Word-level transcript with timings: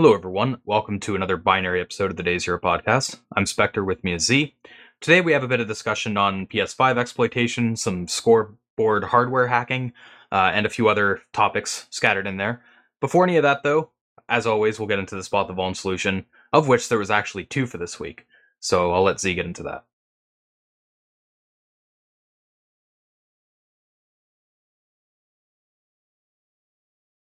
Hello, 0.00 0.14
everyone. 0.14 0.60
Welcome 0.64 1.00
to 1.00 1.16
another 1.16 1.36
binary 1.36 1.80
episode 1.80 2.12
of 2.12 2.16
the 2.16 2.22
Day 2.22 2.38
Zero 2.38 2.60
podcast. 2.60 3.18
I'm 3.34 3.46
Spectre, 3.46 3.82
with 3.82 4.04
me 4.04 4.12
is 4.12 4.26
Z. 4.26 4.54
Today, 5.00 5.20
we 5.20 5.32
have 5.32 5.42
a 5.42 5.48
bit 5.48 5.58
of 5.58 5.66
discussion 5.66 6.16
on 6.16 6.46
PS5 6.46 6.96
exploitation, 6.96 7.74
some 7.74 8.06
scoreboard 8.06 9.02
hardware 9.02 9.48
hacking, 9.48 9.92
uh, 10.30 10.52
and 10.54 10.66
a 10.66 10.70
few 10.70 10.88
other 10.88 11.22
topics 11.32 11.88
scattered 11.90 12.28
in 12.28 12.36
there. 12.36 12.62
Before 13.00 13.24
any 13.24 13.38
of 13.38 13.42
that, 13.42 13.64
though, 13.64 13.90
as 14.28 14.46
always, 14.46 14.78
we'll 14.78 14.86
get 14.86 15.00
into 15.00 15.16
the 15.16 15.24
spot 15.24 15.48
the 15.48 15.54
vuln 15.54 15.74
solution, 15.74 16.26
of 16.52 16.68
which 16.68 16.88
there 16.88 16.98
was 17.00 17.10
actually 17.10 17.46
two 17.46 17.66
for 17.66 17.78
this 17.78 17.98
week. 17.98 18.24
So 18.60 18.92
I'll 18.92 19.02
let 19.02 19.18
Z 19.18 19.34
get 19.34 19.46
into 19.46 19.64
that. 19.64 19.84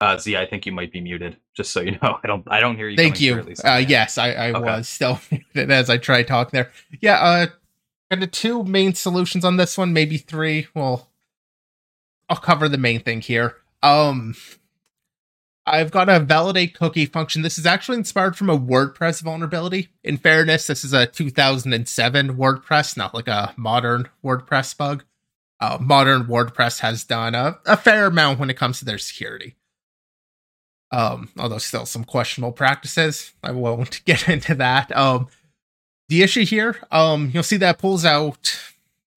Uh, 0.01 0.19
Z, 0.19 0.37
I 0.37 0.47
think 0.47 0.67
you 0.67 0.73
might 0.73 0.93
be 0.93 1.01
muted. 1.01 1.37
Just 1.55 1.73
so 1.73 1.81
you 1.81 1.93
know, 1.93 2.19
I 2.23 2.27
don't, 2.27 2.45
I 2.49 2.61
don't 2.61 2.77
hear 2.77 2.89
you. 2.89 2.97
Thank 2.97 3.21
you. 3.21 3.55
Uh, 3.65 3.83
yes, 3.87 4.19
I, 4.19 4.33
I 4.33 4.51
okay. 4.51 4.61
was 4.61 4.89
still 4.89 5.21
muted 5.31 5.71
as 5.71 5.89
I 5.89 5.99
tried 5.99 6.27
talking 6.27 6.51
there. 6.53 6.71
Yeah, 7.01 7.15
uh, 7.15 7.47
kind 8.11 8.23
of 8.23 8.31
two 8.31 8.63
main 8.65 8.95
solutions 8.95 9.45
on 9.45 9.57
this 9.57 9.79
one, 9.79 9.93
maybe 9.93 10.19
three. 10.19 10.67
Well, 10.75 11.09
I'll 12.29 12.37
cover 12.37 12.69
the 12.69 12.79
main 12.79 13.01
thing 13.01 13.21
here. 13.21 13.57
Um, 13.83 14.35
I've 15.65 15.91
got 15.91 16.09
a 16.09 16.21
validate 16.21 16.75
cookie 16.75 17.07
function. 17.07 17.43
This 17.43 17.59
is 17.59 17.67
actually 17.67 17.99
inspired 17.99 18.37
from 18.37 18.51
a 18.51 18.59
WordPress 18.59 19.23
vulnerability. 19.23 19.89
In 20.05 20.17
fairness, 20.17 20.67
this 20.67 20.85
is 20.85 20.93
a 20.93 21.07
2007 21.07 22.37
WordPress, 22.37 22.97
not 22.97 23.15
like 23.15 23.29
a 23.29 23.55
modern 23.57 24.09
WordPress 24.25 24.77
bug. 24.77 25.05
Uh, 25.59 25.79
modern 25.81 26.25
WordPress 26.25 26.81
has 26.81 27.03
done 27.03 27.35
a, 27.35 27.59
a 27.65 27.77
fair 27.77 28.07
amount 28.07 28.39
when 28.39 28.51
it 28.51 28.59
comes 28.59 28.79
to 28.79 28.85
their 28.85 28.99
security 28.99 29.57
um, 30.91 31.31
although 31.39 31.59
still 31.59 31.87
some 31.87 32.05
questionable 32.05 32.53
practices. 32.53 33.33
I 33.43 33.53
won't 33.53 34.03
get 34.05 34.29
into 34.29 34.55
that. 34.57 34.95
Um, 34.97 35.29
the 36.09 36.23
issue 36.23 36.45
here, 36.45 36.77
um, 36.91 37.31
you'll 37.33 37.43
see 37.43 37.57
that 37.57 37.79
pulls 37.79 38.05
out 38.05 38.59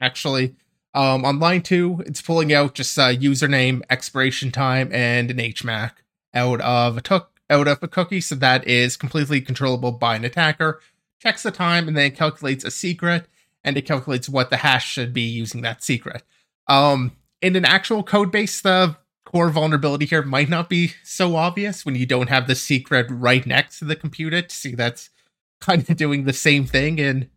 actually 0.02 0.56
um, 0.94 1.24
on 1.24 1.40
line 1.40 1.62
two, 1.62 2.04
it's 2.06 2.22
pulling 2.22 2.52
out 2.52 2.74
just 2.74 2.98
a 2.98 3.16
username, 3.16 3.82
expiration 3.90 4.52
time, 4.52 4.90
and 4.92 5.30
an 5.30 5.38
HMAC 5.38 5.92
out 6.34 6.62
of 6.62 6.98
a 6.98 7.02
took 7.02 7.32
out 7.50 7.68
of 7.68 7.82
a 7.82 7.88
cookie, 7.88 8.22
so 8.22 8.36
that 8.36 8.68
is 8.68 8.98
completely 8.98 9.42
controllable 9.42 9.92
by 9.92 10.16
an 10.16 10.26
attacker. 10.26 10.80
Checks 11.20 11.44
the 11.44 11.52
time 11.52 11.88
and 11.88 11.98
then 11.98 12.12
calculates 12.12 12.64
a 12.64 12.72
secret, 12.72 13.28
and 13.64 13.78
it 13.78 13.86
calculates 13.86 14.30
what 14.30 14.50
the 14.50 14.58
hash 14.58 14.88
should 14.88 15.14
be 15.14 15.22
using 15.22 15.62
that 15.62 15.84
secret. 15.84 16.24
Um, 16.68 17.12
in 17.42 17.56
an 17.56 17.66
actual 17.66 18.04
code 18.04 18.32
base, 18.32 18.62
the 18.62 18.96
core 19.32 19.52
vulnerability 19.52 20.08
here 20.08 20.24
might 20.24 20.50
not 20.50 20.70
be 20.70 20.94
so 21.04 21.36
obvious 21.36 21.86
when 21.86 21.94
you 21.94 22.08
don't 22.08 22.30
have 22.30 22.48
the 22.48 22.56
secret 22.56 23.06
right 23.12 23.46
next 23.46 23.78
to 23.78 23.86
the 23.86 23.96
computer 23.96 24.42
to 24.42 24.56
see 24.56 24.74
that's 24.74 25.12
kind 25.62 25.88
of 25.88 25.98
doing 25.98 26.24
the 26.24 26.34
same 26.34 26.66
thing 26.66 26.98
in 26.98 27.30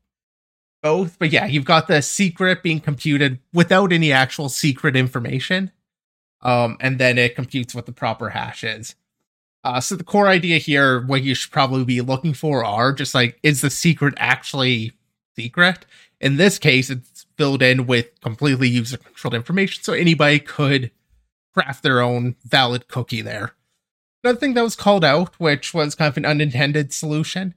both. 0.83 1.19
But 1.19 1.33
yeah, 1.33 1.45
you've 1.45 1.67
got 1.67 1.89
the 1.89 2.01
secret 2.01 2.63
being 2.63 2.81
computed 2.81 3.41
without 3.53 3.93
any 3.93 4.11
actual 4.11 4.49
secret 4.49 4.97
information. 4.97 5.71
Um, 6.41 6.79
and 6.81 6.99
then 6.99 7.19
it 7.19 7.37
computes 7.37 7.75
what 7.75 7.85
the 7.85 7.93
proper 7.93 8.31
hash 8.31 8.65
is. 8.65 8.95
Uh, 9.63 9.79
so 9.79 9.95
the 9.95 10.03
core 10.03 10.29
idea 10.29 10.57
here, 10.57 11.05
what 11.05 11.23
you 11.23 11.35
should 11.35 11.53
probably 11.53 11.85
be 11.85 12.01
looking 12.01 12.33
for 12.33 12.65
are 12.65 12.95
just 12.95 13.15
like, 13.15 13.39
is 13.43 13.61
the 13.61 13.71
secret 13.71 14.15
actually 14.17 14.93
secret? 15.37 15.85
In 16.23 16.39
this 16.39 16.59
case, 16.59 16.89
it's 16.89 17.27
filled 17.37 17.61
in 17.61 17.87
with 17.87 18.19
completely 18.23 18.69
user 18.71 18.97
controlled 18.97 19.35
information. 19.35 19.85
So 19.85 19.93
anybody 19.93 20.39
could 20.39 20.91
craft 21.55 21.83
their 21.83 22.01
own 22.01 22.37
valid 22.45 22.89
cookie 22.89 23.23
there. 23.23 23.53
Another 24.25 24.39
thing 24.39 24.55
that 24.55 24.63
was 24.63 24.77
called 24.77 25.05
out, 25.05 25.39
which 25.41 25.75
was 25.75 25.95
kind 25.95 26.09
of 26.09 26.17
an 26.17 26.25
unintended 26.25 26.93
solution, 26.93 27.55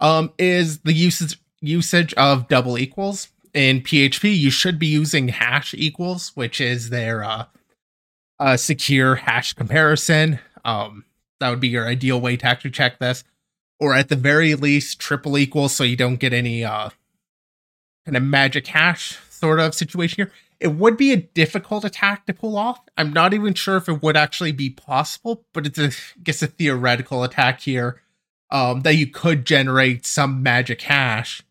um, 0.00 0.32
is 0.38 0.80
the 0.80 0.92
usage 0.92 1.38
usage 1.60 2.12
of 2.14 2.48
double 2.48 2.78
equals. 2.78 3.28
In 3.52 3.80
PHP, 3.80 4.36
you 4.36 4.50
should 4.50 4.78
be 4.78 4.86
using 4.86 5.28
hash 5.28 5.74
equals, 5.74 6.32
which 6.34 6.60
is 6.60 6.90
their 6.90 7.24
uh, 7.24 8.56
secure 8.56 9.14
hash 9.14 9.52
comparison. 9.54 10.40
Um, 10.64 11.04
that 11.40 11.50
would 11.50 11.60
be 11.60 11.68
your 11.68 11.86
ideal 11.86 12.20
way 12.20 12.36
to 12.36 12.46
actually 12.46 12.72
check 12.72 12.98
this, 12.98 13.24
or 13.80 13.94
at 13.94 14.08
the 14.08 14.16
very 14.16 14.54
least, 14.54 14.98
triple 14.98 15.38
equals, 15.38 15.74
so 15.74 15.84
you 15.84 15.96
don't 15.96 16.16
get 16.16 16.32
any 16.32 16.64
uh, 16.64 16.90
kind 18.04 18.16
of 18.16 18.22
magic 18.22 18.66
hash 18.66 19.18
sort 19.30 19.60
of 19.60 19.74
situation 19.74 20.16
here. 20.16 20.32
It 20.60 20.74
would 20.74 20.96
be 20.96 21.12
a 21.12 21.16
difficult 21.16 21.84
attack 21.84 22.26
to 22.26 22.34
pull 22.34 22.56
off. 22.56 22.80
I'm 22.96 23.12
not 23.12 23.34
even 23.34 23.54
sure 23.54 23.76
if 23.76 23.88
it 23.88 24.02
would 24.02 24.16
actually 24.16 24.52
be 24.52 24.70
possible, 24.70 25.44
but 25.52 25.66
it's 25.66 25.78
a 25.78 25.88
I 25.88 26.22
guess 26.22 26.42
a 26.42 26.46
theoretical 26.46 27.24
attack 27.24 27.60
here 27.60 28.00
um, 28.50 28.82
that 28.82 28.94
you 28.94 29.06
could 29.06 29.44
generate 29.44 30.06
some 30.06 30.42
magic 30.42 30.82
hash. 30.82 31.42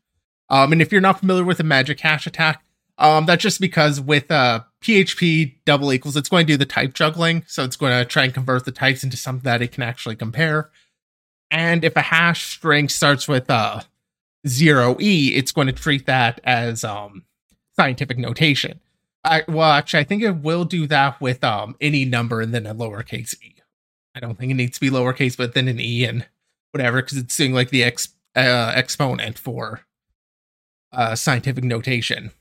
Um, 0.50 0.72
and 0.72 0.81
if 0.81 0.91
you're 0.91 1.02
not 1.02 1.19
familiar 1.19 1.44
with 1.44 1.59
a 1.59 1.64
magic 1.64 2.00
hash 2.00 2.28
attack, 2.28 2.64
um, 2.97 3.25
that's 3.25 3.41
just 3.41 3.59
because 3.59 4.00
with 4.00 4.30
uh, 4.30 4.62
PHP 4.81 5.56
double 5.66 5.91
equals, 5.91 6.16
it's 6.16 6.30
going 6.30 6.46
to 6.46 6.53
do 6.53 6.58
the 6.58 6.66
type 6.66 6.94
juggling. 6.94 7.44
So 7.47 7.64
it's 7.64 7.75
going 7.75 7.91
to 7.97 8.06
try 8.06 8.24
and 8.25 8.34
convert 8.34 8.66
the 8.66 8.72
types 8.72 9.03
into 9.03 9.18
something 9.18 9.44
that 9.44 9.62
it 9.62 9.72
can 9.72 9.84
actually 9.84 10.16
compare. 10.16 10.70
And 11.50 11.84
if 11.84 11.96
a 11.96 12.02
hash 12.02 12.46
string 12.56 12.90
starts 12.90 13.28
with 13.28 13.50
uh, 13.50 13.81
zero 14.47 14.96
E, 15.00 15.34
it's 15.35 15.52
going 15.52 15.68
to 15.68 15.74
treat 15.74 16.06
that 16.06 16.40
as 16.44 16.84
um, 16.84 17.25
scientific 17.75 18.18
notation. 18.18 18.80
I 19.23 19.44
well, 19.47 19.72
actually, 19.72 20.01
I 20.01 20.03
think 20.03 20.23
it 20.23 20.38
will 20.38 20.66
do 20.66 20.88
that 20.88 21.22
with 21.22 21.44
um 21.44 21.75
any 21.79 22.06
number 22.06 22.41
and 22.41 22.53
then 22.53 22.66
a 22.66 22.75
lowercase 22.75 23.35
e. 23.41 23.56
I 24.16 24.19
don't 24.19 24.38
think 24.38 24.51
it 24.51 24.56
needs 24.56 24.78
to 24.78 24.81
be 24.81 24.89
lowercase, 24.89 25.38
but 25.38 25.53
then 25.53 25.67
an 25.67 25.79
e 25.79 26.06
and 26.06 26.25
whatever 26.72 27.01
because 27.01 27.17
it's 27.17 27.35
doing 27.38 27.53
like 27.53 27.69
the 27.69 27.84
ex 27.84 28.09
uh, 28.35 28.73
exponent 28.75 29.38
for 29.38 29.81
uh 30.91 31.16
scientific 31.16 31.63
notation. 31.63 32.31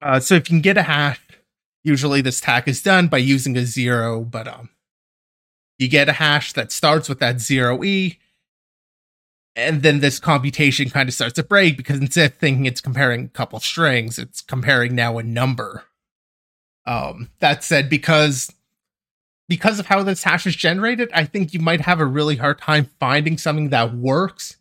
Uh, 0.00 0.20
so 0.20 0.34
if 0.34 0.48
you 0.48 0.54
can 0.54 0.60
get 0.60 0.76
a 0.76 0.82
hash, 0.82 1.20
usually 1.82 2.20
this 2.20 2.38
attack 2.38 2.68
is 2.68 2.82
done 2.82 3.08
by 3.08 3.18
using 3.18 3.56
a 3.56 3.64
zero, 3.64 4.20
but 4.22 4.46
um, 4.46 4.68
you 5.78 5.88
get 5.88 6.08
a 6.08 6.12
hash 6.12 6.52
that 6.52 6.70
starts 6.70 7.08
with 7.08 7.18
that 7.18 7.40
zero 7.40 7.82
e 7.82 8.18
and 9.58 9.82
then 9.82 9.98
this 9.98 10.20
computation 10.20 10.88
kind 10.88 11.08
of 11.08 11.14
starts 11.14 11.34
to 11.34 11.42
break 11.42 11.76
because 11.76 11.98
instead 11.98 12.30
of 12.30 12.38
thinking 12.38 12.64
it's 12.64 12.80
comparing 12.80 13.24
a 13.24 13.28
couple 13.28 13.58
strings, 13.58 14.16
it's 14.16 14.40
comparing 14.40 14.94
now 14.94 15.18
a 15.18 15.22
number. 15.24 15.84
Um, 16.86 17.30
that 17.40 17.64
said, 17.64 17.90
because 17.90 18.52
because 19.48 19.80
of 19.80 19.86
how 19.86 20.04
this 20.04 20.22
hash 20.22 20.46
is 20.46 20.54
generated, 20.54 21.10
I 21.12 21.24
think 21.24 21.52
you 21.52 21.58
might 21.58 21.80
have 21.80 21.98
a 21.98 22.06
really 22.06 22.36
hard 22.36 22.60
time 22.60 22.88
finding 23.00 23.36
something 23.36 23.70
that 23.70 23.94
works 23.94 24.58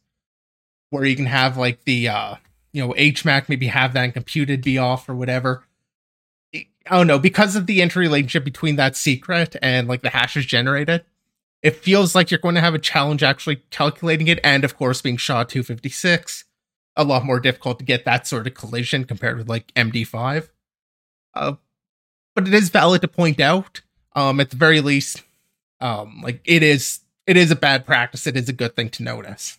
where 0.90 1.06
you 1.06 1.16
can 1.16 1.28
have 1.28 1.58
like 1.58 1.84
the 1.84 2.08
uh 2.08 2.36
you 2.74 2.86
know 2.86 2.94
HMAC 2.94 3.50
maybe 3.50 3.68
have 3.68 3.94
that 3.94 4.04
and 4.04 4.14
computed 4.14 4.64
be 4.64 4.80
off 4.80 5.08
or 5.08 5.16
whatever. 5.16 5.64
I 6.56 6.66
don't 6.90 7.08
know 7.08 7.20
because 7.20 7.56
of 7.56 7.68
the 7.68 7.82
interrelationship 7.82 8.44
between 8.44 8.78
that 8.78 8.96
secret 8.96 9.56
and 9.62 9.88
like 9.88 10.02
the 10.02 10.10
hashes 10.10 10.46
generated 10.48 11.06
it 11.62 11.76
feels 11.76 12.14
like 12.16 12.30
you're 12.30 12.40
going 12.40 12.56
to 12.56 12.62
have 12.62 12.76
a 12.76 12.80
challenge 12.80 13.24
actually 13.24 13.58
calculating 13.72 14.28
it, 14.28 14.40
and 14.44 14.64
of 14.64 14.78
course, 14.78 15.02
being 15.02 15.18
SHA 15.18 15.46
256, 15.46 16.46
a 16.96 17.04
lot 17.04 17.26
more 17.26 17.40
difficult 17.40 17.80
to 17.80 17.86
get 17.86 18.06
that 18.06 18.28
sort 18.28 18.48
of 18.48 18.54
collision 18.54 19.04
compared 19.06 19.38
with 19.38 19.50
like 19.50 19.74
MD5. 19.76 20.50
Uh, 21.34 21.54
but 22.36 22.48
it 22.48 22.54
is 22.54 22.70
valid 22.70 23.02
to 23.02 23.08
point 23.08 23.40
out, 23.40 23.82
um, 24.16 24.40
at 24.40 24.52
the 24.52 24.56
very 24.56 24.82
least, 24.82 25.24
um, 25.82 26.22
like 26.24 26.42
it 26.46 26.64
is, 26.64 27.00
it 27.26 27.38
is 27.38 27.52
a 27.52 27.56
bad 27.56 27.86
practice. 27.86 28.28
It 28.28 28.38
is 28.38 28.50
a 28.50 28.54
good 28.54 28.76
thing 28.76 28.90
to 28.92 29.04
notice. 29.04 29.58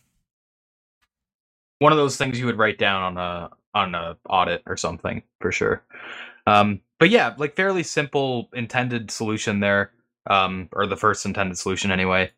One 1.81 1.93
of 1.93 1.99
those 1.99 2.17
things 2.17 2.39
you 2.39 2.47
would 2.47 2.59
write 2.59 2.79
down 2.79 3.03
on 3.03 3.17
a 3.19 3.51
on 3.75 3.95
a 3.95 4.17
audit 4.29 4.63
or 4.67 4.77
something 4.77 5.23
for 5.41 5.53
sure. 5.53 5.85
Um, 6.47 6.81
but 6.99 7.11
yeah, 7.11 7.35
like 7.37 7.55
fairly 7.55 7.83
simple 7.83 8.49
intended 8.53 9.11
solution 9.11 9.61
there 9.61 9.93
um, 10.29 10.69
or 10.73 10.87
the 10.87 10.97
first 10.97 11.27
intended 11.27 11.59
solution 11.59 11.91
anyway. 11.91 12.31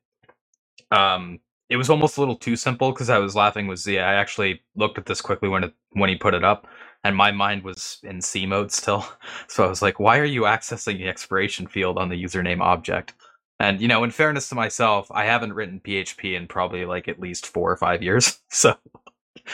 Um, 0.90 1.40
it 1.68 1.76
was 1.76 1.90
almost 1.90 2.16
a 2.16 2.20
little 2.20 2.36
too 2.36 2.56
simple 2.56 2.90
because 2.92 3.10
I 3.10 3.18
was 3.18 3.36
laughing 3.36 3.66
with 3.66 3.78
Zia. 3.78 4.02
I 4.02 4.14
actually 4.14 4.62
looked 4.74 4.98
at 4.98 5.06
this 5.06 5.20
quickly 5.20 5.48
when 5.48 5.64
it, 5.64 5.74
when 5.92 6.08
he 6.08 6.16
put 6.16 6.34
it 6.34 6.44
up, 6.44 6.66
and 7.04 7.16
my 7.16 7.30
mind 7.30 7.62
was 7.62 7.98
in 8.02 8.20
C 8.20 8.46
mode 8.46 8.72
still. 8.72 9.06
So 9.48 9.64
I 9.64 9.68
was 9.68 9.82
like, 9.82 10.00
"Why 10.00 10.18
are 10.18 10.24
you 10.24 10.42
accessing 10.42 10.98
the 10.98 11.08
expiration 11.08 11.66
field 11.66 11.98
on 11.98 12.08
the 12.08 12.22
username 12.22 12.60
object?" 12.60 13.14
And 13.60 13.80
you 13.80 13.88
know, 13.88 14.02
in 14.04 14.10
fairness 14.10 14.48
to 14.48 14.54
myself, 14.54 15.08
I 15.12 15.24
haven't 15.24 15.52
written 15.52 15.80
PHP 15.80 16.36
in 16.36 16.48
probably 16.48 16.84
like 16.84 17.08
at 17.08 17.20
least 17.20 17.46
four 17.46 17.70
or 17.70 17.76
five 17.76 18.02
years. 18.02 18.38
So 18.50 18.74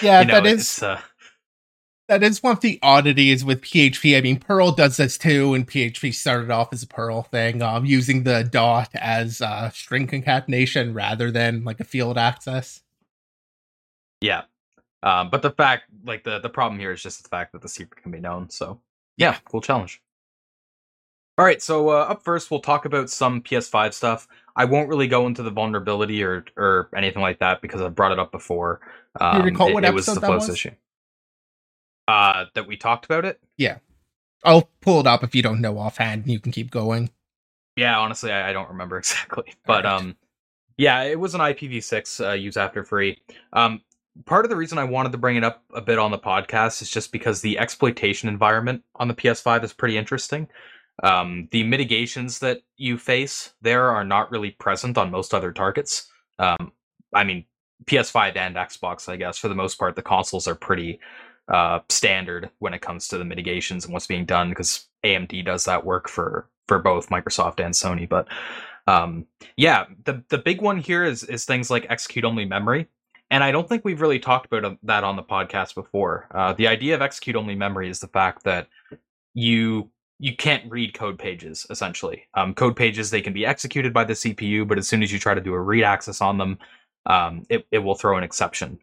yeah, 0.00 0.20
you 0.20 0.26
know, 0.26 0.34
that 0.34 0.46
is. 0.46 0.82
Uh, 0.82 1.00
that 2.08 2.22
is 2.22 2.42
one 2.42 2.52
of 2.52 2.60
the 2.60 2.78
oddities 2.82 3.44
with 3.44 3.62
PHP. 3.62 4.16
I 4.16 4.20
mean, 4.20 4.38
Perl 4.38 4.72
does 4.72 4.96
this 4.96 5.18
too, 5.18 5.54
and 5.54 5.66
PHP 5.66 6.14
started 6.14 6.50
off 6.50 6.72
as 6.72 6.82
a 6.82 6.86
Perl 6.86 7.22
thing, 7.22 7.62
um, 7.62 7.84
using 7.84 8.22
the 8.22 8.44
dot 8.44 8.90
as 8.94 9.42
uh, 9.42 9.70
string 9.70 10.06
concatenation 10.06 10.94
rather 10.94 11.30
than 11.30 11.64
like 11.64 11.80
a 11.80 11.84
field 11.84 12.16
access. 12.16 12.82
Yeah, 14.20 14.42
um, 15.02 15.30
but 15.30 15.42
the 15.42 15.50
fact, 15.50 15.84
like 16.04 16.24
the 16.24 16.38
the 16.38 16.48
problem 16.48 16.78
here 16.80 16.92
is 16.92 17.02
just 17.02 17.22
the 17.22 17.28
fact 17.28 17.52
that 17.52 17.62
the 17.62 17.68
secret 17.68 18.02
can 18.02 18.12
be 18.12 18.20
known. 18.20 18.50
So 18.50 18.80
yeah, 19.16 19.36
cool 19.44 19.60
challenge. 19.60 20.00
All 21.38 21.44
right, 21.44 21.60
so 21.60 21.90
uh, 21.90 22.06
up 22.08 22.24
first, 22.24 22.50
we'll 22.50 22.60
talk 22.60 22.86
about 22.86 23.10
some 23.10 23.42
PS5 23.42 23.92
stuff. 23.92 24.26
I 24.56 24.64
won't 24.64 24.88
really 24.88 25.06
go 25.06 25.26
into 25.26 25.42
the 25.42 25.50
vulnerability 25.50 26.22
or 26.22 26.46
or 26.56 26.88
anything 26.96 27.20
like 27.20 27.40
that 27.40 27.60
because 27.60 27.82
I've 27.82 27.94
brought 27.94 28.12
it 28.12 28.18
up 28.18 28.32
before. 28.32 28.80
Um, 29.20 29.38
you 29.38 29.44
recall 29.44 29.72
what 29.72 29.84
it, 29.84 29.88
episode 29.88 30.12
it 30.12 30.14
was 30.14 30.20
the 30.20 30.20
that 30.20 30.30
was? 30.30 30.48
issue. 30.48 30.70
Uh, 32.08 32.44
that 32.54 32.66
we 32.66 32.76
talked 32.76 33.04
about 33.04 33.24
it. 33.24 33.40
Yeah, 33.56 33.78
I'll 34.44 34.70
pull 34.80 35.00
it 35.00 35.06
up 35.06 35.24
if 35.24 35.34
you 35.34 35.42
don't 35.42 35.60
know 35.60 35.78
offhand. 35.78 36.22
And 36.22 36.32
You 36.32 36.40
can 36.40 36.52
keep 36.52 36.70
going. 36.70 37.10
Yeah, 37.76 37.98
honestly, 37.98 38.32
I, 38.32 38.50
I 38.50 38.52
don't 38.52 38.68
remember 38.68 38.98
exactly, 38.98 39.54
but 39.66 39.84
right. 39.84 39.92
um, 39.92 40.16
yeah, 40.76 41.02
it 41.02 41.18
was 41.18 41.34
an 41.34 41.40
IPv6 41.40 42.28
uh, 42.28 42.32
use 42.32 42.56
after 42.56 42.84
free. 42.84 43.18
Um, 43.52 43.80
part 44.24 44.44
of 44.44 44.50
the 44.50 44.56
reason 44.56 44.78
I 44.78 44.84
wanted 44.84 45.12
to 45.12 45.18
bring 45.18 45.36
it 45.36 45.44
up 45.44 45.64
a 45.74 45.80
bit 45.80 45.98
on 45.98 46.10
the 46.10 46.18
podcast 46.18 46.82
is 46.82 46.90
just 46.90 47.12
because 47.12 47.40
the 47.40 47.58
exploitation 47.58 48.28
environment 48.28 48.82
on 48.96 49.08
the 49.08 49.14
PS5 49.14 49.64
is 49.64 49.72
pretty 49.72 49.98
interesting. 49.98 50.48
Um, 51.02 51.48
the 51.50 51.62
mitigations 51.62 52.38
that 52.38 52.62
you 52.76 52.96
face 52.96 53.52
there 53.60 53.90
are 53.90 54.04
not 54.04 54.30
really 54.30 54.52
present 54.52 54.96
on 54.96 55.10
most 55.10 55.34
other 55.34 55.52
targets. 55.52 56.10
Um, 56.38 56.72
I 57.14 57.24
mean, 57.24 57.44
PS5 57.84 58.36
and 58.36 58.56
Xbox, 58.56 59.08
I 59.08 59.16
guess, 59.16 59.36
for 59.36 59.48
the 59.48 59.54
most 59.54 59.78
part, 59.78 59.96
the 59.96 60.02
consoles 60.02 60.48
are 60.48 60.54
pretty 60.54 60.98
uh, 61.48 61.80
standard 61.88 62.50
when 62.58 62.74
it 62.74 62.82
comes 62.82 63.08
to 63.08 63.18
the 63.18 63.24
mitigations 63.24 63.84
and 63.84 63.92
what's 63.92 64.06
being 64.06 64.24
done 64.24 64.50
because 64.50 64.88
AMD 65.04 65.44
does 65.44 65.64
that 65.64 65.84
work 65.84 66.08
for 66.08 66.48
for 66.66 66.78
both 66.78 67.10
Microsoft 67.10 67.64
and 67.64 67.74
Sony. 67.74 68.08
But 68.08 68.28
um, 68.86 69.26
yeah, 69.56 69.86
the 70.04 70.22
the 70.28 70.38
big 70.38 70.60
one 70.60 70.78
here 70.78 71.04
is 71.04 71.22
is 71.24 71.44
things 71.44 71.70
like 71.70 71.86
execute 71.88 72.24
only 72.24 72.44
memory. 72.44 72.88
And 73.30 73.42
I 73.42 73.50
don't 73.50 73.68
think 73.68 73.84
we've 73.84 74.00
really 74.00 74.20
talked 74.20 74.46
about 74.52 74.78
that 74.84 75.02
on 75.02 75.16
the 75.16 75.22
podcast 75.22 75.74
before. 75.74 76.28
Uh, 76.32 76.52
the 76.52 76.68
idea 76.68 76.94
of 76.94 77.02
execute 77.02 77.34
only 77.34 77.56
memory 77.56 77.88
is 77.90 77.98
the 77.98 78.08
fact 78.08 78.44
that 78.44 78.68
you 79.34 79.90
you 80.18 80.34
can't 80.34 80.70
read 80.70 80.94
code 80.94 81.18
pages 81.18 81.66
essentially. 81.70 82.24
Um, 82.34 82.54
code 82.54 82.76
pages 82.76 83.10
they 83.10 83.20
can 83.20 83.32
be 83.32 83.44
executed 83.44 83.92
by 83.92 84.04
the 84.04 84.14
CPU, 84.14 84.66
but 84.66 84.78
as 84.78 84.88
soon 84.88 85.02
as 85.02 85.12
you 85.12 85.18
try 85.18 85.34
to 85.34 85.40
do 85.40 85.54
a 85.54 85.60
read 85.60 85.84
access 85.84 86.20
on 86.20 86.38
them, 86.38 86.58
um, 87.06 87.44
it 87.48 87.66
it 87.70 87.78
will 87.78 87.94
throw 87.94 88.16
an 88.16 88.24
exception. 88.24 88.78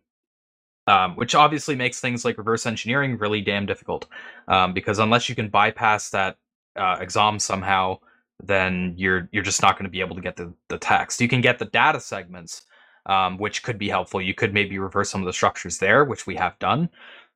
Um, 0.85 1.15
which 1.15 1.33
obviously 1.33 1.75
makes 1.75 2.01
things 2.01 2.25
like 2.25 2.37
reverse 2.37 2.65
engineering 2.65 3.17
really 3.17 3.39
damn 3.39 3.65
difficult, 3.65 4.05
um, 4.49 4.73
because 4.73 4.99
unless 4.99 5.29
you 5.29 5.35
can 5.35 5.47
bypass 5.47 6.09
that 6.09 6.37
uh, 6.75 6.97
XOM 6.97 7.39
somehow, 7.39 7.99
then 8.43 8.93
you're 8.97 9.29
you're 9.31 9.43
just 9.43 9.61
not 9.61 9.77
going 9.77 9.85
to 9.85 9.89
be 9.91 10.01
able 10.01 10.15
to 10.15 10.21
get 10.21 10.35
the, 10.35 10.53
the 10.69 10.77
text. 10.77 11.21
You 11.21 11.29
can 11.29 11.41
get 11.41 11.59
the 11.59 11.65
data 11.65 11.99
segments, 11.99 12.63
um, 13.05 13.37
which 13.37 13.63
could 13.63 13.77
be 13.77 13.89
helpful. 13.89 14.21
You 14.21 14.33
could 14.33 14.53
maybe 14.53 14.77
reverse 14.77 15.09
some 15.09 15.21
of 15.21 15.25
the 15.25 15.33
structures 15.33 15.77
there, 15.77 16.03
which 16.03 16.27
we 16.27 16.35
have 16.35 16.57
done. 16.59 16.89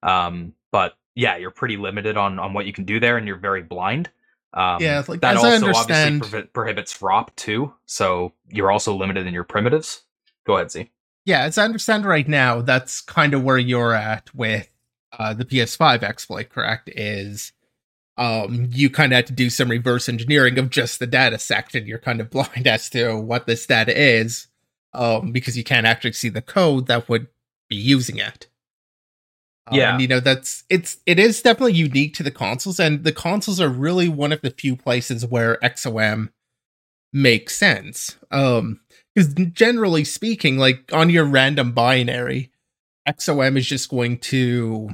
Um, 0.04 0.54
but 0.72 0.96
yeah, 1.16 1.38
you're 1.38 1.52
pretty 1.52 1.78
limited 1.78 2.18
on 2.18 2.40
on 2.40 2.54
what 2.54 2.66
you 2.66 2.74
can 2.74 2.84
do 2.86 3.00
there, 3.00 3.18
and 3.18 3.28
you're 3.28 3.38
very 3.38 3.64
blind. 3.64 4.10
Um, 4.54 4.82
yeah, 4.82 5.04
like 5.08 5.22
that 5.22 5.38
also 5.38 5.72
obviously 5.74 6.20
prohib- 6.20 6.54
prohibits 6.54 6.98
ROP 7.00 7.36
too, 7.36 7.74
so 7.86 8.34
you're 8.50 8.72
also 8.72 8.96
limited 8.96 9.28
in 9.28 9.34
your 9.34 9.44
primitives. 9.44 10.04
Go 10.46 10.56
ahead, 10.56 10.72
Z. 10.72 10.90
Yeah, 11.28 11.42
as 11.42 11.58
I 11.58 11.66
understand 11.66 12.06
right 12.06 12.26
now, 12.26 12.62
that's 12.62 13.02
kind 13.02 13.34
of 13.34 13.44
where 13.44 13.58
you're 13.58 13.94
at 13.94 14.34
with 14.34 14.70
uh, 15.12 15.34
the 15.34 15.44
PS5 15.44 16.02
exploit. 16.02 16.48
Correct? 16.48 16.90
Is 16.96 17.52
um, 18.18 18.70
you 18.72 18.90
kind 18.90 19.12
of 19.12 19.18
had 19.18 19.28
to 19.28 19.34
do 19.34 19.50
some 19.50 19.70
reverse 19.70 20.08
engineering 20.08 20.58
of 20.58 20.70
just 20.70 21.00
the 21.00 21.06
data 21.06 21.38
section. 21.38 21.86
You're 21.86 22.00
kind 22.00 22.22
of 22.22 22.30
blind 22.32 22.66
as 22.66 22.90
to 22.92 23.18
what 23.20 23.46
this 23.46 23.66
data 23.66 23.92
is, 23.94 24.48
um, 24.94 25.34
because 25.34 25.58
you 25.58 25.66
can't 25.66 25.86
actually 25.86 26.14
see 26.14 26.30
the 26.30 26.42
code 26.42 26.88
that 26.88 27.10
would 27.10 27.28
be 27.68 27.76
using 27.76 28.20
it. 28.20 28.48
Yeah, 29.70 29.96
um, 29.96 30.00
you 30.00 30.08
know 30.08 30.22
that's 30.22 30.64
it's 30.70 30.96
it 31.06 31.20
is 31.20 31.42
definitely 31.42 31.74
unique 31.74 32.14
to 32.14 32.24
the 32.24 32.32
consoles, 32.32 32.80
and 32.80 33.04
the 33.04 33.12
consoles 33.12 33.60
are 33.60 33.68
really 33.68 34.08
one 34.08 34.32
of 34.32 34.40
the 34.40 34.52
few 34.52 34.78
places 34.78 35.26
where 35.26 35.58
XOM 35.62 36.30
makes 37.12 37.58
sense. 37.58 38.16
Um, 38.32 38.80
because 39.18 39.34
generally 39.34 40.04
speaking, 40.04 40.60
like 40.60 40.94
on 40.94 41.10
your 41.10 41.26
random 41.26 41.72
binary, 41.72 42.52
XOM 43.08 43.58
is 43.58 43.66
just 43.66 43.90
going 43.90 44.20
to, 44.20 44.90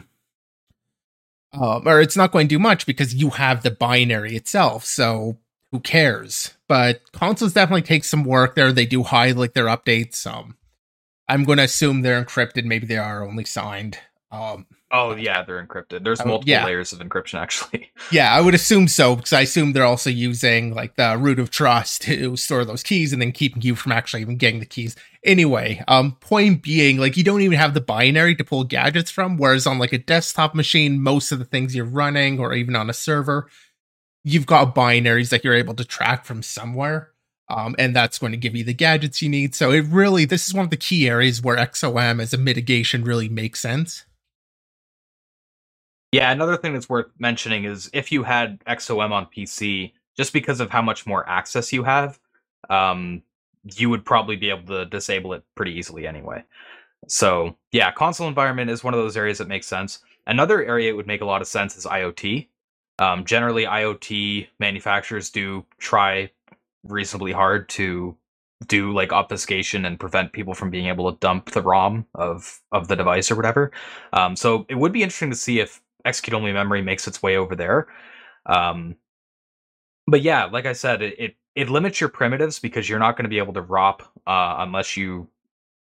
um, 1.52 1.86
or 1.86 2.00
it's 2.00 2.16
not 2.16 2.32
going 2.32 2.48
to 2.48 2.56
do 2.56 2.60
much 2.60 2.86
because 2.86 3.14
you 3.14 3.32
have 3.32 3.64
the 3.64 3.72
binary 3.72 4.38
itself. 4.38 4.86
So 4.86 5.40
who 5.72 5.82
cares? 5.82 6.54
But 6.70 7.02
consoles 7.12 7.52
definitely 7.52 7.82
take 7.82 8.06
some 8.06 8.24
work 8.24 8.56
there. 8.56 8.72
They 8.72 8.86
do 8.86 9.04
hide 9.04 9.36
like 9.36 9.56
their 9.56 9.66
updates. 9.66 10.26
Um, 10.26 10.56
I'm 11.28 11.44
going 11.44 11.58
to 11.58 11.66
assume 11.66 12.02
they're 12.02 12.24
encrypted. 12.24 12.64
Maybe 12.64 12.88
they 12.88 12.98
are 12.98 13.28
only 13.28 13.44
signed. 13.44 14.00
Um, 14.32 14.68
oh 14.94 15.16
yeah, 15.16 15.44
they're 15.44 15.66
encrypted. 15.66 16.04
There's 16.04 16.24
multiple 16.24 16.50
yeah. 16.50 16.66
layers 16.66 16.94
of 16.94 17.00
encryption 17.00 17.40
actually. 17.42 17.92
Yeah, 18.12 18.34
I 18.34 18.40
would 18.40 18.54
assume 18.54 18.88
so 18.88 19.16
because 19.16 19.34
I 19.34 19.42
assume 19.42 19.74
they're 19.74 19.84
also 19.84 20.10
using 20.10 20.74
like 20.74 20.96
the 20.96 21.18
root 21.18 21.40
of 21.40 21.50
trust 21.50 22.04
to 22.04 22.38
store 22.38 22.64
those 22.64 22.84
keys 22.84 23.12
and 23.12 23.22
then 23.22 23.32
keeping 23.32 23.62
you 23.62 23.76
from 23.76 23.92
actually 23.92 24.22
even 24.22 24.38
getting 24.38 24.60
the 24.60 24.66
keys. 24.66 24.96
Anyway, 25.26 25.84
um, 25.88 26.14
point 26.22 26.62
being, 26.62 26.98
like 26.98 27.18
you 27.18 27.24
don't 27.24 27.42
even 27.42 27.58
have 27.58 27.74
the 27.74 27.82
binary 27.82 28.36
to 28.36 28.44
pull 28.44 28.64
gadgets 28.64 29.10
from, 29.10 29.38
whereas 29.38 29.66
on 29.66 29.80
like 29.80 29.94
a 29.94 29.98
desktop 29.98 30.54
machine, 30.54 31.02
most 31.02 31.32
of 31.32 31.40
the 31.40 31.46
things 31.46 31.76
you're 31.76 31.86
running 31.86 32.40
or 32.40 32.54
even 32.54 32.76
on 32.76 32.90
a 32.90 32.94
server, 32.94 33.50
you've 34.24 34.46
got 34.46 34.76
binaries 34.76 35.30
that 35.30 35.44
you're 35.44 35.56
able 35.56 35.74
to 35.74 35.86
track 35.86 36.26
from 36.26 36.44
somewhere. 36.44 37.10
Um, 37.50 37.76
and 37.78 37.96
that's 37.96 38.20
going 38.20 38.32
to 38.32 38.38
give 38.38 38.56
you 38.56 38.64
the 38.64 38.74
gadgets 38.74 39.22
you 39.22 39.30
need. 39.30 39.54
So 39.54 39.72
it 39.72 39.86
really, 39.90 40.26
this 40.26 40.48
is 40.48 40.54
one 40.54 40.64
of 40.64 40.72
the 40.72 40.78
key 40.78 41.08
areas 41.10 41.42
where 41.42 41.58
XOM 41.58 42.22
as 42.22 42.34
a 42.34 42.38
mitigation 42.38 43.04
really 43.04 43.30
makes 43.30 43.60
sense. 43.60 44.06
Yeah, 46.14 46.32
another 46.32 46.58
thing 46.58 46.74
that's 46.74 46.90
worth 46.90 47.08
mentioning 47.20 47.66
is 47.66 47.90
if 47.92 48.12
you 48.12 48.24
had 48.24 48.60
XOM 48.66 49.12
on 49.12 49.28
PC, 49.28 49.94
just 50.16 50.32
because 50.32 50.60
of 50.62 50.70
how 50.70 50.82
much 50.84 51.08
more 51.08 51.28
access 51.28 51.74
you 51.74 51.84
have, 51.84 52.20
um, 52.70 53.24
you 53.76 53.90
would 53.90 54.06
probably 54.06 54.36
be 54.36 54.52
able 54.52 54.68
to 54.68 54.86
disable 54.86 55.34
it 55.34 55.44
pretty 55.56 55.74
easily 55.74 56.08
anyway. 56.08 56.44
So, 57.08 57.58
yeah, 57.72 57.92
console 57.92 58.28
environment 58.28 58.72
is 58.72 58.84
one 58.84 58.94
of 58.94 59.00
those 59.00 59.18
areas 59.18 59.40
that 59.40 59.48
makes 59.50 59.68
sense. 59.68 60.02
Another 60.28 60.64
area 60.64 60.92
it 60.92 60.96
would 60.96 61.08
make 61.08 61.22
a 61.22 61.26
lot 61.26 61.42
of 61.42 61.48
sense 61.48 61.78
is 61.78 61.86
IoT. 61.86 62.48
Um, 63.00 63.26
generally, 63.26 63.66
IoT 63.66 64.50
manufacturers 64.60 65.32
do 65.32 65.66
try 65.80 66.32
reasonably 66.86 67.34
hard 67.34 67.70
to 67.70 68.18
do 68.68 68.94
like 68.94 69.14
obfuscation 69.14 69.86
and 69.86 70.00
prevent 70.00 70.34
people 70.34 70.56
from 70.56 70.72
being 70.72 70.88
able 70.88 71.12
to 71.12 71.20
dump 71.20 71.52
the 71.52 71.62
ROM 71.62 72.08
of 72.16 72.62
of 72.72 72.88
the 72.90 72.98
device 72.98 73.32
or 73.32 73.36
whatever. 73.36 73.72
Um, 74.14 74.38
so 74.38 74.66
it 74.70 74.76
would 74.76 74.94
be 74.94 75.04
interesting 75.04 75.32
to 75.32 75.38
see 75.38 75.60
if 75.60 75.82
execute 76.06 76.34
only 76.34 76.52
memory 76.52 76.82
makes 76.82 77.08
its 77.08 77.22
way 77.22 77.38
over 77.38 77.56
there. 77.56 77.88
Um, 78.46 78.96
but 80.08 80.22
yeah, 80.22 80.46
like 80.46 80.66
I 80.66 80.74
said, 80.74 81.02
it, 81.02 81.16
it, 81.18 81.36
it 81.56 81.70
limits 81.70 82.02
your 82.02 82.10
primitives 82.10 82.60
because 82.60 82.90
you're 82.90 83.00
not 83.00 83.16
going 83.16 83.24
to 83.24 83.30
be 83.30 83.38
able 83.38 83.54
to 83.54 83.64
ROP 83.64 84.02
uh, 84.28 84.56
unless 84.60 84.98
you 84.98 85.28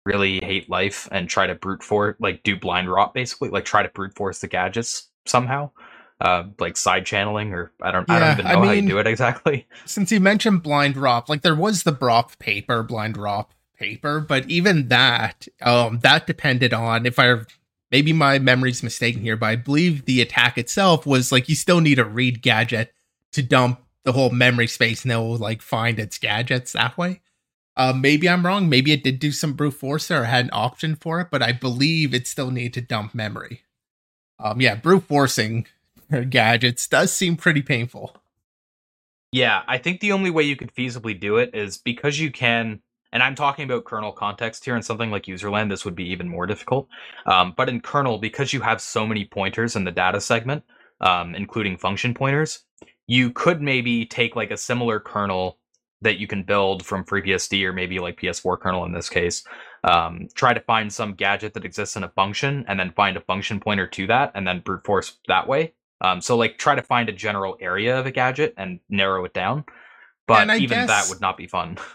really 0.05 0.41
hate 0.41 0.69
life 0.69 1.09
and 1.13 1.29
try 1.29 1.47
to 1.47 1.55
brute 1.55 1.83
force, 1.83 2.17
like 2.21 2.43
do 2.43 2.57
blind 2.57 2.89
ROP 2.89 3.15
basically, 3.15 3.49
like 3.49 3.65
try 3.65 3.83
to 3.83 3.89
brute 3.89 4.15
force 4.15 4.41
the 4.41 4.49
gadgets 4.49 5.09
somehow. 5.27 5.71
Uh, 6.21 6.45
like 6.61 6.77
side 6.77 7.05
channeling, 7.05 7.53
or 7.53 7.73
I 7.83 7.91
don't, 7.91 8.09
yeah, 8.09 8.15
I 8.15 8.19
don't 8.21 8.33
even 8.33 8.45
know 8.45 8.51
I 8.51 8.55
mean, 8.55 8.65
how 8.67 8.71
you 8.71 8.89
do 8.89 8.99
it 8.99 9.07
exactly. 9.09 9.67
Since 9.87 10.13
you 10.13 10.21
mentioned 10.21 10.63
blind 10.63 10.95
ROP, 10.95 11.29
like 11.29 11.43
there 11.43 11.57
was 11.57 11.83
the 11.83 11.91
BROP 11.91 12.39
paper, 12.39 12.85
blind 12.85 13.17
ROP 13.17 13.47
paper, 13.77 14.21
but 14.21 14.49
even 14.49 14.87
that, 14.87 15.49
um, 15.63 15.99
that 16.05 16.29
depended 16.29 16.73
on 16.73 17.07
if 17.07 17.19
I 17.19 17.39
maybe 17.93 18.13
my 18.13 18.39
memory's 18.39 18.83
mistaken 18.83 19.21
here, 19.23 19.37
but 19.37 19.47
I 19.47 19.57
believe 19.57 20.07
the 20.07 20.23
attack 20.23 20.57
itself 20.57 21.07
was 21.07 21.31
like 21.31 21.49
you 21.49 21.55
still 21.55 21.81
need 21.81 21.99
a 21.99 22.05
read 22.05 22.43
gadget 22.43 22.93
to 23.33 23.43
dump 23.43 23.81
the 24.05 24.13
whole 24.13 24.31
memory 24.31 24.67
space 24.67 25.05
and 25.05 25.13
it 25.13 25.17
will 25.17 25.37
like 25.37 25.63
find 25.63 26.01
its 26.01 26.19
gadgets 26.19 26.73
that 26.73 26.97
way. 26.99 27.21
Uh, 27.77 27.93
maybe 27.93 28.29
I'm 28.29 28.45
wrong. 28.45 28.69
Maybe 28.69 28.93
it 28.93 29.05
did 29.05 29.19
do 29.19 29.31
some 29.31 29.53
brute 29.53 29.75
force 29.75 30.11
or 30.11 30.25
had 30.25 30.47
an 30.47 30.51
option 30.53 30.97
for 30.97 31.21
it, 31.21 31.29
but 31.31 31.43
I 31.43 31.53
believe 31.53 32.13
it 32.13 32.27
still 32.27 32.51
needed 32.51 32.75
to 32.75 32.81
dump 32.81 33.15
memory. 33.15 33.63
Um, 34.39 34.61
yeah, 34.61 34.75
brute 34.75 35.05
forcing 35.05 35.67
gadgets 36.31 36.87
does 36.87 37.13
seem 37.13 37.37
pretty 37.37 37.63
painful. 37.63 38.17
Yeah, 39.31 39.63
I 39.67 39.79
think 39.79 40.01
the 40.01 40.13
only 40.13 40.31
way 40.31 40.43
you 40.43 40.57
could 40.57 40.75
feasibly 40.75 41.19
do 41.19 41.39
it 41.39 41.55
is 41.55 41.79
because 41.79 42.19
you 42.19 42.31
can 42.31 42.83
and 43.13 43.23
I'm 43.23 43.35
talking 43.35 43.65
about 43.65 43.85
kernel 43.85 44.13
context 44.13 44.65
here. 44.65 44.77
In 44.77 44.83
something 44.83 45.11
like 45.11 45.25
userland, 45.25 45.69
this 45.69 45.85
would 45.85 45.95
be 45.95 46.11
even 46.11 46.29
more 46.29 46.47
difficult. 46.47 46.89
Um, 47.27 47.55
but 47.57 47.69
in 47.69 47.81
kernel, 47.81 48.19
because 48.19 48.53
you 48.53 48.61
have 48.61 48.81
so 48.81 49.07
many 49.07 49.25
pointers 49.25 49.77
in 49.77 49.85
the 49.85 49.91
data 49.91 50.21
segment, 50.21 50.65
um, 51.01 51.35
including 51.35 51.77
function 51.77 52.15
pointers, 52.15 52.65
you 53.07 53.31
could 53.31 53.61
maybe 53.61 54.07
take 54.07 54.37
like 54.37 54.51
a 54.51 54.57
similar 54.57 54.99
kernel 54.99 55.59
that 56.01 56.19
you 56.19 56.27
can 56.27 56.43
build 56.43 56.85
from 56.85 57.05
FreeBSD 57.05 57.65
or 57.65 57.73
maybe 57.73 57.99
like 57.99 58.21
PS4 58.21 58.59
kernel 58.59 58.85
in 58.85 58.93
this 58.93 59.09
case. 59.09 59.45
Um, 59.85 60.29
try 60.35 60.53
to 60.53 60.61
find 60.61 60.93
some 60.93 61.15
gadget 61.15 61.55
that 61.55 61.65
exists 61.65 61.97
in 61.97 62.05
a 62.05 62.09
function 62.09 62.65
and 62.69 62.79
then 62.79 62.93
find 62.93 63.17
a 63.17 63.21
function 63.21 63.61
pointer 63.61 63.87
to 63.87 64.07
that 64.09 64.33
and 64.35 64.47
then 64.47 64.61
brute 64.61 64.85
force 64.85 65.19
that 65.29 65.47
way. 65.47 65.75
Um, 66.01 66.21
so 66.21 66.37
like 66.37 66.59
try 66.59 66.75
to 66.75 66.83
find 66.83 67.09
a 67.09 67.13
general 67.13 67.57
area 67.61 67.99
of 67.99 68.07
a 68.07 68.11
gadget 68.11 68.55
and 68.57 68.81
narrow 68.89 69.25
it 69.25 69.33
down. 69.33 69.65
But 70.27 70.49
even 70.51 70.87
guess, 70.87 70.89
that 70.89 71.09
would 71.09 71.21
not 71.21 71.37
be 71.37 71.47
fun. 71.47 71.79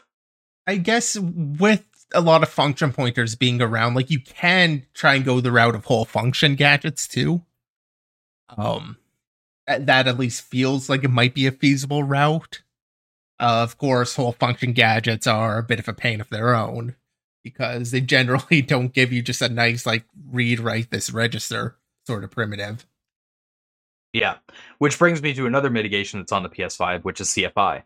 I 0.68 0.76
guess 0.76 1.18
with 1.18 1.86
a 2.14 2.22
lot 2.22 2.44
of 2.44 2.50
function 2.50 2.92
pointers 2.92 3.36
being 3.36 3.62
around, 3.62 3.96
like 3.96 4.12
you 4.12 4.20
can 4.20 4.86
try 4.94 5.16
and 5.16 5.26
go 5.26 5.40
the 5.40 5.52
route 5.52 5.76
of 5.76 5.86
whole 5.86 6.06
function 6.06 6.56
gadgets 6.56 7.08
too. 7.08 7.44
Um, 8.58 8.98
that, 9.66 10.08
at 10.08 10.20
least 10.20 10.42
feels 10.42 10.90
like 10.90 11.04
it 11.04 11.10
might 11.10 11.34
be 11.34 11.48
a 11.48 11.52
feasible 11.52 12.04
route. 12.04 12.62
Uh, 13.40 13.62
of 13.64 13.78
course, 13.78 14.16
whole 14.16 14.32
function 14.34 14.74
gadgets 14.74 15.28
are 15.28 15.58
a 15.58 15.64
bit 15.64 15.80
of 15.80 15.88
a 15.88 15.94
pain 15.94 16.22
of 16.22 16.30
their 16.30 16.56
own 16.56 16.96
because 17.44 17.92
they 17.92 18.02
generally 18.16 18.62
don't 18.62 18.94
give 18.94 19.12
you 19.12 19.22
just 19.22 19.42
a 19.42 19.50
nice 19.50 19.86
like 19.86 20.06
read 20.30 20.60
write 20.60 20.92
this 20.92 21.12
register 21.12 21.78
sort 22.06 22.24
of 22.24 22.32
primitive. 22.32 22.86
Yeah, 24.14 24.36
which 24.80 24.98
brings 24.98 25.22
me 25.22 25.34
to 25.34 25.46
another 25.46 25.70
mitigation 25.70 26.20
that's 26.20 26.32
on 26.32 26.44
the 26.44 26.50
PS5, 26.50 27.04
which 27.04 27.22
is 27.22 27.28
CFI, 27.28 27.84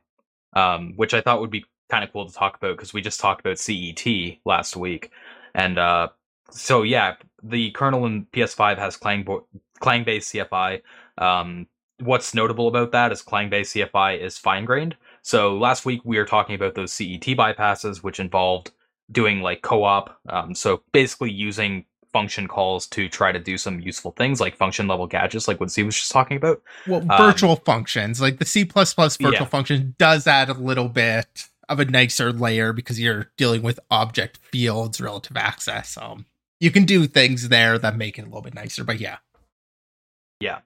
um, 0.53 0.93
which 0.95 1.13
I 1.13 1.21
thought 1.21 1.41
would 1.41 1.49
be 1.49 1.65
kind 1.91 2.03
of 2.03 2.11
cool 2.13 2.25
to 2.25 2.33
talk 2.33 2.55
about 2.55 2.77
because 2.77 2.93
we 2.93 3.01
just 3.01 3.19
talked 3.19 3.41
about 3.41 3.59
CET 3.59 4.05
last 4.45 4.77
week, 4.77 5.11
and 5.53 5.77
uh, 5.77 6.07
so 6.49 6.83
yeah, 6.83 7.15
the 7.43 7.71
kernel 7.71 8.05
in 8.05 8.25
PS5 8.27 8.77
has 8.77 8.97
Clang 8.97 9.23
bo- 9.23 9.45
Clang 9.79 10.03
based 10.03 10.33
CFI. 10.33 10.81
Um, 11.17 11.67
what's 11.99 12.33
notable 12.33 12.67
about 12.67 12.91
that 12.91 13.11
is 13.11 13.21
Clang 13.21 13.49
based 13.49 13.75
CFI 13.75 14.19
is 14.19 14.37
fine 14.37 14.65
grained. 14.65 14.95
So 15.21 15.57
last 15.57 15.85
week 15.85 16.01
we 16.03 16.17
were 16.17 16.25
talking 16.25 16.55
about 16.55 16.75
those 16.75 16.91
CET 16.91 17.21
bypasses, 17.21 17.97
which 17.97 18.19
involved 18.19 18.71
doing 19.11 19.41
like 19.41 19.61
COOP. 19.61 20.09
Um, 20.29 20.55
so 20.55 20.81
basically 20.93 21.31
using 21.31 21.85
function 22.11 22.47
calls 22.47 22.87
to 22.87 23.07
try 23.07 23.31
to 23.31 23.39
do 23.39 23.57
some 23.57 23.79
useful 23.79 24.11
things 24.11 24.41
like 24.41 24.57
function 24.57 24.87
level 24.87 25.07
gadgets, 25.07 25.47
like 25.47 25.59
what 25.59 25.71
Z 25.71 25.83
was 25.83 25.95
just 25.95 26.11
talking 26.11 26.37
about. 26.37 26.61
Well, 26.87 27.01
virtual 27.01 27.51
um, 27.51 27.57
functions, 27.65 28.19
like 28.21 28.39
the 28.39 28.45
C 28.45 28.63
virtual 28.63 29.31
yeah. 29.31 29.45
function 29.45 29.95
does 29.97 30.27
add 30.27 30.49
a 30.49 30.53
little 30.53 30.89
bit 30.89 31.47
of 31.69 31.79
a 31.79 31.85
nicer 31.85 32.31
layer 32.31 32.73
because 32.73 32.99
you're 32.99 33.31
dealing 33.37 33.61
with 33.61 33.79
object 33.89 34.39
fields, 34.51 34.99
relative 34.99 35.37
access. 35.37 35.97
Um, 35.97 36.25
you 36.59 36.71
can 36.71 36.85
do 36.85 37.07
things 37.07 37.49
there 37.49 37.77
that 37.79 37.97
make 37.97 38.17
it 38.17 38.23
a 38.23 38.25
little 38.25 38.41
bit 38.41 38.53
nicer, 38.53 38.83
but 38.83 38.99
yeah. 38.99 39.17
Yeah. 40.39 40.59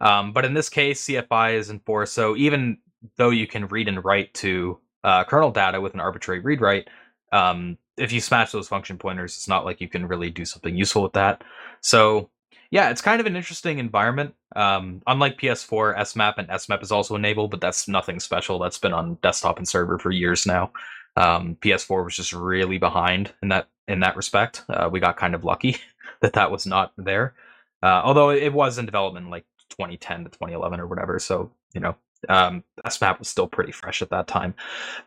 Um, 0.00 0.32
but 0.32 0.44
in 0.44 0.54
this 0.54 0.68
case, 0.68 1.04
CFI 1.04 1.54
is 1.54 1.70
enforced. 1.70 2.14
So 2.14 2.36
even 2.36 2.78
though 3.16 3.30
you 3.30 3.46
can 3.46 3.66
read 3.68 3.88
and 3.88 4.04
write 4.04 4.34
to 4.34 4.78
uh, 5.04 5.24
kernel 5.24 5.50
data 5.50 5.80
with 5.80 5.94
an 5.94 6.00
arbitrary 6.00 6.40
read 6.40 6.60
write, 6.60 6.88
um, 7.32 7.78
if 7.96 8.12
you 8.12 8.20
smash 8.20 8.52
those 8.52 8.68
function 8.68 8.98
pointers, 8.98 9.36
it's 9.36 9.48
not 9.48 9.64
like 9.64 9.80
you 9.80 9.88
can 9.88 10.06
really 10.06 10.30
do 10.30 10.44
something 10.44 10.76
useful 10.76 11.02
with 11.02 11.12
that. 11.12 11.44
So 11.80 12.30
yeah, 12.70 12.90
it's 12.90 13.02
kind 13.02 13.20
of 13.20 13.26
an 13.26 13.36
interesting 13.36 13.78
environment. 13.78 14.34
Um, 14.54 15.02
unlike 15.06 15.38
PS4, 15.38 15.96
SMEP 15.98 16.34
and 16.38 16.48
SMAP 16.48 16.82
is 16.82 16.92
also 16.92 17.16
enabled, 17.16 17.50
but 17.50 17.60
that's 17.60 17.88
nothing 17.88 18.20
special. 18.20 18.58
That's 18.58 18.78
been 18.78 18.92
on 18.92 19.16
desktop 19.22 19.58
and 19.58 19.66
server 19.68 19.98
for 19.98 20.12
years 20.12 20.46
now. 20.46 20.72
Um, 21.16 21.56
PS4 21.60 22.04
was 22.04 22.16
just 22.16 22.32
really 22.32 22.78
behind 22.78 23.32
in 23.42 23.48
that 23.48 23.68
in 23.88 24.00
that 24.00 24.16
respect. 24.16 24.64
Uh, 24.68 24.88
we 24.90 25.00
got 25.00 25.16
kind 25.16 25.34
of 25.34 25.44
lucky 25.44 25.78
that 26.20 26.34
that 26.34 26.52
was 26.52 26.64
not 26.64 26.92
there, 26.96 27.34
uh, 27.82 28.02
although 28.04 28.30
it 28.30 28.52
was 28.52 28.78
in 28.78 28.86
development 28.86 29.30
like 29.30 29.44
2010 29.70 30.24
to 30.24 30.30
2011 30.30 30.78
or 30.78 30.86
whatever. 30.86 31.18
So 31.18 31.50
you 31.74 31.80
know, 31.80 31.96
um, 32.28 32.62
SMAP 32.86 33.18
was 33.18 33.28
still 33.28 33.48
pretty 33.48 33.72
fresh 33.72 34.00
at 34.00 34.10
that 34.10 34.28
time. 34.28 34.54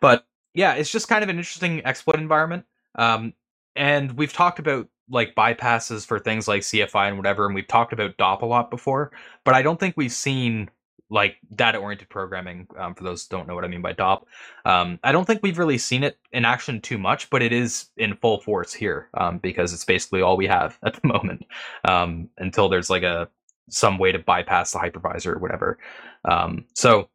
But 0.02 0.26
yeah, 0.54 0.74
it's 0.74 0.92
just 0.92 1.08
kind 1.08 1.24
of 1.24 1.30
an 1.30 1.38
interesting 1.38 1.86
exploit 1.86 2.18
environment. 2.18 2.66
Um, 2.96 3.34
and 3.76 4.12
we've 4.18 4.34
talked 4.34 4.60
about 4.60 4.88
like 5.14 5.36
bypasses 5.36 6.06
for 6.06 6.20
things 6.20 6.48
like 6.48 6.62
CFI 6.62 7.08
and 7.08 7.18
whatever, 7.18 7.46
and 7.46 7.56
we've 7.56 7.68
talked 7.68 7.94
about 7.94 8.18
DOP 8.18 8.42
a 8.42 8.46
lot 8.46 8.70
before, 8.70 9.12
but 9.44 9.56
I 9.56 9.62
don't 9.62 9.80
think 9.80 9.96
we've 9.96 10.12
seen 10.12 10.70
like 11.10 11.38
data 11.56 11.78
oriented 11.78 12.10
programming. 12.10 12.68
Um, 12.78 12.96
for 12.96 13.04
those 13.04 13.28
don't 13.28 13.48
know 13.48 13.56
what 13.56 13.64
I 13.64 13.68
mean 13.68 13.82
by 13.82 13.94
DOP, 13.94 14.28
um, 14.66 15.00
I 15.04 15.12
don't 15.12 15.26
think 15.26 15.42
we've 15.44 15.60
really 15.60 15.78
seen 15.78 16.04
it 16.04 16.18
in 16.32 16.44
action 16.44 16.82
too 16.82 16.98
much, 16.98 17.30
but 17.30 17.42
it 17.42 17.54
is 17.54 17.90
in 17.98 18.16
full 18.16 18.42
force 18.42 18.74
here 18.74 19.10
um, 19.14 19.38
because 19.38 19.74
it's 19.74 19.86
basically 19.86 20.22
all 20.22 20.36
we 20.36 20.48
have 20.48 20.78
at 20.86 20.96
the 20.96 21.08
moment 21.08 21.46
um, 21.88 22.30
until 22.38 22.68
there's 22.68 22.90
like 22.90 23.04
a 23.04 23.30
some 23.70 23.98
way 23.98 24.12
to 24.12 24.20
bypass 24.20 24.72
the 24.72 24.80
hypervisor 24.80 25.36
or 25.36 25.40
whatever. 25.40 25.78
Um, 26.26 26.66
so 26.74 27.10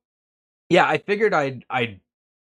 yeah, 0.69 0.87
I 0.87 0.99
figured 0.99 1.35
I'd 1.35 1.64
I'd 1.69 2.00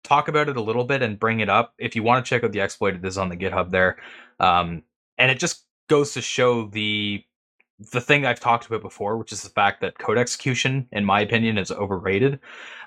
talk 0.04 0.28
about 0.28 0.48
it 0.48 0.56
a 0.56 0.62
little 0.62 0.84
bit 0.84 1.02
and 1.02 1.18
bring 1.18 1.40
it 1.40 1.48
up. 1.48 1.74
If 1.78 1.94
you 1.94 2.02
want 2.02 2.24
to 2.24 2.28
check 2.28 2.44
out 2.44 2.52
the 2.52 2.60
exploit, 2.60 2.94
it 2.94 3.04
is 3.04 3.18
on 3.18 3.28
the 3.28 3.36
GitHub 3.36 3.70
there. 3.70 3.98
Um, 4.40 4.82
and 5.18 5.30
it 5.30 5.38
just 5.38 5.64
goes 5.88 6.12
to 6.14 6.22
show 6.22 6.66
the 6.66 7.24
the 7.90 8.00
thing 8.00 8.24
I've 8.24 8.38
talked 8.40 8.66
about 8.66 8.82
before, 8.82 9.16
which 9.16 9.32
is 9.32 9.42
the 9.42 9.48
fact 9.48 9.80
that 9.80 9.98
code 9.98 10.18
execution, 10.18 10.86
in 10.92 11.04
my 11.04 11.20
opinion, 11.20 11.58
is 11.58 11.72
overrated. 11.72 12.38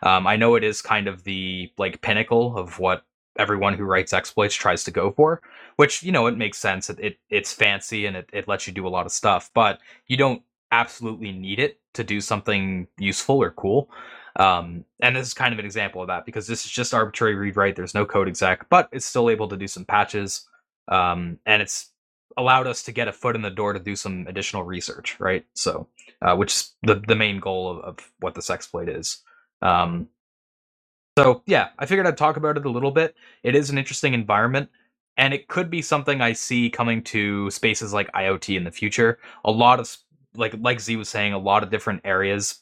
Um, 0.03 0.25
I 0.25 0.37
know 0.37 0.55
it 0.55 0.63
is 0.63 0.81
kind 0.81 1.07
of 1.07 1.23
the 1.23 1.71
like 1.77 2.01
pinnacle 2.01 2.57
of 2.57 2.79
what 2.79 3.03
everyone 3.37 3.73
who 3.73 3.83
writes 3.83 4.13
exploits 4.13 4.55
tries 4.55 4.83
to 4.85 4.91
go 4.91 5.11
for, 5.11 5.41
which 5.75 6.01
you 6.03 6.11
know 6.11 6.27
it 6.27 6.37
makes 6.37 6.57
sense. 6.57 6.89
It, 6.89 6.99
it 6.99 7.17
it's 7.29 7.53
fancy 7.53 8.05
and 8.05 8.15
it, 8.15 8.29
it 8.31 8.47
lets 8.47 8.67
you 8.67 8.73
do 8.73 8.87
a 8.87 8.89
lot 8.89 9.05
of 9.05 9.11
stuff, 9.11 9.51
but 9.53 9.79
you 10.07 10.17
don't 10.17 10.41
absolutely 10.71 11.31
need 11.31 11.59
it 11.59 11.79
to 11.93 12.03
do 12.03 12.21
something 12.21 12.87
useful 12.97 13.41
or 13.41 13.51
cool. 13.51 13.89
Um, 14.37 14.83
and 15.01 15.15
this 15.15 15.27
is 15.27 15.33
kind 15.33 15.53
of 15.53 15.59
an 15.59 15.65
example 15.65 16.01
of 16.01 16.07
that 16.07 16.25
because 16.25 16.47
this 16.47 16.65
is 16.65 16.71
just 16.71 16.93
arbitrary 16.93 17.35
read 17.35 17.55
write. 17.55 17.75
There's 17.75 17.93
no 17.93 18.05
code 18.05 18.27
exec, 18.27 18.67
but 18.69 18.89
it's 18.91 19.05
still 19.05 19.29
able 19.29 19.47
to 19.47 19.57
do 19.57 19.67
some 19.67 19.85
patches. 19.85 20.47
Um, 20.87 21.39
and 21.45 21.61
it's 21.61 21.91
allowed 22.37 22.67
us 22.67 22.83
to 22.83 22.91
get 22.91 23.07
a 23.07 23.13
foot 23.13 23.35
in 23.35 23.41
the 23.41 23.49
door 23.49 23.73
to 23.73 23.79
do 23.79 23.95
some 23.95 24.27
additional 24.27 24.63
research, 24.63 25.17
right? 25.19 25.45
So, 25.55 25.87
uh, 26.21 26.35
which 26.35 26.53
is 26.53 26.73
the, 26.83 26.95
the 27.07 27.15
main 27.15 27.39
goal 27.39 27.69
of, 27.71 27.79
of 27.79 28.11
what 28.19 28.35
this 28.35 28.49
exploit 28.49 28.89
is. 28.89 29.21
Um, 29.61 30.09
so 31.17 31.43
yeah, 31.45 31.69
I 31.79 31.85
figured 31.85 32.07
I'd 32.07 32.17
talk 32.17 32.37
about 32.37 32.57
it 32.57 32.65
a 32.65 32.69
little 32.69 32.91
bit. 32.91 33.15
It 33.43 33.55
is 33.55 33.69
an 33.69 33.77
interesting 33.77 34.13
environment 34.13 34.69
and 35.17 35.33
it 35.33 35.47
could 35.47 35.69
be 35.69 35.81
something 35.81 36.21
I 36.21 36.33
see 36.33 36.69
coming 36.69 37.03
to 37.05 37.49
spaces 37.51 37.93
like 37.93 38.11
IoT 38.13 38.57
in 38.57 38.63
the 38.63 38.71
future. 38.71 39.19
A 39.45 39.51
lot 39.51 39.79
of 39.79 39.95
like 40.35 40.55
like 40.59 40.81
Z 40.81 40.95
was 40.97 41.09
saying, 41.09 41.33
a 41.33 41.37
lot 41.39 41.63
of 41.63 41.69
different 41.69 42.01
areas 42.03 42.61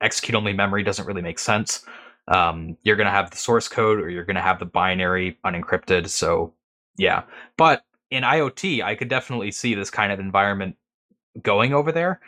execute 0.00 0.34
only 0.34 0.52
memory 0.52 0.82
doesn't 0.82 1.06
really 1.06 1.22
make 1.22 1.38
sense. 1.38 1.84
Um, 2.28 2.76
you're 2.84 2.96
going 2.96 3.06
to 3.06 3.12
have 3.12 3.30
the 3.30 3.36
source 3.36 3.68
code 3.68 4.00
or 4.00 4.08
you're 4.08 4.24
going 4.24 4.36
to 4.36 4.42
have 4.42 4.58
the 4.60 4.66
binary 4.66 5.38
unencrypted. 5.44 6.08
So, 6.08 6.54
yeah. 6.96 7.24
But 7.56 7.82
in 8.10 8.24
IoT, 8.24 8.82
I 8.82 8.94
could 8.94 9.08
definitely 9.08 9.52
see 9.52 9.74
this 9.74 9.90
kind 9.90 10.12
of 10.12 10.20
environment 10.20 10.76
going 11.40 11.72
over 11.72 11.92
there. 11.92 12.20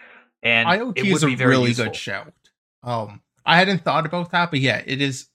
And 0.42 0.68
IoT 0.68 0.98
it 0.98 1.02
would 1.04 1.12
is 1.12 1.22
a 1.22 1.26
be 1.26 1.36
really 1.36 1.68
useful. 1.68 1.86
good 1.86 1.96
shout. 1.96 2.32
Um, 2.82 3.20
I 3.44 3.56
hadn't 3.56 3.84
thought 3.84 4.06
about 4.06 4.30
that, 4.32 4.50
but 4.50 4.60
yeah, 4.60 4.82
it 4.84 5.00
is. 5.00 5.28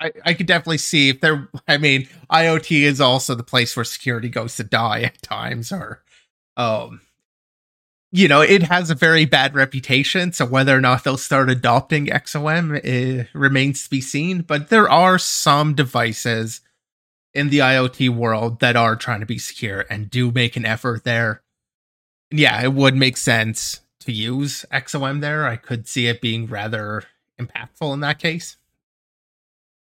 I, 0.00 0.12
I 0.24 0.34
could 0.34 0.46
definitely 0.46 0.78
see 0.78 1.08
if 1.10 1.20
there. 1.20 1.48
I 1.68 1.78
mean, 1.78 2.08
IoT 2.30 2.82
is 2.82 3.00
also 3.00 3.34
the 3.34 3.42
place 3.42 3.76
where 3.76 3.84
security 3.84 4.28
goes 4.28 4.56
to 4.56 4.64
die 4.64 5.02
at 5.02 5.20
times, 5.22 5.72
or 5.72 6.02
um, 6.56 7.00
you 8.10 8.28
know, 8.28 8.40
it 8.40 8.62
has 8.62 8.90
a 8.90 8.94
very 8.94 9.24
bad 9.24 9.54
reputation. 9.54 10.32
So 10.32 10.46
whether 10.46 10.76
or 10.76 10.80
not 10.80 11.04
they'll 11.04 11.16
start 11.16 11.50
adopting 11.50 12.06
XOM 12.06 13.28
remains 13.34 13.84
to 13.84 13.90
be 13.90 14.00
seen. 14.00 14.42
But 14.42 14.68
there 14.68 14.88
are 14.88 15.18
some 15.18 15.74
devices 15.74 16.60
in 17.38 17.50
the 17.50 17.60
IoT 17.60 18.10
world 18.10 18.58
that 18.58 18.74
are 18.74 18.96
trying 18.96 19.20
to 19.20 19.26
be 19.26 19.38
secure 19.38 19.84
and 19.88 20.10
do 20.10 20.32
make 20.32 20.56
an 20.56 20.66
effort 20.66 21.04
there. 21.04 21.42
Yeah, 22.32 22.60
it 22.62 22.72
would 22.72 22.96
make 22.96 23.16
sense 23.16 23.80
to 24.00 24.12
use 24.12 24.66
XOM 24.72 25.20
there. 25.20 25.46
I 25.46 25.54
could 25.54 25.86
see 25.86 26.08
it 26.08 26.20
being 26.20 26.48
rather 26.48 27.04
impactful 27.40 27.94
in 27.94 28.00
that 28.00 28.18
case. 28.18 28.56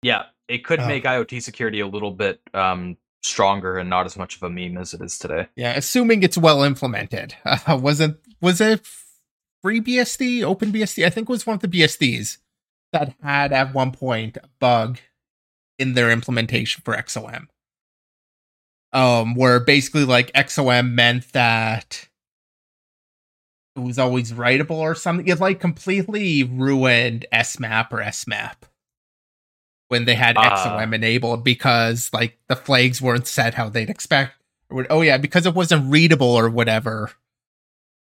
Yeah, 0.02 0.25
it 0.49 0.64
could 0.64 0.80
uh, 0.80 0.87
make 0.87 1.04
IoT 1.04 1.42
security 1.42 1.80
a 1.80 1.87
little 1.87 2.11
bit 2.11 2.40
um, 2.52 2.99
stronger 3.23 3.78
and 3.78 3.88
not 3.88 4.04
as 4.04 4.18
much 4.18 4.37
of 4.37 4.42
a 4.42 4.50
meme 4.50 4.76
as 4.76 4.92
it 4.92 5.00
is 5.00 5.18
today. 5.18 5.49
Yeah, 5.56 5.73
assuming 5.75 6.23
it's 6.23 6.38
well 6.38 6.62
implemented. 6.62 7.35
Uh, 7.66 7.78
was 7.80 8.00
it 8.00 8.16
was 8.42 8.61
it 8.61 8.82
FreeBSD, 9.64 10.40
OpenBSD? 10.40 11.06
I 11.06 11.11
think 11.11 11.28
it 11.28 11.32
was 11.32 11.47
one 11.47 11.54
of 11.54 11.62
the 11.62 11.68
BSDs 11.68 12.38
that 12.92 13.14
had 13.23 13.52
at 13.52 13.75
one 13.75 13.92
point 13.92 14.37
a 14.37 14.49
bug 14.59 14.99
in 15.80 15.94
their 15.94 16.10
implementation 16.10 16.82
for 16.84 16.94
XOM. 16.94 17.46
Um, 18.92 19.34
where 19.34 19.58
basically 19.60 20.04
like 20.04 20.32
XOM 20.32 20.92
meant 20.92 21.32
that 21.32 22.08
it 23.76 23.80
was 23.80 23.99
always 23.99 24.32
writable 24.32 24.76
or 24.76 24.94
something. 24.94 25.26
It 25.26 25.40
like 25.40 25.60
completely 25.60 26.44
ruined 26.44 27.25
SMEP 27.32 27.92
or 27.92 27.99
SMAP 27.99 28.56
when 29.88 30.04
they 30.04 30.14
had 30.14 30.37
uh, 30.37 30.42
ah. 30.44 30.78
XOM 30.80 30.94
enabled 30.94 31.44
because 31.44 32.10
like 32.12 32.38
the 32.49 32.56
flags 32.56 33.00
weren't 33.00 33.26
set 33.26 33.54
how 33.54 33.68
they'd 33.68 33.90
expect. 33.90 34.34
Oh 34.88 35.02
yeah, 35.02 35.18
because 35.18 35.46
it 35.46 35.54
wasn't 35.54 35.90
readable 35.90 36.28
or 36.28 36.49
whatever. 36.49 37.10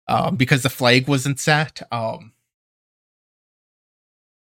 Um, 0.06 0.36
because 0.36 0.62
the 0.62 0.70
flag 0.70 1.06
wasn't 1.06 1.38
set. 1.38 1.82
Um. 1.92 2.32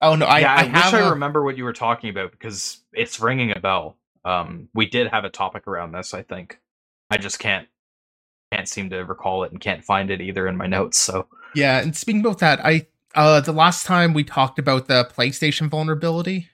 Oh 0.02 0.16
no, 0.16 0.26
I, 0.26 0.40
yeah, 0.40 0.54
I, 0.54 0.62
I 0.62 0.66
wish 0.66 0.94
I 0.94 1.00
a... 1.00 1.10
remember 1.12 1.44
what 1.44 1.58
you 1.58 1.64
were 1.64 1.74
talking 1.74 2.10
about 2.10 2.32
because 2.32 2.82
it's 2.94 3.20
ringing 3.20 3.52
a 3.56 3.60
bell. 3.60 3.98
Um, 4.24 4.70
we 4.74 4.86
did 4.86 5.08
have 5.08 5.26
a 5.26 5.30
topic 5.30 5.68
around 5.68 5.92
this. 5.92 6.14
I 6.14 6.24
think 6.24 6.60
I 7.10 7.18
just 7.18 7.40
can't 7.40 7.68
can't 8.52 8.68
seem 8.68 8.90
to 8.90 9.04
recall 9.04 9.44
it 9.44 9.52
and 9.52 9.62
can't 9.62 9.84
find 9.84 10.10
it 10.10 10.22
either 10.22 10.48
in 10.48 10.58
my 10.58 10.68
notes. 10.68 10.98
So 10.98 11.28
yeah, 11.54 11.80
and 11.80 11.96
speaking 11.96 12.22
about 12.22 12.40
that, 12.40 12.64
I 12.64 12.88
uh 13.16 13.42
the 13.42 13.52
last 13.52 13.86
time 13.86 14.14
we 14.14 14.24
talked 14.24 14.58
about 14.58 14.88
the 14.88 15.06
PlayStation 15.06 15.70
vulnerability, 15.70 16.50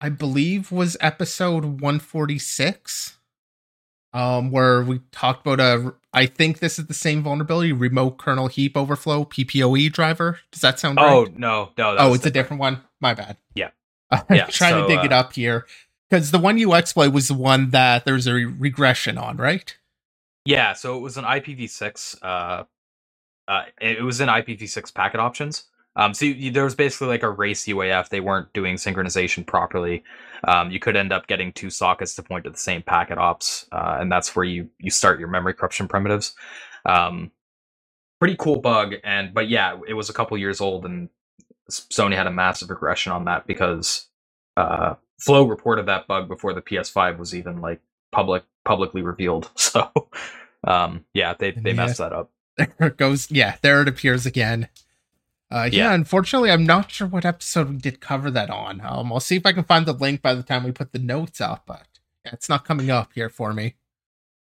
I 0.00 0.08
believe 0.08 0.72
was 0.72 0.96
episode 1.00 1.64
146 1.64 3.18
um 4.12 4.50
where 4.50 4.82
we 4.82 5.00
talked 5.10 5.46
about 5.46 5.60
a 5.60 5.94
I 6.12 6.24
think 6.24 6.60
this 6.60 6.78
is 6.78 6.86
the 6.86 6.94
same 6.94 7.22
vulnerability 7.22 7.72
remote 7.72 8.16
kernel 8.16 8.46
heap 8.46 8.74
overflow 8.74 9.26
PPPoE 9.26 9.92
driver. 9.92 10.38
Does 10.50 10.62
that 10.62 10.80
sound 10.80 10.98
oh, 10.98 11.24
right? 11.24 11.38
no, 11.38 11.72
no. 11.76 11.96
Oh, 11.98 12.14
it's 12.14 12.22
different. 12.22 12.26
a 12.26 12.30
different 12.30 12.60
one. 12.60 12.80
My 13.00 13.14
bad. 13.14 13.36
Yeah. 13.54 13.70
I'm 14.10 14.24
yeah, 14.30 14.46
trying 14.46 14.72
so, 14.72 14.82
to 14.82 14.88
dig 14.88 14.98
uh, 14.98 15.04
it 15.04 15.12
up 15.12 15.32
here 15.32 15.66
because 16.08 16.30
the 16.30 16.38
one 16.38 16.58
you 16.58 16.74
exploit 16.74 17.12
was 17.12 17.28
the 17.28 17.34
one 17.34 17.70
that 17.70 18.04
there's 18.04 18.26
a 18.26 18.34
re- 18.34 18.44
regression 18.44 19.18
on, 19.18 19.36
right? 19.36 19.76
Yeah, 20.44 20.74
so 20.74 20.96
it 20.96 21.00
was 21.00 21.16
an 21.16 21.24
IPv6. 21.24 22.18
Uh, 22.22 22.64
uh, 23.48 23.62
it 23.80 24.02
was 24.02 24.20
in 24.20 24.28
IPv6 24.28 24.94
packet 24.94 25.18
options. 25.18 25.64
Um, 25.96 26.12
so 26.12 26.26
you, 26.26 26.50
there 26.50 26.64
was 26.64 26.74
basically 26.74 27.08
like 27.08 27.22
a 27.22 27.30
race 27.30 27.64
UAF. 27.66 28.10
They 28.10 28.20
weren't 28.20 28.52
doing 28.52 28.76
synchronization 28.76 29.46
properly. 29.46 30.04
Um, 30.46 30.70
you 30.70 30.78
could 30.78 30.94
end 30.94 31.12
up 31.12 31.26
getting 31.26 31.52
two 31.52 31.70
sockets 31.70 32.14
to 32.16 32.22
point 32.22 32.44
to 32.44 32.50
the 32.50 32.58
same 32.58 32.82
packet 32.82 33.18
ops, 33.18 33.66
uh, 33.72 33.96
and 33.98 34.12
that's 34.12 34.36
where 34.36 34.44
you 34.44 34.68
you 34.78 34.90
start 34.90 35.18
your 35.18 35.28
memory 35.28 35.54
corruption 35.54 35.88
primitives. 35.88 36.34
Um, 36.84 37.32
pretty 38.18 38.36
cool 38.38 38.60
bug, 38.60 38.94
and 39.04 39.32
but 39.32 39.48
yeah, 39.48 39.78
it 39.88 39.94
was 39.94 40.10
a 40.10 40.12
couple 40.12 40.36
years 40.36 40.60
old, 40.60 40.84
and 40.84 41.08
Sony 41.70 42.14
had 42.14 42.26
a 42.26 42.32
massive 42.32 42.70
regression 42.70 43.12
on 43.12 43.24
that 43.24 43.46
because 43.46 44.06
uh, 44.56 44.94
Flow 45.18 45.44
reported 45.46 45.86
that 45.86 46.06
bug 46.06 46.28
before 46.28 46.52
the 46.52 46.62
PS5 46.62 47.18
was 47.18 47.34
even 47.34 47.60
like 47.60 47.80
public 48.12 48.44
publicly 48.64 49.02
revealed. 49.02 49.50
So 49.56 49.90
um, 50.66 51.04
yeah, 51.12 51.34
they 51.38 51.50
they 51.52 51.70
yeah. 51.70 51.76
messed 51.76 51.98
that 51.98 52.12
up. 52.12 52.30
There 52.56 52.88
it 52.88 52.96
goes. 52.96 53.30
Yeah, 53.30 53.56
there 53.62 53.82
it 53.82 53.88
appears 53.88 54.24
again. 54.26 54.68
Uh, 55.50 55.68
yeah. 55.70 55.90
yeah. 55.90 55.94
unfortunately, 55.94 56.50
I'm 56.50 56.64
not 56.64 56.90
sure 56.90 57.06
what 57.06 57.24
episode 57.24 57.68
we 57.68 57.76
did 57.76 58.00
cover 58.00 58.30
that 58.30 58.50
on. 58.50 58.80
Um, 58.80 59.12
I'll 59.12 59.20
see 59.20 59.36
if 59.36 59.46
I 59.46 59.52
can 59.52 59.64
find 59.64 59.86
the 59.86 59.92
link 59.92 60.22
by 60.22 60.34
the 60.34 60.42
time 60.42 60.64
we 60.64 60.72
put 60.72 60.92
the 60.92 60.98
notes 60.98 61.40
up, 61.40 61.64
but 61.66 61.86
it's 62.24 62.48
not 62.48 62.64
coming 62.64 62.90
up 62.90 63.12
here 63.14 63.28
for 63.28 63.52
me. 63.52 63.74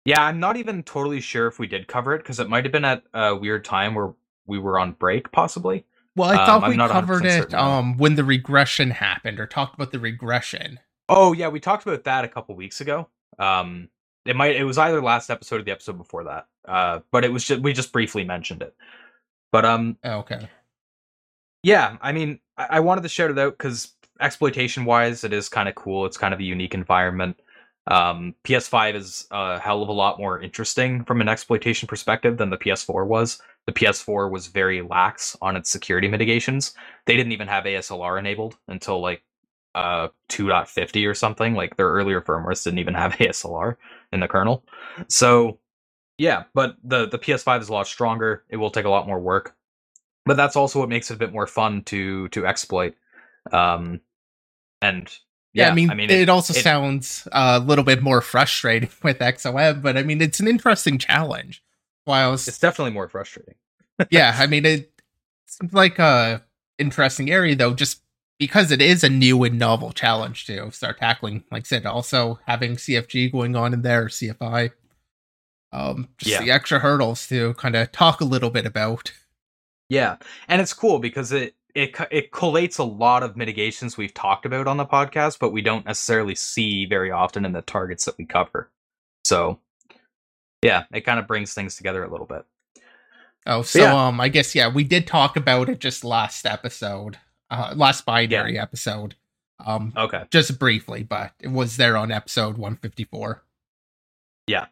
Yeah, 0.05 0.23
I'm 0.23 0.39
not 0.39 0.55
even 0.55 0.83
totally 0.83 1.19
sure 1.19 1.47
if 1.47 1.57
we 1.57 1.67
did 1.67 1.87
cover 1.87 2.13
it 2.13 2.19
because 2.19 2.39
it 2.39 2.47
might 2.47 2.63
have 2.63 2.71
been 2.71 2.85
at 2.85 3.03
a 3.13 3.35
weird 3.35 3.65
time 3.65 3.95
where 3.95 4.13
we 4.45 4.59
were 4.59 4.79
on 4.79 4.91
break, 4.93 5.31
possibly. 5.31 5.85
Well, 6.15 6.29
I 6.29 6.45
thought 6.45 6.63
um, 6.63 6.69
we 6.69 6.77
covered 6.77 7.25
it 7.25 7.53
um, 7.53 7.97
when 7.97 8.15
the 8.15 8.23
regression 8.23 8.89
happened 8.91 9.39
or 9.39 9.47
talked 9.47 9.75
about 9.75 9.91
the 9.91 9.99
regression. 9.99 10.79
Oh 11.09 11.33
yeah, 11.33 11.49
we 11.49 11.59
talked 11.59 11.85
about 11.85 12.05
that 12.05 12.23
a 12.23 12.27
couple 12.27 12.55
weeks 12.55 12.81
ago. 12.81 13.09
Um, 13.37 13.89
it 14.25 14.35
might 14.35 14.55
it 14.55 14.63
was 14.63 14.77
either 14.77 15.01
last 15.01 15.29
episode 15.29 15.61
or 15.61 15.63
the 15.63 15.71
episode 15.71 15.97
before 15.97 16.23
that. 16.23 16.47
Uh, 16.65 16.99
but 17.11 17.25
it 17.25 17.31
was 17.31 17.43
just 17.43 17.61
we 17.61 17.73
just 17.73 17.91
briefly 17.91 18.23
mentioned 18.23 18.61
it. 18.61 18.75
But 19.51 19.65
um, 19.65 19.97
oh, 20.03 20.19
okay. 20.19 20.49
Yeah, 21.63 21.97
I 22.01 22.11
mean, 22.11 22.39
I, 22.57 22.67
I 22.71 22.79
wanted 22.79 23.01
to 23.01 23.09
shout 23.09 23.31
it 23.31 23.39
out 23.39 23.57
because 23.57 23.93
exploitation 24.19 24.85
wise, 24.85 25.23
it 25.23 25.33
is 25.33 25.49
kind 25.49 25.67
of 25.67 25.75
cool. 25.75 26.05
It's 26.05 26.17
kind 26.17 26.33
of 26.33 26.39
a 26.39 26.43
unique 26.43 26.73
environment. 26.73 27.39
Um, 27.87 28.33
PS5 28.43 28.95
is 28.95 29.27
a 29.31 29.59
hell 29.59 29.83
of 29.83 29.89
a 29.89 29.93
lot 29.93 30.19
more 30.19 30.41
interesting 30.41 31.03
from 31.05 31.21
an 31.21 31.27
exploitation 31.27 31.87
perspective 31.87 32.37
than 32.37 32.49
the 32.49 32.57
PS4 32.57 33.05
was. 33.05 33.41
The 33.67 33.73
PS4 33.73 34.31
was 34.31 34.47
very 34.47 34.81
lax 34.81 35.35
on 35.41 35.55
its 35.55 35.69
security 35.69 36.07
mitigations. 36.07 36.73
They 37.05 37.15
didn't 37.15 37.31
even 37.31 37.47
have 37.47 37.65
ASLR 37.65 38.17
enabled 38.19 38.57
until 38.67 39.01
like 39.01 39.23
uh 39.75 40.07
2.50 40.29 41.09
or 41.09 41.13
something. 41.13 41.53
Like 41.53 41.75
their 41.75 41.89
earlier 41.89 42.21
firmwares 42.21 42.63
didn't 42.63 42.79
even 42.79 42.93
have 42.95 43.13
ASLR 43.13 43.75
in 44.11 44.19
the 44.19 44.27
kernel. 44.27 44.63
So 45.07 45.59
yeah, 46.17 46.43
but 46.53 46.77
the 46.83 47.07
the 47.07 47.19
PS5 47.19 47.61
is 47.61 47.69
a 47.69 47.73
lot 47.73 47.87
stronger. 47.87 48.43
It 48.49 48.57
will 48.57 48.71
take 48.71 48.85
a 48.85 48.89
lot 48.89 49.07
more 49.07 49.19
work 49.19 49.55
but 50.25 50.37
that's 50.37 50.55
also 50.55 50.79
what 50.79 50.89
makes 50.89 51.11
it 51.11 51.15
a 51.15 51.17
bit 51.17 51.31
more 51.31 51.47
fun 51.47 51.83
to 51.83 52.27
to 52.29 52.45
exploit. 52.45 52.95
Um, 53.51 54.01
and 54.81 55.07
yeah, 55.55 55.65
yeah 55.65 55.71
I 55.71 55.73
mean, 55.73 55.89
I 55.89 55.93
mean, 55.95 56.09
it, 56.09 56.21
it 56.21 56.29
also 56.29 56.53
it, 56.53 56.61
sounds 56.61 57.27
a 57.31 57.59
little 57.59 57.85
bit 57.85 58.03
more 58.03 58.21
frustrating 58.21 58.89
with 59.03 59.19
XOM, 59.19 59.81
but 59.81 59.97
I 59.97 60.03
mean, 60.03 60.21
it's 60.21 60.39
an 60.39 60.47
interesting 60.47 60.97
challenge. 60.97 61.63
While 62.03 62.33
it's 62.33 62.59
definitely 62.59 62.91
more 62.91 63.07
frustrating. 63.07 63.55
yeah, 64.11 64.35
I 64.37 64.45
mean, 64.45 64.63
it 64.65 64.91
seems 65.47 65.73
like 65.73 65.97
a 65.97 66.43
interesting 66.77 67.31
area 67.31 67.55
though, 67.55 67.73
just 67.73 68.01
because 68.37 68.69
it 68.69 68.81
is 68.81 69.03
a 69.03 69.09
new 69.09 69.43
and 69.43 69.57
novel 69.57 69.91
challenge 69.91 70.45
to 70.45 70.69
start 70.71 70.99
tackling. 70.99 71.43
Like 71.51 71.63
I 71.63 71.65
said, 71.65 71.85
also 71.85 72.39
having 72.45 72.75
CFG 72.75 73.31
going 73.31 73.55
on 73.55 73.73
in 73.73 73.81
there, 73.81 74.05
CFI. 74.05 74.71
Um, 75.71 76.09
just 76.17 76.31
yeah. 76.31 76.41
the 76.41 76.51
extra 76.51 76.79
hurdles 76.79 77.27
to 77.27 77.53
kind 77.55 77.75
of 77.75 77.91
talk 77.91 78.21
a 78.21 78.25
little 78.25 78.49
bit 78.49 78.65
about. 78.65 79.13
Yeah, 79.89 80.17
and 80.47 80.61
it's 80.61 80.73
cool 80.73 80.99
because 80.99 81.31
it 81.31 81.55
it 81.75 81.93
it 82.09 82.31
collates 82.31 82.79
a 82.79 82.83
lot 82.83 83.21
of 83.21 83.35
mitigations 83.35 83.97
we've 83.97 84.13
talked 84.13 84.45
about 84.45 84.65
on 84.67 84.77
the 84.77 84.85
podcast, 84.85 85.39
but 85.39 85.51
we 85.51 85.61
don't 85.61 85.85
necessarily 85.85 86.33
see 86.33 86.85
very 86.85 87.11
often 87.11 87.45
in 87.45 87.51
the 87.51 87.61
targets 87.61 88.05
that 88.05 88.17
we 88.17 88.25
cover. 88.25 88.71
So, 89.25 89.59
yeah, 90.63 90.85
it 90.93 91.01
kind 91.01 91.19
of 91.19 91.27
brings 91.27 91.53
things 91.53 91.75
together 91.75 92.03
a 92.03 92.09
little 92.09 92.25
bit. 92.25 92.45
Oh, 93.45 93.61
so 93.61 93.79
yeah. 93.79 94.07
um, 94.07 94.19
I 94.21 94.29
guess 94.29 94.55
yeah, 94.55 94.69
we 94.69 94.85
did 94.85 95.05
talk 95.05 95.35
about 95.35 95.69
it 95.69 95.79
just 95.79 96.03
last 96.03 96.45
episode, 96.45 97.19
uh, 97.51 97.73
last 97.75 98.05
binary 98.05 98.55
yeah. 98.55 98.63
episode. 98.63 99.15
Um, 99.63 99.93
okay, 99.97 100.23
just 100.31 100.57
briefly, 100.57 101.03
but 101.03 101.33
it 101.41 101.51
was 101.51 101.77
there 101.77 101.97
on 101.97 102.09
episode 102.11 102.57
one 102.57 102.77
fifty 102.77 103.03
four. 103.03 103.43
Yeah, 104.47 104.67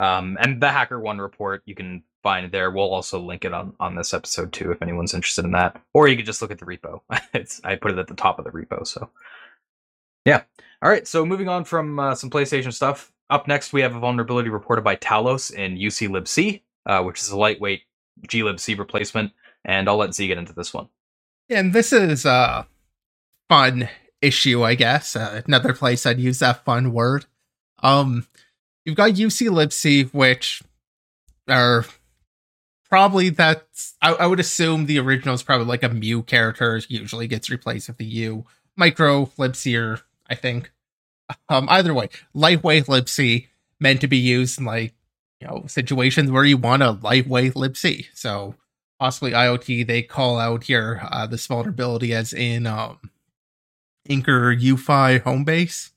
um, 0.00 0.38
and 0.40 0.62
the 0.62 0.70
hacker 0.70 0.98
one 0.98 1.18
report 1.18 1.62
you 1.66 1.74
can 1.74 2.02
find 2.26 2.50
there. 2.50 2.72
We'll 2.72 2.92
also 2.92 3.20
link 3.20 3.44
it 3.44 3.54
on 3.54 3.72
on 3.78 3.94
this 3.94 4.12
episode 4.12 4.52
too, 4.52 4.72
if 4.72 4.82
anyone's 4.82 5.14
interested 5.14 5.44
in 5.44 5.52
that. 5.52 5.80
Or 5.94 6.08
you 6.08 6.16
could 6.16 6.26
just 6.26 6.42
look 6.42 6.50
at 6.50 6.58
the 6.58 6.66
repo. 6.66 7.02
it's 7.34 7.60
I 7.62 7.76
put 7.76 7.92
it 7.92 7.98
at 7.98 8.08
the 8.08 8.14
top 8.14 8.40
of 8.40 8.44
the 8.44 8.50
repo. 8.50 8.84
So 8.84 9.10
yeah. 10.24 10.42
All 10.82 10.90
right. 10.90 11.06
So 11.06 11.24
moving 11.24 11.48
on 11.48 11.64
from 11.64 12.00
uh, 12.00 12.16
some 12.16 12.28
PlayStation 12.28 12.72
stuff. 12.72 13.12
Up 13.30 13.46
next, 13.46 13.72
we 13.72 13.80
have 13.80 13.94
a 13.94 14.00
vulnerability 14.00 14.48
reported 14.48 14.82
by 14.82 14.96
Talos 14.96 15.54
in 15.54 15.76
UC 15.76 16.62
uh, 16.84 17.02
which 17.04 17.22
is 17.22 17.30
a 17.30 17.38
lightweight 17.38 17.82
glibc 18.26 18.76
replacement. 18.76 19.30
And 19.64 19.88
I'll 19.88 19.96
let 19.96 20.12
Z 20.12 20.26
get 20.26 20.36
into 20.36 20.52
this 20.52 20.74
one. 20.74 20.88
And 21.48 21.72
this 21.72 21.92
is 21.92 22.24
a 22.24 22.66
fun 23.48 23.88
issue, 24.20 24.64
I 24.64 24.74
guess. 24.74 25.14
Uh, 25.14 25.42
another 25.46 25.74
place 25.74 26.04
I'd 26.04 26.18
use 26.18 26.40
that 26.40 26.64
fun 26.64 26.92
word. 26.92 27.26
Um, 27.84 28.26
you've 28.84 28.96
got 28.96 29.12
uClibc, 29.12 30.12
which 30.12 30.62
are 31.48 31.84
probably 32.88 33.30
that's 33.30 33.94
I, 34.00 34.12
I, 34.12 34.26
would 34.26 34.40
assume 34.40 34.86
the 34.86 34.98
original 34.98 35.34
is 35.34 35.42
probably 35.42 35.66
like 35.66 35.82
a 35.82 35.88
mu 35.88 36.22
character 36.22 36.80
usually 36.88 37.26
gets 37.26 37.50
replaced 37.50 37.88
with 37.88 37.98
the 37.98 38.04
u. 38.04 38.44
Micro 38.76 39.26
libc 39.38 40.02
i 40.28 40.34
think 40.34 40.72
um 41.48 41.66
either 41.70 41.94
way 41.94 42.08
lightweight 42.34 42.86
libc 42.86 43.48
meant 43.80 44.00
to 44.00 44.06
be 44.06 44.18
used 44.18 44.58
in 44.58 44.64
like 44.64 44.94
you 45.40 45.46
know 45.46 45.64
situations 45.66 46.30
where 46.30 46.44
you 46.44 46.56
want 46.56 46.82
a 46.82 46.90
lightweight 46.90 47.54
libc 47.54 48.06
so 48.14 48.54
possibly 48.98 49.32
iot 49.32 49.86
they 49.86 50.02
call 50.02 50.38
out 50.38 50.64
here 50.64 51.00
uh 51.10 51.26
this 51.26 51.46
vulnerability 51.46 52.12
as 52.12 52.32
in 52.32 52.66
um 52.66 52.98
inker 54.08 54.60
Eufy 54.60 55.20
Homebase 55.20 55.90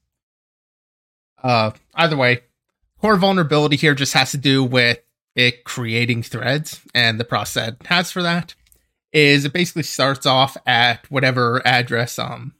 uh 1.43 1.71
either 1.95 2.17
way 2.17 2.41
core 3.01 3.17
vulnerability 3.17 3.75
here 3.75 3.93
just 3.93 4.13
has 4.13 4.31
to 4.31 4.37
do 4.37 4.63
with 4.63 4.99
it 5.35 5.63
creating 5.63 6.23
threads 6.23 6.81
and 6.93 7.19
the 7.19 7.25
process 7.25 7.69
it 7.69 7.87
has 7.87 8.11
for 8.11 8.21
that 8.21 8.55
is 9.11 9.45
it 9.45 9.53
basically 9.53 9.83
starts 9.83 10.25
off 10.25 10.55
at 10.65 11.09
whatever 11.09 11.61
address 11.65 12.19
um 12.19 12.53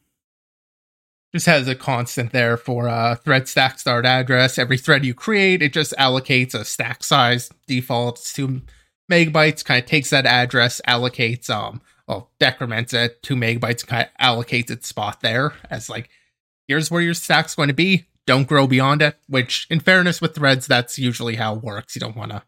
just 1.34 1.46
has 1.46 1.68
a 1.68 1.76
constant 1.76 2.32
there 2.32 2.58
for 2.58 2.88
a 2.88 3.16
thread 3.24 3.48
stack 3.48 3.78
start 3.78 4.06
address. 4.06 4.58
Every 4.58 4.78
thread 4.78 5.06
you 5.06 5.14
create 5.14 5.62
it 5.62 5.74
just 5.74 5.94
allocates 5.94 6.54
a 6.54 6.66
stack 6.66 7.04
size 7.04 7.52
defaults 7.68 8.34
to 8.34 8.62
megabytes 9.12 9.64
kind 9.64 9.84
of 9.84 9.90
takes 9.90 10.10
that 10.12 10.26
address 10.26 10.82
allocates 10.88 11.50
um 11.50 11.82
well 12.08 12.30
decrements 12.40 12.94
it 12.94 13.22
two 13.24 13.36
megabytes 13.36 13.86
kind 13.86 14.08
of 14.08 14.26
allocates 14.26 14.70
its 14.70 14.88
spot 14.88 15.22
there 15.22 15.54
as 15.70 15.90
like 15.90 16.10
here's 16.68 16.92
where 16.92 17.02
your 17.02 17.14
stack's 17.14 17.56
going 17.56 17.70
to 17.70 17.74
be. 17.74 18.06
Don't 18.26 18.48
grow 18.48 18.68
beyond 18.68 19.02
it 19.02 19.18
which 19.28 19.68
in 19.70 19.80
fairness 19.80 20.22
with 20.22 20.36
threads 20.36 20.68
that's 20.68 20.98
usually 20.98 21.36
how 21.36 21.56
it 21.56 21.64
works. 21.64 21.96
You 21.96 22.00
don't 22.00 22.18
want 22.18 22.32
to 22.32 22.44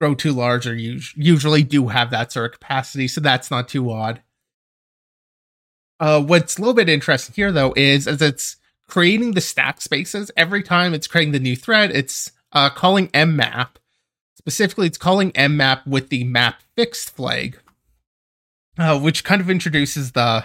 grow 0.00 0.14
too 0.14 0.32
large 0.32 0.66
or 0.66 0.74
you 0.74 1.00
usually 1.16 1.62
do 1.62 1.88
have 1.88 2.10
that 2.10 2.32
sort 2.32 2.46
of 2.46 2.60
capacity, 2.60 3.08
so 3.08 3.20
that's 3.20 3.50
not 3.50 3.68
too 3.68 3.90
odd. 3.90 4.22
Uh, 6.00 6.22
what's 6.22 6.56
a 6.56 6.60
little 6.60 6.74
bit 6.74 6.88
interesting 6.88 7.34
here, 7.34 7.50
though, 7.50 7.74
is 7.76 8.06
as 8.06 8.22
it's 8.22 8.56
creating 8.86 9.32
the 9.32 9.40
stack 9.40 9.80
spaces 9.80 10.30
every 10.36 10.62
time 10.62 10.94
it's 10.94 11.06
creating 11.06 11.32
the 11.32 11.40
new 11.40 11.56
thread, 11.56 11.90
it's 11.90 12.32
uh, 12.52 12.70
calling 12.70 13.08
mmap. 13.08 13.70
Specifically, 14.36 14.86
it's 14.86 14.98
calling 14.98 15.32
mmap 15.32 15.86
with 15.86 16.08
the 16.08 16.24
map 16.24 16.62
fixed 16.76 17.10
flag, 17.14 17.58
uh, 18.78 18.98
which 18.98 19.24
kind 19.24 19.40
of 19.40 19.50
introduces 19.50 20.12
the 20.12 20.44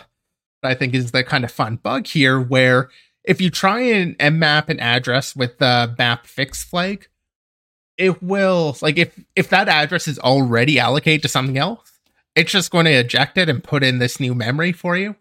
I 0.64 0.74
think 0.76 0.94
is 0.94 1.12
the 1.12 1.24
kind 1.24 1.44
of 1.44 1.52
fun 1.52 1.76
bug 1.76 2.08
here, 2.08 2.40
where 2.40 2.90
if 3.24 3.40
you 3.40 3.50
try 3.50 3.82
and 3.82 4.18
mmap 4.18 4.70
an 4.70 4.80
address 4.80 5.36
with 5.36 5.60
the 5.60 5.94
map 5.98 6.26
fixed 6.26 6.68
flag, 6.68 7.08
it 7.98 8.22
will 8.24 8.78
like 8.82 8.98
if 8.98 9.20
if 9.36 9.50
that 9.50 9.70
address 9.70 10.08
is 10.08 10.20
already 10.20 10.80
allocated 10.80 11.22
to 11.24 11.28
something 11.28 11.58
else, 11.58 12.00
it's 12.36 12.52
just 12.52 12.72
going 12.72 12.86
to 12.86 12.92
eject 12.92 13.38
it 13.38 13.50
and 13.50 13.64
put 13.64 13.84
in 13.84 14.00
this 14.00 14.20
new 14.20 14.34
memory 14.34 14.72
for 14.72 14.98
you. 14.98 15.16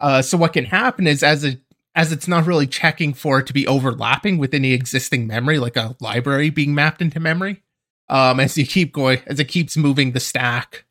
Uh, 0.00 0.22
so 0.22 0.38
what 0.38 0.54
can 0.54 0.64
happen 0.64 1.06
is 1.06 1.22
as 1.22 1.44
it 1.44 1.60
as 1.94 2.12
it's 2.12 2.28
not 2.28 2.46
really 2.46 2.66
checking 2.66 3.12
for 3.12 3.40
it 3.40 3.46
to 3.46 3.52
be 3.52 3.66
overlapping 3.66 4.38
with 4.38 4.54
any 4.54 4.72
existing 4.72 5.26
memory, 5.26 5.58
like 5.58 5.76
a 5.76 5.96
library 6.00 6.48
being 6.48 6.74
mapped 6.74 7.02
into 7.02 7.20
memory. 7.20 7.62
Um, 8.08 8.40
as 8.40 8.56
you 8.56 8.66
keep 8.66 8.92
going, 8.92 9.20
as 9.26 9.38
it 9.38 9.48
keeps 9.48 9.76
moving 9.76 10.12
the 10.12 10.20
stack 10.20 10.84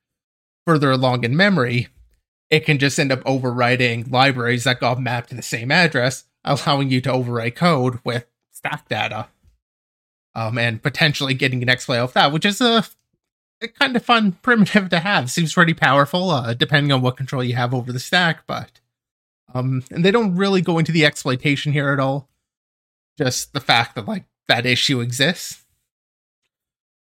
further 0.65 0.91
along 0.91 1.23
in 1.23 1.35
memory, 1.35 1.87
it 2.49 2.65
can 2.65 2.77
just 2.77 2.99
end 2.99 3.11
up 3.11 3.23
overwriting 3.23 4.11
libraries 4.11 4.65
that 4.65 4.79
got 4.79 4.99
mapped 4.99 5.29
to 5.29 5.35
the 5.35 5.41
same 5.41 5.71
address, 5.71 6.25
allowing 6.43 6.89
you 6.89 7.01
to 7.01 7.09
overwrite 7.09 7.55
code 7.55 7.99
with 8.03 8.25
stack 8.51 8.87
data. 8.89 9.27
Um, 10.35 10.57
and 10.57 10.81
potentially 10.81 11.33
getting 11.33 11.63
an 11.63 11.69
exploit 11.69 11.99
off 11.99 12.13
that, 12.13 12.31
which 12.31 12.45
is 12.45 12.61
a, 12.61 12.85
a, 13.61 13.67
kind 13.67 13.95
of 13.95 14.05
fun 14.05 14.33
primitive 14.43 14.89
to 14.89 14.99
have. 14.99 15.31
Seems 15.31 15.53
pretty 15.53 15.73
powerful, 15.73 16.29
uh, 16.29 16.53
depending 16.53 16.91
on 16.91 17.01
what 17.01 17.17
control 17.17 17.43
you 17.43 17.55
have 17.55 17.73
over 17.73 17.91
the 17.91 17.99
stack. 17.99 18.45
But 18.45 18.79
um, 19.53 19.83
and 19.91 20.05
they 20.05 20.11
don't 20.11 20.35
really 20.35 20.61
go 20.61 20.77
into 20.77 20.91
the 20.91 21.05
exploitation 21.05 21.73
here 21.73 21.91
at 21.91 21.99
all. 21.99 22.29
Just 23.17 23.53
the 23.53 23.59
fact 23.59 23.95
that 23.95 24.07
like 24.07 24.25
that 24.47 24.65
issue 24.65 25.01
exists, 25.01 25.65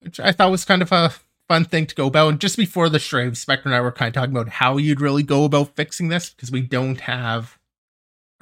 which 0.02 0.20
I 0.20 0.32
thought 0.32 0.52
was 0.52 0.66
kind 0.66 0.82
of 0.82 0.92
a 0.92 1.14
fun 1.48 1.66
thing 1.66 1.86
to 1.86 1.96
go 1.96 2.08
about. 2.08 2.30
And 2.30 2.42
just 2.42 2.58
before 2.58 2.90
the 2.90 3.00
stream, 3.00 3.36
Spectre 3.36 3.70
and 3.70 3.76
I 3.76 3.82
were 3.82 3.92
kind 3.92 4.10
of 4.10 4.14
talking 4.14 4.36
about 4.36 4.50
how 4.50 4.78
you'd 4.78 5.02
really 5.02 5.24
go 5.24 5.46
about 5.46 5.76
fixing 5.76 6.10
this 6.10 6.30
because 6.30 6.52
we 6.52 6.62
don't 6.62 7.02
have, 7.02 7.58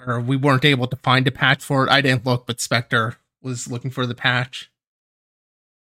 or 0.06 0.20
we 0.20 0.38
weren't 0.38 0.66
able 0.66 0.88
to 0.88 0.96
find 0.98 1.28
a 1.28 1.32
patch 1.32 1.64
for 1.64 1.86
it. 1.86 1.92
I 1.92 2.02
didn't 2.02 2.26
look, 2.26 2.46
but 2.46 2.62
Spectre 2.62 3.18
was 3.42 3.70
looking 3.70 3.92
for 3.92 4.06
the 4.06 4.16
patch. 4.16 4.71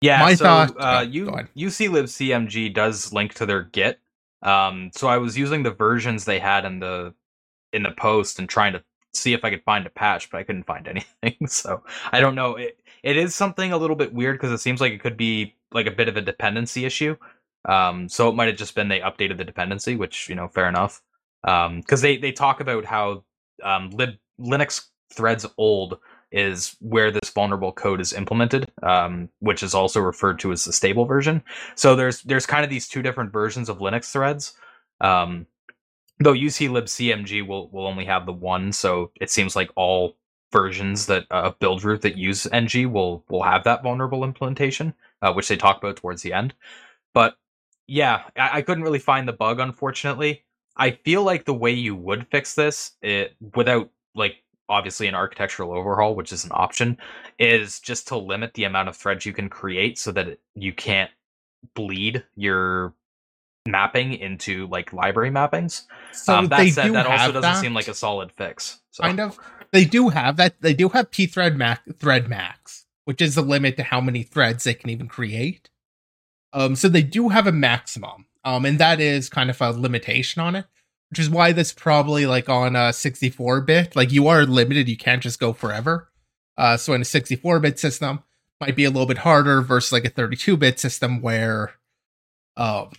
Yeah, 0.05 0.21
my 0.21 0.35
so, 0.35 0.45
thought. 0.45 0.75
Uh, 0.79 1.07
you 1.09 1.27
uClibc-ng 1.57 2.73
does 2.75 3.13
link 3.13 3.35
to 3.35 3.47
their 3.47 3.63
Git. 3.63 4.01
Um, 4.43 4.91
so 4.95 5.09
I 5.09 5.17
was 5.17 5.39
using 5.39 5.63
the 5.63 5.71
versions 5.71 6.27
they 6.27 6.39
had 6.39 6.67
in 6.67 6.81
the 6.81 7.15
in 7.73 7.83
the 7.83 7.91
post 7.91 8.39
and 8.39 8.49
trying 8.49 8.75
to 8.75 8.85
see 9.15 9.33
if 9.33 9.45
I 9.45 9.51
could 9.51 9.63
find 9.65 9.87
a 9.87 9.91
patch, 9.91 10.31
but 10.31 10.39
I 10.39 10.43
couldn't 10.43 10.65
find 10.65 10.87
anything. 11.23 11.47
So 11.47 11.83
I 12.13 12.21
don't 12.21 12.35
know. 12.35 12.57
It 12.57 12.79
it 13.03 13.17
is 13.17 13.35
something 13.35 13.73
a 13.73 13.79
little 13.79 13.97
bit 13.97 14.13
weird 14.13 14.37
because 14.37 14.53
it 14.53 14.59
seems 14.59 14.81
like 14.81 14.93
it 14.93 15.01
could 15.01 15.17
be 15.17 15.55
like 15.73 15.87
a 15.87 15.91
bit 15.91 16.09
of 16.09 16.17
a 16.17 16.23
dependency 16.23 16.85
issue. 16.85 17.17
Um, 17.67 18.09
so 18.11 18.29
it 18.29 18.35
might 18.35 18.49
have 18.49 18.59
just 18.59 18.75
been 18.75 18.89
they 18.89 19.01
updated 19.01 19.39
the 19.39 19.45
dependency, 19.45 19.97
which 19.97 20.29
you 20.29 20.35
know, 20.35 20.49
fair 20.49 20.69
enough. 20.69 21.01
Um, 21.45 21.81
because 21.81 22.03
they 22.03 22.19
they 22.19 22.33
talk 22.33 22.61
about 22.61 22.85
how 22.85 23.25
um, 23.63 23.89
lib 23.91 24.11
Linux 24.39 24.89
threads 25.11 25.47
old 25.57 25.99
is 26.35 26.77
where 26.81 27.13
this 27.13 27.31
vulnerable 27.31 27.73
code 27.73 28.01
is 28.01 28.13
implemented, 28.13 28.67
um, 28.83 29.29
which 29.39 29.63
is 29.63 29.73
also 29.73 30.01
referred 30.01 30.41
to 30.41 30.51
as 30.51 30.65
the 30.65 30.73
stable 30.73 31.07
version. 31.07 31.43
So 31.77 31.95
there's 31.95 32.23
there's 32.23 32.45
kind 32.45 32.65
of 32.65 32.71
these 32.71 32.89
two 32.89 33.03
different 33.03 33.33
versions 33.33 33.69
of 33.69 33.79
Linux 33.79 34.13
threads. 34.13 34.55
Um, 35.01 35.47
though 36.19 36.35
uClibc-ng 36.35 37.47
will 37.47 37.71
will 37.71 37.87
only 37.87 38.05
have 38.05 38.27
the 38.27 38.33
one, 38.33 38.73
so 38.73 39.13
it 39.21 39.31
seems 39.31 39.55
like 39.55 39.71
all 39.77 40.17
versions 40.53 41.07
that 41.07 41.27
uh, 41.31 41.53
Buildroot 41.61 42.01
that 42.03 42.19
use 42.19 42.47
ng 42.47 42.93
will 42.93 43.25
will 43.29 43.43
have 43.45 43.65
that 43.65 43.83
vulnerable 43.83 44.25
implementation, 44.25 44.93
uh, 45.23 45.33
which 45.33 45.49
they 45.49 45.57
talk 45.57 45.79
about 45.79 45.97
towards 45.97 46.23
the 46.23 46.33
end. 46.33 46.53
But 47.13 47.37
yeah, 47.87 48.23
I, 48.37 48.59
I, 48.59 48.63
couldn't 48.63 48.85
really 48.85 48.99
find 48.99 49.29
the 49.29 49.33
bug, 49.33 49.61
unfortunately. 49.61 50.45
I 50.77 50.93
feel 50.93 51.23
like 51.23 51.45
the 51.45 51.55
way 51.55 51.73
you 51.73 51.95
would 51.95 52.27
fix 52.31 52.55
this, 52.55 52.93
it 53.03 53.37
without 53.55 53.91
like 54.15 54.44
obviously 54.69 55.07
an 55.07 55.15
architectural 55.15 55.73
overhaul, 55.73 56.15
which 56.15 56.33
is 56.33 56.45
an 56.45 56.51
option, 56.55 56.99
is 57.39 57.81
just 57.81 58.09
to 58.09 58.17
limit 58.17 58.55
the 58.55 58.65
amount 58.65 58.89
of 58.89 58.97
threads 58.97 59.27
you 59.27 59.33
can 59.33 59.49
create 59.49 59.99
so 59.99 60.13
that 60.13 60.39
you 60.55 60.73
can't 60.73 61.11
bleed 61.75 62.25
your 62.37 62.95
mapping 63.67 64.15
into 64.15 64.67
like 64.69 64.93
library 64.93 65.31
mappings. 65.31 65.85
So 66.13 66.35
um, 66.35 66.49
that 66.49 66.69
said, 66.69 66.93
that 66.93 67.07
also 67.07 67.33
doesn't 67.33 67.43
that. 67.43 67.61
seem 67.61 67.75
like 67.75 67.89
a 67.89 67.95
solid 67.95 68.33
fix. 68.33 68.81
So. 68.91 69.03
Kind 69.03 69.21
of 69.21 69.39
they 69.73 69.85
do 69.85 70.09
have 70.09 70.37
that. 70.37 70.61
They 70.61 70.75
do 70.75 70.89
have 70.91 71.11
pthread 71.11 71.57
max, 71.57 71.83
thread 71.99 72.29
max, 72.29 72.87
which 73.05 73.21
is 73.21 73.35
the 73.35 73.43
limit 73.43 73.77
to 73.79 73.83
how 73.83 74.01
many 74.01 74.23
threads 74.23 74.65
they 74.65 74.75
can 74.75 74.91
even 74.91 75.09
create. 75.09 75.71
Um, 76.53 76.77
so 76.77 76.89
they 76.89 77.03
do 77.03 77.31
have 77.31 77.49
a 77.49 77.53
maximum, 77.53 78.27
um, 78.45 78.65
and 78.65 78.79
that 78.79 79.01
is 79.01 79.29
kind 79.29 79.51
of 79.51 79.61
a 79.61 79.73
limitation 79.73 80.41
on 80.41 80.55
it, 80.55 80.67
which 81.11 81.19
is 81.19 81.31
why 81.31 81.53
this 81.53 81.73
probably 81.73 82.27
like 82.27 82.49
on 82.49 82.77
a 82.77 82.93
64 82.93 83.61
bit, 83.63 83.95
like 83.95 84.13
you 84.13 84.27
are 84.29 84.45
limited. 84.45 84.89
You 84.89 84.97
can't 84.97 85.23
just 85.23 85.39
go 85.39 85.53
forever. 85.53 86.09
Uh, 86.57 86.77
so 86.77 86.93
in 86.93 87.03
a 87.03 87.05
64 87.05 87.61
bit 87.61 87.79
system, 87.79 88.23
might 88.61 88.77
be 88.77 88.85
a 88.85 88.91
little 88.91 89.07
bit 89.07 89.19
harder 89.19 89.61
versus 89.63 89.93
like 89.93 90.05
a 90.05 90.11
32 90.11 90.57
bit 90.57 90.79
system 90.79 91.21
where, 91.21 91.75
um, 92.57 92.91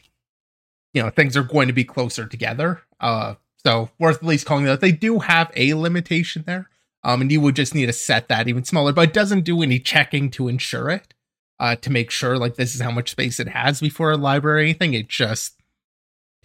you 0.93 1.01
know, 1.01 1.09
things 1.09 1.35
are 1.35 1.43
going 1.43 1.67
to 1.67 1.73
be 1.73 1.83
closer 1.83 2.25
together. 2.25 2.81
Uh, 2.99 3.35
so 3.65 3.89
worth 3.99 4.17
at 4.17 4.23
least 4.23 4.45
calling 4.45 4.65
that 4.65 4.81
they 4.81 4.91
do 4.91 5.19
have 5.19 5.51
a 5.55 5.73
limitation 5.73 6.43
there. 6.45 6.69
Um, 7.03 7.21
and 7.21 7.31
you 7.31 7.39
would 7.41 7.55
just 7.55 7.75
need 7.75 7.85
to 7.85 7.93
set 7.93 8.29
that 8.29 8.47
even 8.47 8.63
smaller, 8.63 8.91
but 8.91 9.09
it 9.09 9.13
doesn't 9.13 9.43
do 9.43 9.61
any 9.61 9.79
checking 9.79 10.31
to 10.31 10.47
ensure 10.47 10.89
it, 10.89 11.13
uh, 11.59 11.75
to 11.75 11.91
make 11.91 12.09
sure 12.09 12.37
like 12.37 12.55
this 12.55 12.73
is 12.73 12.81
how 12.81 12.91
much 12.91 13.11
space 13.11 13.39
it 13.39 13.49
has 13.49 13.79
before 13.79 14.11
a 14.11 14.17
library 14.17 14.61
or 14.61 14.63
anything. 14.63 14.93
It 14.93 15.07
just 15.07 15.61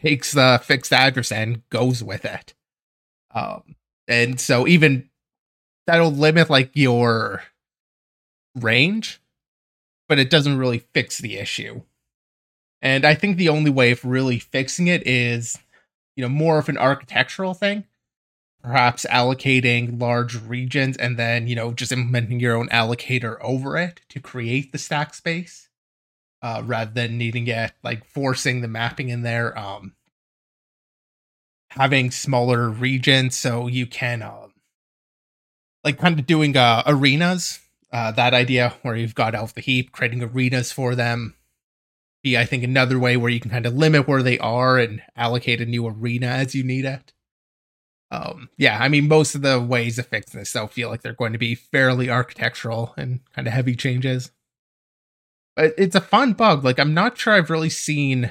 takes 0.03 0.33
the 0.33 0.61
fixed 0.63 0.93
address 0.93 1.33
and 1.33 1.69
goes 1.71 2.03
with 2.03 2.25
it. 2.25 2.55
Um, 3.33 3.77
and 4.09 4.41
so 4.41 4.67
even 4.67 5.09
that'll 5.87 6.13
limit 6.13 6.51
like 6.51 6.71
your 6.75 7.43
range, 8.55 9.21
but 10.09 10.19
it 10.19 10.31
doesn't 10.31 10.59
really 10.59 10.79
fix 10.79 11.19
the 11.19 11.37
issue. 11.37 11.83
And 12.83 13.05
I 13.05 13.15
think 13.15 13.37
the 13.37 13.51
only 13.51 13.71
way 13.71 13.91
of 13.91 14.05
really 14.05 14.39
fixing 14.39 14.87
it 14.87 15.07
is 15.07 15.59
you 16.21 16.23
know 16.23 16.29
more 16.29 16.59
of 16.59 16.69
an 16.69 16.77
architectural 16.77 17.55
thing 17.55 17.85
perhaps 18.63 19.07
allocating 19.11 19.99
large 19.99 20.39
regions 20.39 20.95
and 20.99 21.17
then 21.17 21.47
you 21.47 21.57
know 21.57 21.73
just 21.73 21.93
implementing 21.93 22.39
your 22.39 22.55
own 22.55 22.69
allocator 22.69 23.39
over 23.41 23.79
it 23.79 24.03
to 24.11 24.21
create 24.21 24.71
the 24.71 24.77
stack 24.77 25.15
space 25.15 25.70
uh, 26.43 26.63
rather 26.65 26.91
than 26.93 27.19
needing 27.19 27.47
it 27.47 27.73
like 27.83 28.05
forcing 28.05 28.61
the 28.61 28.69
mapping 28.69 29.09
in 29.09 29.23
there 29.23 29.57
um 29.59 29.95
having 31.71 32.11
smaller 32.11 32.69
regions 32.69 33.37
so 33.37 33.67
you 33.67 33.87
can 33.87 34.23
um 34.23 34.53
like 35.85 35.99
kind 35.99 36.19
of 36.19 36.27
doing 36.27 36.57
uh 36.57 36.83
arenas 36.87 37.61
uh 37.93 38.11
that 38.11 38.35
idea 38.35 38.75
where 38.83 38.97
you've 38.97 39.15
got 39.15 39.35
out 39.35 39.55
the 39.55 39.61
heap 39.61 39.93
creating 39.93 40.23
arenas 40.23 40.73
for 40.73 40.95
them 40.95 41.35
be, 42.23 42.37
I 42.37 42.45
think, 42.45 42.63
another 42.63 42.99
way 42.99 43.17
where 43.17 43.31
you 43.31 43.41
can 43.41 43.51
kind 43.51 43.67
of 43.67 43.75
limit 43.75 44.07
where 44.07 44.23
they 44.23 44.39
are 44.39 44.79
and 44.79 45.03
allocate 45.17 45.61
a 45.61 45.67
new 45.67 45.87
arena 45.87 46.27
as 46.27 46.55
you 46.55 46.63
need 46.63 46.85
it. 46.85 47.13
Um, 48.11 48.51
yeah, 48.57 48.79
I 48.81 48.89
mean, 48.89 49.09
most 49.09 49.35
of 49.35 49.43
the 49.43 49.61
ways 49.61 49.99
of 49.99 50.07
fixing 50.07 50.41
this, 50.41 50.57
I 50.57 50.67
feel 50.67 50.89
like 50.89 51.03
they're 51.03 51.13
going 51.13 51.33
to 51.33 51.39
be 51.39 51.55
fairly 51.55 52.11
architectural 52.11 52.93
and 52.97 53.21
kind 53.35 53.47
of 53.47 53.55
heavy 53.55 53.77
changes. 53.77 54.33
But 55.57 55.75
it's 55.77 55.97
a 55.97 56.01
fun 56.01 56.33
bug. 56.35 56.65
Like, 56.65 56.79
I'm 56.79 56.95
not 56.95 57.19
sure 57.19 57.35
I've 57.35 57.51
really 57.51 57.71
seen 57.71 58.31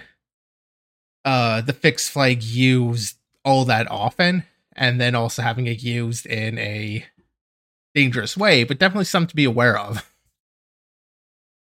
uh 1.26 1.62
the 1.62 1.74
fixed 1.74 2.12
flag 2.12 2.42
used 2.44 3.18
all 3.44 3.66
that 3.66 3.90
often, 3.92 4.44
and 4.76 5.00
then 5.00 5.16
also 5.16 5.42
having 5.42 5.68
it 5.68 5.84
used 5.84 6.26
in 6.26 6.58
a 6.58 7.06
dangerous 7.94 8.38
way, 8.38 8.64
but 8.64 8.80
definitely 8.80 9.06
something 9.06 9.30
to 9.30 9.36
be 9.36 9.46
aware 9.46 9.78
of. 9.78 10.06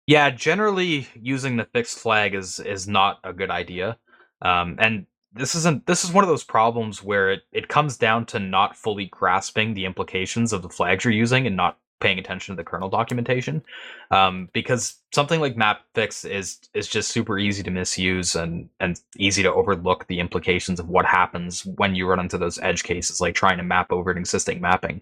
Yeah, 0.07 0.31
generally 0.31 1.09
using 1.15 1.57
the 1.57 1.65
fixed 1.65 1.99
flag 1.99 2.35
is 2.35 2.61
is 2.61 2.87
not 2.87 3.21
a 3.25 3.33
good 3.33 3.51
idea. 3.51 3.97
Um, 4.43 4.77
and 4.79 5.07
this 5.33 5.55
isn't 5.55 5.87
this 5.87 6.05
is 6.05 6.13
one 6.13 6.25
of 6.25 6.29
those 6.29 6.45
problems 6.45 7.03
where 7.03 7.33
it, 7.33 7.43
it 7.53 7.69
comes 7.69 7.97
down 7.97 8.27
to 8.27 8.39
not 8.39 8.77
fully 8.77 9.07
grasping 9.07 9.75
the 9.75 9.87
implications 9.87 10.53
of 10.53 10.63
the 10.63 10.69
flags 10.69 11.05
you're 11.05 11.13
using 11.15 11.47
and 11.47 11.57
not 11.57 11.79
paying 12.01 12.19
attention 12.19 12.55
to 12.55 12.57
the 12.57 12.65
kernel 12.65 12.89
documentation. 12.89 13.63
Um, 14.11 14.49
because 14.53 14.97
something 15.13 15.41
like 15.41 15.57
map 15.57 15.83
fix 15.95 16.25
is 16.25 16.59
is 16.75 16.89
just 16.89 17.11
super 17.11 17.39
easy 17.39 17.63
to 17.63 17.71
misuse 17.71 18.35
and 18.35 18.69
and 18.81 19.01
easy 19.19 19.43
to 19.43 19.53
overlook 19.53 20.07
the 20.07 20.21
implications 20.21 20.81
of 20.81 20.89
what 20.89 21.07
happens 21.07 21.65
when 21.65 21.95
you 21.95 22.07
run 22.07 22.21
into 22.21 22.39
those 22.39 22.59
edge 22.61 22.83
cases 22.83 23.21
like 23.21 23.35
trying 23.35 23.59
to 23.59 23.65
map 23.65 23.93
over 23.93 24.11
an 24.11 24.19
existing 24.19 24.61
mapping. 24.61 25.01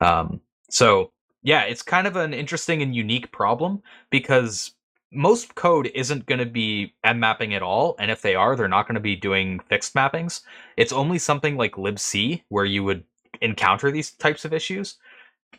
Um, 0.00 0.40
so 0.70 1.12
yeah, 1.42 1.62
it's 1.62 1.82
kind 1.82 2.06
of 2.06 2.16
an 2.16 2.34
interesting 2.34 2.82
and 2.82 2.94
unique 2.94 3.30
problem 3.30 3.82
because 4.10 4.72
most 5.12 5.54
code 5.54 5.90
isn't 5.94 6.26
going 6.26 6.40
to 6.40 6.46
be 6.46 6.92
M 7.04 7.20
mapping 7.20 7.54
at 7.54 7.62
all, 7.62 7.94
and 7.98 8.10
if 8.10 8.20
they 8.20 8.34
are, 8.34 8.56
they're 8.56 8.68
not 8.68 8.86
going 8.86 8.96
to 8.96 9.00
be 9.00 9.16
doing 9.16 9.60
fixed 9.60 9.94
mappings. 9.94 10.42
It's 10.76 10.92
only 10.92 11.18
something 11.18 11.56
like 11.56 11.72
libc 11.72 12.42
where 12.48 12.64
you 12.64 12.82
would 12.84 13.04
encounter 13.40 13.90
these 13.90 14.10
types 14.12 14.44
of 14.44 14.52
issues. 14.52 14.96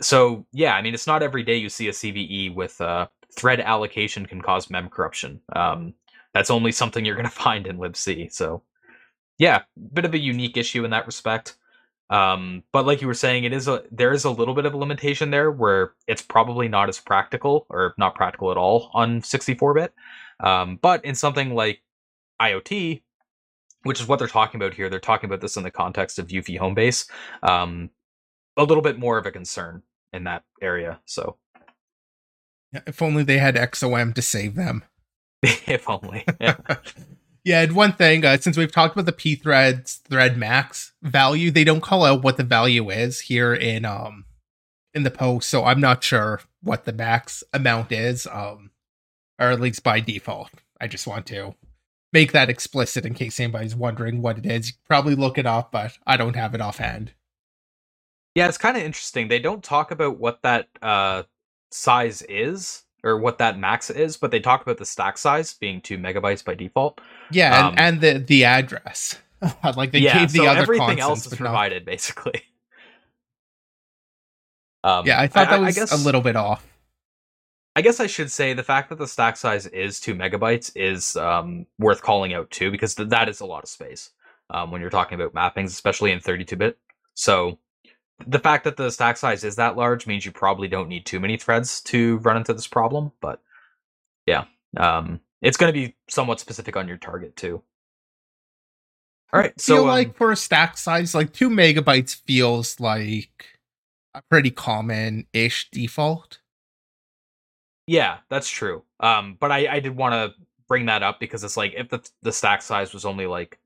So 0.01 0.45
yeah, 0.51 0.73
I 0.75 0.81
mean, 0.81 0.93
it's 0.93 1.07
not 1.07 1.23
every 1.23 1.43
day 1.43 1.57
you 1.57 1.69
see 1.69 1.87
a 1.87 1.91
CVE 1.91 2.53
with 2.53 2.79
uh, 2.81 3.07
thread 3.35 3.59
allocation 3.59 4.25
can 4.25 4.41
cause 4.41 4.69
mem 4.69 4.89
corruption. 4.89 5.41
Um, 5.55 5.93
that's 6.33 6.51
only 6.51 6.71
something 6.71 7.05
you're 7.05 7.15
going 7.15 7.25
to 7.29 7.31
find 7.31 7.67
in 7.67 7.77
libc. 7.77 8.31
So 8.33 8.63
yeah, 9.37 9.63
bit 9.93 10.05
of 10.05 10.13
a 10.13 10.19
unique 10.19 10.57
issue 10.57 10.83
in 10.83 10.91
that 10.91 11.05
respect. 11.05 11.57
Um, 12.09 12.63
but 12.71 12.85
like 12.85 13.01
you 13.01 13.07
were 13.07 13.13
saying, 13.13 13.43
it 13.43 13.53
is 13.53 13.67
a 13.67 13.83
there 13.91 14.13
is 14.13 14.23
a 14.23 14.31
little 14.31 14.53
bit 14.53 14.65
of 14.65 14.73
a 14.73 14.77
limitation 14.77 15.29
there 15.29 15.51
where 15.51 15.93
it's 16.07 16.21
probably 16.21 16.67
not 16.67 16.89
as 16.89 16.99
practical 16.99 17.65
or 17.69 17.93
not 17.97 18.15
practical 18.15 18.49
at 18.51 18.57
all 18.57 18.89
on 18.93 19.21
64-bit. 19.21 19.93
Um, 20.39 20.79
but 20.81 21.03
in 21.03 21.15
something 21.15 21.53
like 21.53 21.81
IoT, 22.41 23.01
which 23.83 23.99
is 23.99 24.07
what 24.07 24.19
they're 24.19 24.27
talking 24.27 24.59
about 24.59 24.73
here, 24.73 24.89
they're 24.89 24.99
talking 24.99 25.29
about 25.29 25.41
this 25.41 25.57
in 25.57 25.63
the 25.63 25.71
context 25.71 26.17
of 26.17 26.27
Eufy 26.27 26.59
Homebase. 26.59 27.09
Um, 27.43 27.89
a 28.55 28.63
little 28.63 28.83
bit 28.83 28.97
more 28.99 29.17
of 29.17 29.25
a 29.25 29.31
concern 29.31 29.83
in 30.13 30.23
that 30.25 30.43
area. 30.61 30.99
So, 31.05 31.37
if 32.73 33.01
only 33.01 33.23
they 33.23 33.37
had 33.37 33.55
XOM 33.55 34.13
to 34.15 34.21
save 34.21 34.55
them. 34.55 34.83
if 35.43 35.89
only. 35.89 36.25
Yeah. 36.39 36.57
Yeah, 37.47 37.61
and 37.61 37.71
one 37.77 37.93
thing, 37.93 38.25
uh, 38.25 38.37
since 38.39 38.57
we've 38.57 38.73
talked 38.73 38.93
about 38.93 39.05
the 39.05 39.13
p 39.13 39.35
threads 39.35 40.01
thread 40.09 40.35
max 40.35 40.91
value, 41.01 41.49
they 41.49 41.63
don't 41.63 41.79
call 41.79 42.03
out 42.03 42.21
what 42.21 42.35
the 42.35 42.43
value 42.43 42.89
is 42.89 43.21
here 43.21 43.53
in 43.53 43.85
um 43.85 44.25
in 44.93 45.03
the 45.03 45.11
post, 45.11 45.47
so 45.47 45.63
I'm 45.63 45.79
not 45.79 46.03
sure 46.03 46.41
what 46.61 46.83
the 46.83 46.91
max 46.91 47.45
amount 47.53 47.93
is, 47.93 48.27
um, 48.27 48.71
or 49.39 49.47
at 49.47 49.61
least 49.61 49.81
by 49.81 50.01
default. 50.01 50.51
I 50.81 50.87
just 50.87 51.07
want 51.07 51.25
to 51.27 51.55
make 52.11 52.33
that 52.33 52.49
explicit 52.49 53.05
in 53.05 53.13
case 53.13 53.39
anybody's 53.39 53.77
wondering 53.77 54.21
what 54.21 54.37
it 54.39 54.45
is. 54.45 54.67
You 54.67 54.73
probably 54.85 55.15
look 55.15 55.37
it 55.37 55.45
up, 55.45 55.71
but 55.71 55.97
I 56.05 56.17
don't 56.17 56.35
have 56.35 56.53
it 56.53 56.59
offhand. 56.59 57.13
Yeah, 58.37 58.47
it's 58.49 58.59
kind 58.59 58.77
of 58.77 58.83
interesting. 58.83 59.29
They 59.29 59.39
don't 59.39 59.63
talk 59.63 59.89
about 59.89 60.19
what 60.19 60.43
that 60.43 60.67
uh, 60.79 61.23
size 61.71 62.21
is 62.29 62.83
or 63.03 63.17
what 63.17 63.39
that 63.39 63.57
max 63.57 63.89
is, 63.89 64.15
but 64.15 64.29
they 64.29 64.39
talk 64.39 64.61
about 64.61 64.77
the 64.77 64.85
stack 64.85 65.17
size 65.17 65.55
being 65.55 65.81
two 65.81 65.97
megabytes 65.97 66.45
by 66.45 66.53
default. 66.53 67.01
Yeah, 67.31 67.57
um, 67.57 67.73
and, 67.79 67.79
and 67.79 68.01
the 68.01 68.23
the 68.23 68.45
address. 68.45 69.17
like 69.75 69.91
they 69.91 70.01
yeah, 70.01 70.19
gave 70.19 70.33
the 70.33 70.37
so 70.37 70.45
other 70.45 70.61
everything 70.61 70.99
else 70.99 71.25
is 71.25 71.33
provided 71.33 71.83
basically. 71.83 72.43
Um, 74.83 75.05
yeah, 75.07 75.19
I 75.19 75.27
thought 75.27 75.49
that 75.49 75.59
was 75.59 75.75
guess, 75.75 75.91
a 75.91 75.97
little 76.05 76.21
bit 76.21 76.35
off. 76.37 76.65
I 77.75 77.81
guess 77.81 77.99
I 77.99 78.07
should 78.07 78.31
say 78.31 78.53
the 78.53 78.63
fact 78.63 78.87
that 78.89 78.99
the 78.99 79.07
stack 79.07 79.35
size 79.35 79.65
is 79.65 79.99
two 79.99 80.13
megabytes 80.13 80.71
is 80.75 81.17
um, 81.17 81.65
worth 81.77 82.03
calling 82.03 82.33
out 82.33 82.51
too, 82.51 82.71
because 82.71 82.95
th- 82.95 83.09
that 83.09 83.27
is 83.27 83.41
a 83.41 83.45
lot 83.45 83.63
of 83.63 83.69
space 83.69 84.11
um, 84.51 84.71
when 84.71 84.79
you're 84.79 84.91
talking 84.91 85.19
about 85.19 85.33
mappings, 85.33 85.69
especially 85.69 86.11
in 86.11 86.19
32-bit. 86.19 86.77
So 87.15 87.57
the 88.25 88.39
fact 88.39 88.63
that 88.63 88.77
the 88.77 88.89
stack 88.89 89.17
size 89.17 89.43
is 89.43 89.55
that 89.57 89.75
large 89.75 90.07
means 90.07 90.25
you 90.25 90.31
probably 90.31 90.67
don't 90.67 90.89
need 90.89 91.05
too 91.05 91.19
many 91.19 91.37
threads 91.37 91.81
to 91.81 92.17
run 92.19 92.37
into 92.37 92.53
this 92.53 92.67
problem. 92.67 93.11
But 93.21 93.41
yeah, 94.25 94.45
um, 94.77 95.19
it's 95.41 95.57
going 95.57 95.71
to 95.71 95.79
be 95.79 95.95
somewhat 96.09 96.39
specific 96.39 96.75
on 96.75 96.87
your 96.87 96.97
target 96.97 97.35
too. 97.35 97.61
All 99.33 99.41
right, 99.41 99.59
so 99.59 99.75
feel 99.75 99.83
um, 99.83 99.89
like 99.89 100.15
for 100.15 100.31
a 100.31 100.37
stack 100.37 100.77
size, 100.77 101.13
like 101.13 101.33
two 101.33 101.49
megabytes 101.49 102.15
feels 102.15 102.79
like 102.79 103.59
a 104.13 104.21
pretty 104.29 104.51
common-ish 104.51 105.69
default. 105.69 106.39
Yeah, 107.87 108.19
that's 108.29 108.49
true. 108.49 108.83
Um, 109.01 109.37
but 109.39 109.51
I, 109.51 109.75
I 109.75 109.79
did 109.79 109.95
want 109.95 110.13
to 110.13 110.33
bring 110.67 110.85
that 110.85 111.03
up 111.03 111.19
because 111.19 111.43
it's 111.43 111.57
like 111.57 111.73
if 111.75 111.89
the 111.89 112.07
the 112.21 112.31
stack 112.31 112.61
size 112.61 112.93
was 112.93 113.05
only 113.05 113.27
like, 113.27 113.59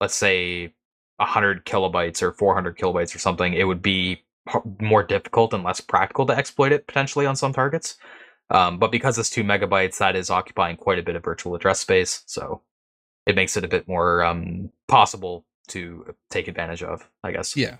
let's 0.00 0.14
say 0.14 0.72
100 1.18 1.64
kilobytes 1.64 2.22
or 2.22 2.32
400 2.32 2.76
kilobytes 2.76 3.14
or 3.14 3.18
something, 3.18 3.54
it 3.54 3.64
would 3.64 3.82
be 3.82 4.22
more 4.80 5.02
difficult 5.02 5.52
and 5.54 5.64
less 5.64 5.80
practical 5.80 6.26
to 6.26 6.36
exploit 6.36 6.72
it 6.72 6.86
potentially 6.86 7.26
on 7.26 7.36
some 7.36 7.52
targets. 7.52 7.96
Um, 8.50 8.78
but 8.78 8.92
because 8.92 9.18
it's 9.18 9.30
two 9.30 9.42
megabytes, 9.42 9.98
that 9.98 10.14
is 10.14 10.30
occupying 10.30 10.76
quite 10.76 10.98
a 10.98 11.02
bit 11.02 11.16
of 11.16 11.24
virtual 11.24 11.54
address 11.54 11.80
space, 11.80 12.22
so 12.26 12.62
it 13.26 13.34
makes 13.34 13.56
it 13.56 13.64
a 13.64 13.68
bit 13.68 13.88
more 13.88 14.24
um, 14.24 14.70
possible 14.86 15.44
to 15.68 16.14
take 16.30 16.46
advantage 16.46 16.82
of, 16.82 17.08
I 17.24 17.32
guess. 17.32 17.56
Yeah. 17.56 17.76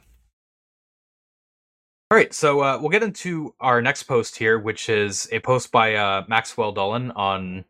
All 2.11 2.17
right, 2.17 2.33
so 2.33 2.61
uh, 2.61 2.79
we'll 2.81 2.91
get 2.91 3.03
into 3.03 3.55
our 3.61 3.83
next 3.83 4.05
post 4.05 4.37
here, 4.37 4.59
which 4.59 4.89
is 4.89 5.29
a 5.33 5.41
post 5.41 5.73
by 5.73 5.95
uh, 5.95 6.25
Maxwell 6.29 6.75
Dulin 6.75 7.13
on 7.17 7.65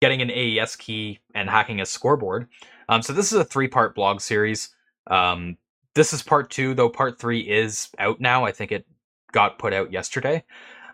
getting 0.00 0.22
an 0.22 0.30
AES 0.30 0.76
key 0.76 1.20
and 1.34 1.48
hacking 1.48 1.80
a 1.80 1.86
scoreboard. 1.86 2.48
Um, 2.88 3.02
so 3.02 3.12
this 3.12 3.32
is 3.32 3.38
a 3.38 3.44
three-part 3.44 3.94
blog 3.94 4.20
series. 4.20 4.70
Um, 5.06 5.56
this 5.94 6.12
is 6.12 6.22
part 6.22 6.50
two, 6.50 6.74
though 6.74 6.88
part 6.88 7.18
three 7.18 7.40
is 7.40 7.88
out 7.98 8.20
now. 8.20 8.44
I 8.44 8.52
think 8.52 8.72
it 8.72 8.86
got 9.32 9.58
put 9.58 9.72
out 9.72 9.92
yesterday. 9.92 10.44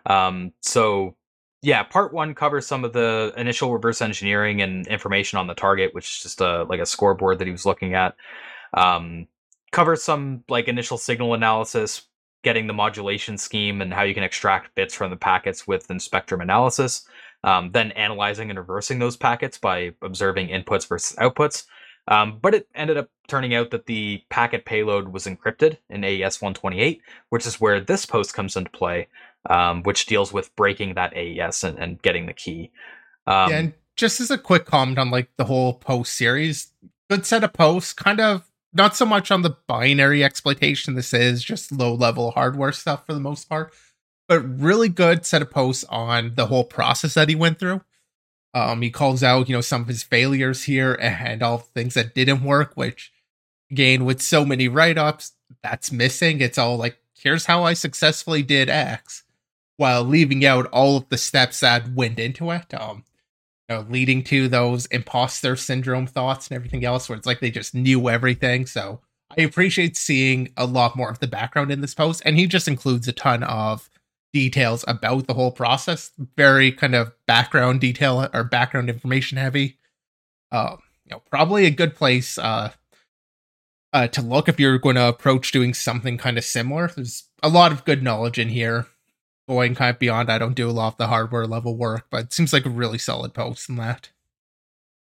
Um, 0.05 0.53
so 0.61 1.15
yeah, 1.61 1.83
part 1.83 2.13
one 2.13 2.33
covers 2.33 2.67
some 2.67 2.83
of 2.83 2.93
the 2.93 3.33
initial 3.35 3.73
reverse 3.73 4.01
engineering 4.01 4.61
and 4.61 4.87
information 4.87 5.39
on 5.39 5.47
the 5.47 5.53
target, 5.53 5.93
which 5.93 6.05
is 6.05 6.23
just 6.23 6.41
a 6.41 6.63
like 6.63 6.79
a 6.79 6.85
scoreboard 6.85 7.39
that 7.39 7.47
he 7.47 7.51
was 7.51 7.65
looking 7.65 7.93
at. 7.93 8.15
Um, 8.73 9.27
covers 9.71 10.03
some 10.03 10.43
like 10.49 10.67
initial 10.67 10.97
signal 10.97 11.33
analysis, 11.33 12.03
getting 12.43 12.67
the 12.67 12.73
modulation 12.73 13.37
scheme 13.37 13.81
and 13.81 13.93
how 13.93 14.03
you 14.03 14.13
can 14.13 14.23
extract 14.23 14.75
bits 14.75 14.93
from 14.93 15.09
the 15.09 15.17
packets 15.17 15.67
with 15.67 15.91
spectrum 15.99 16.41
analysis. 16.41 17.07
Um, 17.43 17.71
then 17.71 17.91
analyzing 17.91 18.49
and 18.49 18.57
reversing 18.57 18.99
those 18.99 19.15
packets 19.15 19.57
by 19.57 19.93
observing 20.01 20.49
inputs 20.49 20.87
versus 20.87 21.15
outputs. 21.17 21.65
Um, 22.07 22.39
but 22.41 22.53
it 22.53 22.67
ended 22.73 22.97
up 22.97 23.09
turning 23.27 23.53
out 23.53 23.71
that 23.71 23.85
the 23.85 24.23
packet 24.29 24.65
payload 24.65 25.09
was 25.09 25.25
encrypted 25.25 25.77
in 25.89 26.03
AES 26.03 26.41
128, 26.41 27.01
which 27.29 27.45
is 27.45 27.59
where 27.59 27.81
this 27.81 28.05
post 28.05 28.33
comes 28.33 28.55
into 28.55 28.69
play, 28.69 29.07
um, 29.49 29.83
which 29.83 30.05
deals 30.05 30.31
with 30.31 30.55
breaking 30.55 30.93
that 30.93 31.13
AES 31.15 31.63
and, 31.63 31.77
and 31.77 32.01
getting 32.01 32.25
the 32.25 32.33
key. 32.33 32.71
Um, 33.25 33.51
yeah, 33.51 33.57
and 33.57 33.73
just 33.97 34.21
as 34.21 34.31
a 34.31 34.37
quick 34.37 34.65
comment 34.65 34.97
on 34.97 35.11
like 35.11 35.29
the 35.37 35.45
whole 35.45 35.73
post 35.73 36.13
series, 36.13 36.71
good 37.09 37.25
set 37.25 37.43
of 37.43 37.51
posts, 37.51 37.91
kind 37.91 38.21
of 38.21 38.49
not 38.73 38.95
so 38.95 39.05
much 39.05 39.31
on 39.31 39.41
the 39.41 39.57
binary 39.67 40.23
exploitation. 40.23 40.95
This 40.95 41.13
is 41.13 41.43
just 41.43 41.71
low 41.71 41.93
level 41.93 42.31
hardware 42.31 42.71
stuff 42.71 43.05
for 43.05 43.13
the 43.13 43.19
most 43.19 43.49
part, 43.49 43.73
but 44.29 44.39
really 44.41 44.87
good 44.87 45.25
set 45.25 45.41
of 45.41 45.51
posts 45.51 45.83
on 45.89 46.35
the 46.35 46.45
whole 46.45 46.63
process 46.63 47.15
that 47.15 47.27
he 47.27 47.35
went 47.35 47.59
through. 47.59 47.81
Um, 48.53 48.81
he 48.81 48.89
calls 48.89 49.23
out, 49.23 49.49
you 49.49 49.55
know, 49.55 49.61
some 49.61 49.81
of 49.81 49.87
his 49.87 50.03
failures 50.03 50.63
here 50.63 50.93
and 50.99 51.43
all 51.43 51.59
things 51.59 51.93
that 51.93 52.15
didn't 52.15 52.43
work, 52.43 52.71
which 52.75 53.11
again, 53.69 54.05
with 54.05 54.21
so 54.21 54.45
many 54.45 54.67
write 54.67 54.97
ups, 54.97 55.33
that's 55.61 55.91
missing. 55.91 56.41
It's 56.41 56.57
all 56.57 56.77
like, 56.77 56.97
here's 57.13 57.45
how 57.45 57.63
I 57.63 57.73
successfully 57.73 58.41
did 58.41 58.69
X, 58.69 59.23
while 59.75 60.03
leaving 60.03 60.45
out 60.45 60.65
all 60.67 60.97
of 60.97 61.09
the 61.09 61.17
steps 61.17 61.59
that 61.59 61.91
went 61.93 62.19
into 62.19 62.51
it. 62.51 62.73
Um, 62.73 63.03
you 63.69 63.75
know, 63.75 63.85
leading 63.89 64.23
to 64.23 64.47
those 64.47 64.85
imposter 64.87 65.57
syndrome 65.57 66.07
thoughts 66.07 66.47
and 66.47 66.55
everything 66.55 66.85
else, 66.85 67.09
where 67.09 67.17
it's 67.17 67.27
like 67.27 67.41
they 67.41 67.51
just 67.51 67.75
knew 67.75 68.09
everything. 68.09 68.65
So 68.65 69.01
I 69.37 69.41
appreciate 69.41 69.97
seeing 69.97 70.53
a 70.55 70.65
lot 70.65 70.95
more 70.95 71.09
of 71.09 71.19
the 71.19 71.27
background 71.27 71.69
in 71.69 71.81
this 71.81 71.93
post, 71.93 72.21
and 72.23 72.37
he 72.37 72.47
just 72.47 72.69
includes 72.69 73.09
a 73.09 73.11
ton 73.11 73.43
of 73.43 73.89
details 74.33 74.83
about 74.87 75.27
the 75.27 75.33
whole 75.33 75.51
process. 75.51 76.11
Very 76.35 76.71
kind 76.71 76.95
of 76.95 77.11
background 77.25 77.81
detail 77.81 78.29
or 78.33 78.43
background 78.43 78.89
information 78.89 79.37
heavy. 79.37 79.77
Um, 80.51 80.79
you 81.05 81.11
know, 81.11 81.21
probably 81.29 81.65
a 81.65 81.71
good 81.71 81.95
place 81.95 82.37
uh, 82.37 82.71
uh, 83.93 84.07
to 84.07 84.21
look 84.21 84.47
if 84.47 84.59
you're 84.59 84.77
going 84.77 84.95
to 84.95 85.07
approach 85.07 85.51
doing 85.51 85.73
something 85.73 86.17
kind 86.17 86.37
of 86.37 86.43
similar. 86.43 86.87
There's 86.87 87.29
a 87.41 87.49
lot 87.49 87.71
of 87.71 87.85
good 87.85 88.03
knowledge 88.03 88.39
in 88.39 88.49
here. 88.49 88.87
Going 89.47 89.75
kind 89.75 89.95
of 89.95 89.99
beyond, 89.99 90.29
I 90.29 90.39
don't 90.39 90.55
do 90.55 90.69
a 90.69 90.71
lot 90.71 90.89
of 90.89 90.97
the 90.97 91.07
hardware 91.07 91.47
level 91.47 91.77
work, 91.77 92.07
but 92.11 92.25
it 92.25 92.33
seems 92.33 92.51
like 92.51 92.65
a 92.65 92.69
really 92.69 92.97
solid 92.97 93.33
post 93.33 93.69
in 93.69 93.77
that. 93.77 94.09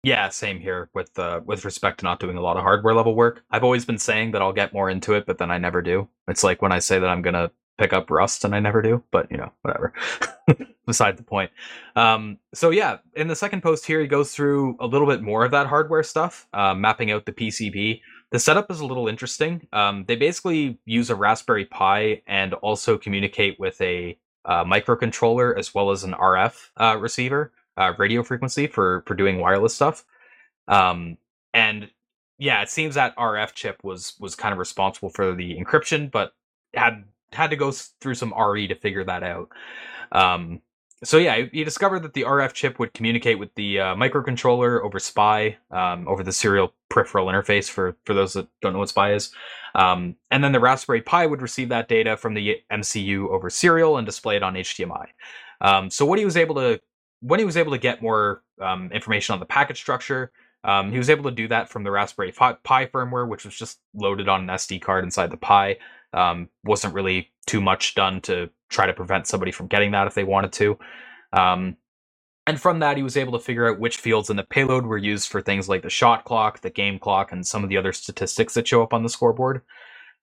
Yeah, 0.05 0.29
same 0.31 0.61
here 0.61 0.89
with 0.95 1.19
uh, 1.19 1.41
with 1.45 1.65
respect 1.65 1.99
to 1.99 2.05
not 2.05 2.21
doing 2.21 2.37
a 2.37 2.41
lot 2.41 2.57
of 2.57 2.63
hardware 2.63 2.95
level 2.95 3.15
work. 3.15 3.43
I've 3.51 3.65
always 3.65 3.85
been 3.85 3.99
saying 3.99 4.31
that 4.31 4.41
I'll 4.41 4.53
get 4.53 4.73
more 4.73 4.89
into 4.89 5.15
it, 5.15 5.27
but 5.27 5.39
then 5.39 5.51
I 5.51 5.59
never 5.59 5.83
do. 5.83 6.09
It's 6.27 6.45
like 6.45 6.63
when 6.63 6.73
I 6.73 6.79
say 6.79 6.99
that 6.99 7.11
I'm 7.11 7.23
gonna 7.23 7.51
pick 7.81 7.93
up 7.95 8.11
Rust, 8.11 8.45
and 8.45 8.55
I 8.55 8.61
never 8.61 8.83
do. 8.83 9.03
But 9.11 9.31
you 9.31 9.39
know, 9.39 9.51
whatever. 9.63 9.93
Beside 10.87 11.17
the 11.17 11.23
point. 11.23 11.51
Um, 11.97 12.39
so 12.53 12.71
yeah, 12.71 12.99
in 13.17 13.29
the 13.29 13.37
second 13.37 13.63
post 13.63 13.87
here, 13.87 14.01
he 14.01 14.07
goes 14.07 14.33
through 14.33 14.77
a 14.81 14.87
little 14.87 15.07
bit 15.07 15.23
more 15.23 15.45
of 15.45 15.53
that 15.53 15.67
hardware 15.67 16.03
stuff, 16.03 16.47
uh, 16.53 16.75
mapping 16.75 17.11
out 17.11 17.27
the 17.27 17.33
PCB. 17.33 18.01
The 18.31 18.39
setup 18.39 18.71
is 18.71 18.81
a 18.81 18.87
little 18.87 19.09
interesting. 19.09 19.67
Um, 19.73 20.05
they 20.07 20.17
basically 20.17 20.79
use 20.85 21.11
a 21.11 21.15
Raspberry 21.15 21.65
Pi 21.65 22.23
and 22.27 22.55
also 22.55 22.99
communicate 22.99 23.59
with 23.59 23.81
a 23.81 24.19
uh, 24.45 24.65
microcontroller 24.65 25.57
as 25.59 25.75
well 25.75 25.91
as 25.91 26.05
an 26.05 26.13
RF 26.13 26.71
uh, 26.77 26.97
receiver, 26.99 27.53
uh, 27.77 27.93
radio 27.99 28.23
frequency 28.23 28.67
for 28.67 29.03
for 29.07 29.15
doing 29.15 29.39
wireless 29.39 29.75
stuff. 29.75 30.05
Um, 30.69 31.19
and 31.55 31.91
yeah, 32.39 32.63
it 32.63 32.71
seems 32.71 32.95
that 32.97 33.17
RF 33.17 33.55
chip 33.55 33.83
was 33.85 34.15
was 34.19 34.35
kind 34.35 34.53
of 34.53 34.59
responsible 34.59 35.11
for 35.11 35.35
the 35.35 35.57
encryption, 35.57 36.11
but 36.11 36.33
had 36.75 37.05
had 37.33 37.51
to 37.51 37.57
go 37.57 37.71
through 37.73 38.15
some 38.15 38.35
RE 38.37 38.67
to 38.69 38.75
figure 38.75 39.05
that 39.05 39.23
out. 39.23 39.49
Um, 40.13 40.61
so 41.03 41.17
yeah, 41.17 41.47
he 41.51 41.65
discovered 41.65 42.03
that 42.03 42.13
the 42.13 42.23
RF 42.23 42.53
chip 42.53 42.79
would 42.79 42.93
communicate 42.93 43.39
with 43.39 43.55
the 43.55 43.81
uh, 43.81 43.95
microcontroller 43.95 44.85
over 44.85 44.99
SPI, 44.99 45.57
um, 45.71 46.07
over 46.07 46.23
the 46.23 46.33
serial 46.33 46.75
peripheral 46.91 47.27
interface. 47.27 47.71
For 47.71 47.97
for 48.05 48.13
those 48.13 48.35
that 48.35 48.49
don't 48.61 48.75
know 48.75 48.81
what 48.81 48.91
SPI 48.91 49.15
is, 49.15 49.33
um, 49.75 50.17
and 50.31 50.45
then 50.45 50.53
the 50.53 50.61
Raspberry 50.61 51.01
Pi 51.01 51.27
would 51.27 51.41
receive 51.41 51.71
that 51.71 51.89
data 51.89 52.17
from 52.17 52.35
the 52.35 52.57
MCU 52.71 53.31
over 53.31 53.49
serial 53.49 53.97
and 53.97 54.05
display 54.05 54.37
it 54.37 54.43
on 54.43 54.55
HDMI. 54.55 55.07
Um, 55.63 55.91
so 55.91 56.05
what 56.05 56.19
he 56.19 56.25
was 56.25 56.37
able 56.37 56.57
to, 56.57 56.81
when 57.21 57.39
he 57.39 57.47
was 57.47 57.57
able 57.57 57.73
to 57.73 57.79
get 57.79 58.03
more 58.03 58.43
um, 58.61 58.91
information 58.93 59.33
on 59.33 59.41
the 59.41 59.47
packet 59.47 59.77
structure, 59.77 60.33
um, 60.65 60.93
he 60.93 60.99
was 60.99 61.09
able 61.09 61.25
to 61.25 61.31
do 61.31 61.49
that 61.49 61.71
from 61.71 61.85
the 61.85 61.91
Raspberry 61.91 62.33
Pi 62.33 62.87
firmware, 62.87 63.27
which 63.27 63.45
was 63.45 63.57
just 63.57 63.79
loaded 63.95 64.29
on 64.29 64.43
an 64.43 64.49
SD 64.49 64.83
card 64.83 65.05
inside 65.05 65.31
the 65.31 65.37
Pi. 65.37 65.79
Um, 66.13 66.49
wasn't 66.65 66.95
really 66.95 67.31
too 67.47 67.61
much 67.61 67.95
done 67.95 68.21
to 68.23 68.51
try 68.69 68.87
to 68.87 68.93
prevent 68.93 69.27
somebody 69.27 69.53
from 69.53 69.67
getting 69.67 69.93
that 69.93 70.07
if 70.07 70.15
they 70.15 70.25
wanted 70.25 70.53
to. 70.53 70.79
Um, 71.33 71.77
and 72.47 72.61
from 72.61 72.81
that, 72.81 72.97
he 72.97 73.03
was 73.03 73.17
able 73.17 73.33
to 73.33 73.45
figure 73.45 73.71
out 73.71 73.79
which 73.79 73.99
fields 73.99 74.31
in 74.31 74.37
the 74.37 74.43
payload 74.43 74.87
were 74.87 74.99
used 74.99 75.29
for 75.29 75.41
things 75.41 75.69
like 75.69 75.83
the 75.83 75.91
shot 75.91 76.25
clock, 76.25 76.61
the 76.61 76.71
game 76.71 76.99
clock, 76.99 77.31
and 77.33 77.47
some 77.47 77.63
of 77.63 77.69
the 77.69 77.77
other 77.77 77.93
statistics 77.93 78.55
that 78.55 78.67
show 78.67 78.83
up 78.83 78.93
on 78.93 79.03
the 79.03 79.09
scoreboard. 79.09 79.63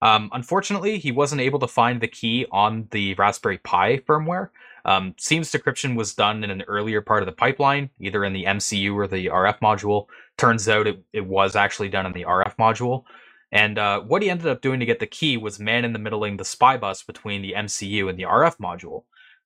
Um, 0.01 0.29
unfortunately, 0.33 0.99
he 0.99 1.11
wasn't 1.11 1.41
able 1.41 1.59
to 1.59 1.67
find 1.67 2.01
the 2.01 2.07
key 2.07 2.45
on 2.51 2.87
the 2.91 3.13
Raspberry 3.15 3.57
Pi 3.59 3.99
firmware, 3.99 4.49
Um, 4.85 5.15
Seems 5.17 5.51
decryption 5.51 5.95
was 5.95 6.13
done 6.13 6.43
in 6.43 6.51
an 6.51 6.63
earlier 6.67 7.01
part 7.01 7.23
of 7.23 7.25
the 7.27 7.31
pipeline, 7.31 7.89
either 7.99 8.23
in 8.23 8.33
the 8.33 8.45
MCU 8.45 8.93
or 8.93 9.07
the 9.07 9.27
RF 9.27 9.59
module. 9.59 10.07
Turns 10.37 10.69
out 10.69 10.87
it, 10.87 11.03
it 11.13 11.25
was 11.25 11.55
actually 11.55 11.89
done 11.89 12.05
in 12.05 12.13
the 12.13 12.25
RF 12.25 12.55
module. 12.57 13.03
And 13.51 13.77
uh, 13.77 14.01
what 14.01 14.21
he 14.21 14.29
ended 14.29 14.47
up 14.47 14.61
doing 14.61 14.79
to 14.79 14.85
get 14.85 14.99
the 14.99 15.07
key 15.07 15.37
was 15.37 15.59
man 15.59 15.85
in 15.85 15.93
the 15.93 15.99
middling 15.99 16.37
the 16.37 16.45
SPI 16.45 16.77
bus 16.77 17.03
between 17.03 17.41
the 17.41 17.53
MCU 17.53 18.09
and 18.09 18.19
the 18.19 18.23
RF 18.23 18.57
module. 18.57 19.03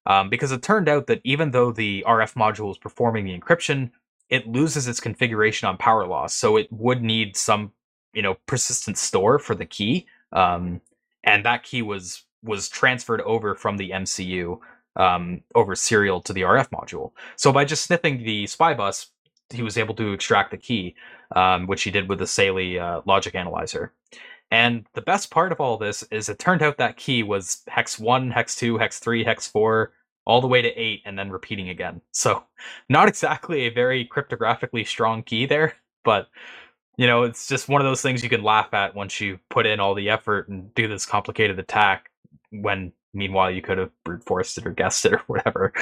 Um, 0.07 0.29
because 0.29 0.51
it 0.51 0.63
turned 0.63 0.89
out 0.89 1.05
that 1.07 1.21
even 1.23 1.51
though 1.51 1.71
the 1.71 2.03
RF 2.07 2.33
module 2.33 2.67
was 2.67 2.79
performing 2.79 3.25
the 3.25 3.37
encryption, 3.37 3.91
it 4.29 4.47
loses 4.47 4.87
its 4.87 4.99
configuration 4.99 5.67
on 5.67 5.77
power 5.77 6.07
loss. 6.07 6.33
So 6.33 6.57
it 6.57 6.67
would 6.71 7.03
need 7.03 7.37
some, 7.37 7.71
you 8.13 8.23
know, 8.23 8.37
persistent 8.47 8.97
store 8.97 9.37
for 9.37 9.53
the 9.53 9.65
key. 9.65 10.07
Um, 10.31 10.81
and 11.23 11.45
that 11.45 11.63
key 11.63 11.83
was 11.83 12.23
was 12.43 12.69
transferred 12.69 13.21
over 13.21 13.53
from 13.53 13.77
the 13.77 13.91
MCU 13.91 14.57
um, 14.95 15.41
over 15.53 15.75
serial 15.75 16.21
to 16.21 16.33
the 16.33 16.41
RF 16.41 16.69
module. 16.69 17.11
So 17.35 17.51
by 17.51 17.65
just 17.65 17.83
sniffing 17.83 18.23
the 18.23 18.47
SPI 18.47 18.73
bus, 18.73 19.11
he 19.49 19.61
was 19.61 19.77
able 19.77 19.93
to 19.95 20.13
extract 20.13 20.51
the 20.51 20.57
key, 20.57 20.95
um, 21.35 21.67
which 21.67 21.83
he 21.83 21.91
did 21.91 22.09
with 22.09 22.19
the 22.19 22.25
Saleae 22.25 22.79
uh, 22.79 23.01
logic 23.05 23.35
analyzer. 23.35 23.93
And 24.51 24.85
the 24.93 25.01
best 25.01 25.31
part 25.31 25.51
of 25.51 25.61
all 25.61 25.77
this 25.77 26.03
is 26.11 26.27
it 26.27 26.37
turned 26.39 26.61
out 26.61 26.77
that 26.77 26.97
key 26.97 27.23
was 27.23 27.63
hex 27.67 27.97
1, 27.97 28.31
hex 28.31 28.55
2, 28.55 28.77
hex 28.77 28.99
3, 28.99 29.23
hex 29.23 29.47
4, 29.47 29.93
all 30.25 30.41
the 30.41 30.47
way 30.47 30.61
to 30.61 30.69
8, 30.69 31.01
and 31.05 31.17
then 31.17 31.31
repeating 31.31 31.69
again. 31.69 32.01
So, 32.11 32.43
not 32.89 33.07
exactly 33.07 33.61
a 33.61 33.69
very 33.69 34.05
cryptographically 34.05 34.85
strong 34.85 35.23
key 35.23 35.45
there, 35.45 35.73
but 36.03 36.27
you 36.97 37.07
know, 37.07 37.23
it's 37.23 37.47
just 37.47 37.69
one 37.69 37.81
of 37.81 37.85
those 37.85 38.01
things 38.01 38.21
you 38.21 38.29
can 38.29 38.43
laugh 38.43 38.73
at 38.73 38.93
once 38.93 39.19
you 39.19 39.39
put 39.49 39.65
in 39.65 39.79
all 39.79 39.95
the 39.95 40.09
effort 40.09 40.49
and 40.49 40.73
do 40.75 40.87
this 40.87 41.05
complicated 41.05 41.57
attack 41.57 42.11
when 42.51 42.91
meanwhile 43.13 43.49
you 43.49 43.61
could 43.61 43.77
have 43.77 43.91
brute 44.03 44.23
forced 44.23 44.57
it 44.57 44.65
or 44.65 44.71
guessed 44.71 45.05
it 45.05 45.13
or 45.13 45.17
whatever. 45.27 45.73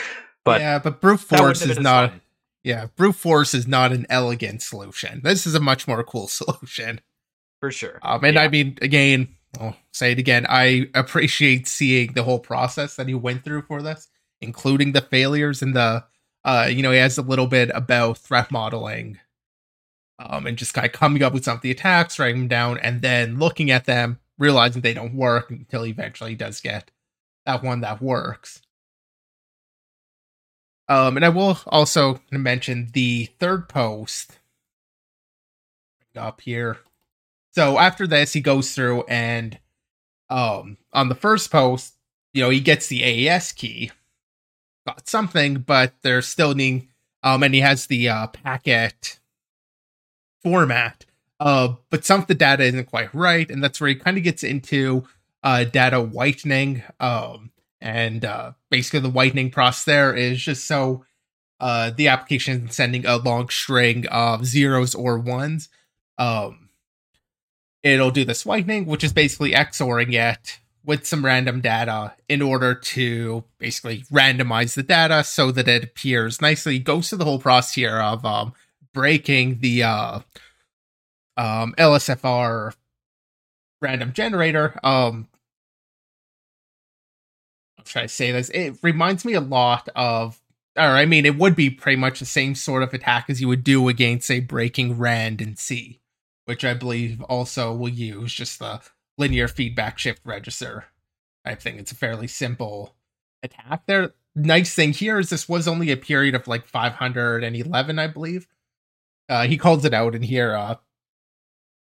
But 0.46 0.62
yeah, 0.62 0.80
but 0.80 1.02
brute 1.02 1.20
force 1.20 1.62
is 1.62 1.80
not 1.80 2.12
fun. 2.12 2.22
Yeah, 2.64 2.88
brute 2.96 3.16
force 3.16 3.54
is 3.54 3.68
not 3.68 3.92
an 3.92 4.06
elegant 4.10 4.62
solution. 4.62 5.22
This 5.24 5.48
is 5.48 5.56
a 5.56 5.60
much 5.60 5.88
more 5.88 6.04
cool 6.04 6.28
solution. 6.28 7.02
For 7.60 7.72
sure. 7.72 8.00
Um 8.02 8.24
and 8.24 8.36
yeah. 8.36 8.44
I 8.44 8.48
mean 8.50 8.78
again, 8.82 9.30
I'll 9.60 9.76
say 9.92 10.12
it 10.12 10.20
again, 10.20 10.46
I 10.48 10.90
appreciate 10.94 11.68
seeing 11.68 12.14
the 12.14 12.24
whole 12.24 12.40
process 12.40 12.96
that 12.96 13.08
he 13.08 13.14
went 13.14 13.44
through 13.44 13.64
for 13.64 13.82
this, 13.82 14.08
including 14.42 14.92
the 14.92 15.02
failures 15.02 15.62
and 15.62 15.76
the 15.76 16.06
uh, 16.46 16.70
you 16.72 16.82
know, 16.82 16.92
he 16.92 16.98
has 16.98 17.18
a 17.18 17.22
little 17.22 17.48
bit 17.48 17.70
about 17.74 18.18
threat 18.18 18.50
modeling 18.50 19.20
um, 20.20 20.46
and 20.46 20.58
just 20.58 20.74
kind 20.74 20.86
of 20.86 20.94
coming 20.94 21.24
up 21.24 21.34
with 21.34 21.44
some 21.44 21.58
of 21.58 21.62
the 21.62 21.72
attacks, 21.72 22.20
writing 22.20 22.42
them 22.42 22.48
down, 22.48 22.78
and 22.80 23.02
then 23.02 23.40
looking 23.40 23.72
at 23.72 23.86
them, 23.86 24.20
realizing 24.38 24.82
they 24.82 24.94
don't 24.94 25.16
work 25.16 25.50
until 25.50 25.84
he 25.84 25.92
eventually 25.92 26.36
does 26.36 26.62
get 26.62 26.92
that 27.46 27.64
one 27.64 27.82
that 27.82 28.02
works. 28.02 28.62
Um, 30.90 31.16
and 31.16 31.24
I 31.24 31.30
will 31.30 31.60
also 31.68 32.20
mention 32.32 32.90
the 32.94 33.30
third 33.40 33.70
post 33.70 34.40
up 36.18 36.42
here. 36.42 36.80
So 37.52 37.78
after 37.78 38.08
this, 38.08 38.34
he 38.34 38.42
goes 38.42 38.74
through 38.74 39.04
and 39.04 39.60
um, 40.30 40.78
on 40.92 41.08
the 41.10 41.16
first 41.16 41.52
post, 41.52 41.94
you 42.34 42.42
know, 42.42 42.50
he 42.50 42.60
gets 42.60 42.88
the 42.88 43.04
AES 43.04 43.52
key, 43.52 43.92
got 44.86 45.08
something, 45.08 45.60
but 45.60 45.94
they're 46.02 46.22
still 46.22 46.54
needing. 46.54 46.90
Um, 47.22 47.44
and 47.44 47.54
he 47.54 47.62
has 47.62 47.88
the 47.88 48.10
uh, 48.10 48.28
packet 48.28 49.20
format. 50.42 51.06
Uh, 51.40 51.76
but 51.90 52.06
some 52.06 52.22
of 52.22 52.28
the 52.28 52.36
data 52.36 52.64
isn't 52.64 52.90
quite 52.90 53.14
right, 53.14 53.50
and 53.50 53.64
that's 53.64 53.80
where 53.80 53.90
he 53.90 53.96
kind 53.96 54.18
of 54.18 54.24
gets 54.24 54.44
into 54.44 55.06
uh, 55.44 55.64
data 55.64 56.02
whitening. 56.02 56.84
Um, 57.00 57.52
and 57.82 58.26
uh, 58.26 58.54
basically, 58.70 59.00
the 59.00 59.10
whitening 59.10 59.52
process 59.52 59.86
there 59.86 60.14
is 60.14 60.42
just 60.42 60.66
so 60.66 61.06
uh, 61.60 61.92
the 61.92 62.08
application 62.08 62.68
is 62.68 62.76
sending 62.76 63.06
a 63.06 63.18
long 63.18 63.50
string 63.50 64.06
of 64.08 64.46
zeros 64.46 64.96
or 64.96 65.18
ones. 65.18 65.70
Um, 66.18 66.70
it'll 67.84 68.12
do 68.12 68.26
this 68.26 68.46
whitening, 68.46 68.86
which 68.86 69.04
is 69.04 69.14
basically 69.14 69.52
XORing 69.52 70.14
it 70.14 70.60
with 70.86 71.06
some 71.06 71.24
random 71.24 71.62
data 71.62 72.14
in 72.28 72.42
order 72.42 72.74
to 72.74 73.44
basically 73.58 74.04
randomize 74.12 74.76
the 74.76 74.84
data 74.84 75.24
so 75.24 75.52
that 75.52 75.68
it 75.68 75.84
appears 75.84 76.42
nicely. 76.42 76.80
Goes 76.80 77.10
through 77.10 77.20
the 77.20 77.26
whole 77.26 77.40
process 77.40 77.76
here 77.76 78.00
of 78.00 78.26
um, 78.26 78.54
breaking 78.94 79.60
the 79.60 79.84
uh, 79.84 80.20
um, 81.38 81.74
LSFR 81.78 82.74
random 83.82 84.14
generator. 84.14 84.80
Um, 84.84 85.29
I'm 87.96 88.04
to 88.04 88.08
say 88.10 88.32
this. 88.32 88.50
It 88.50 88.76
reminds 88.82 89.26
me 89.26 89.34
a 89.34 89.42
lot 89.42 89.90
of, 89.96 90.42
or 90.76 90.84
I 90.84 91.06
mean, 91.06 91.26
it 91.26 91.38
would 91.38 91.56
be 91.56 91.70
pretty 91.70 91.98
much 91.98 92.20
the 92.20 92.26
same 92.26 92.56
sort 92.56 92.84
of 92.84 92.94
attack 92.94 93.30
as 93.30 93.42
you 93.42 93.48
would 93.48 93.64
do 93.64 93.88
against, 93.88 94.28
say, 94.28 94.40
breaking 94.40 94.98
RAND 94.98 95.42
and 95.42 95.58
C, 95.58 96.00
which 96.46 96.64
I 96.64 96.74
believe 96.74 97.22
also 97.24 97.74
will 97.74 97.90
use 97.90 98.34
just 98.34 98.60
the 98.60 98.82
linear 99.18 99.48
feedback 99.48 100.00
shift 100.00 100.22
register. 100.26 100.86
I 101.46 101.56
think 101.56 101.80
it's 101.80 101.92
a 101.92 101.96
fairly 101.96 102.28
simple 102.28 102.96
attack 103.44 103.84
there. 103.86 104.14
Nice 104.36 104.74
thing 104.74 104.94
here 104.94 105.20
is 105.20 105.30
this 105.30 105.50
was 105.50 105.68
only 105.68 105.92
a 105.92 105.98
period 105.98 106.36
of 106.36 106.48
like 106.48 106.68
511, 106.68 108.00
I 108.00 108.08
believe. 108.08 108.48
Uh, 109.28 109.46
he 109.46 109.58
calls 109.58 109.86
it 109.86 109.94
out 109.94 110.16
in 110.16 110.22
here. 110.22 110.56
Uh, 110.56 110.76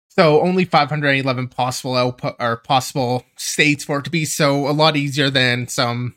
so 0.10 0.42
only 0.42 0.66
511 0.66 1.48
possible 1.48 1.96
output 1.96 2.36
or 2.40 2.58
possible 2.58 3.24
states 3.38 3.84
for 3.84 4.00
it 4.00 4.06
to 4.06 4.10
be. 4.10 4.26
So 4.26 4.68
a 4.68 4.72
lot 4.74 4.98
easier 4.98 5.30
than 5.30 5.68
some 5.68 6.16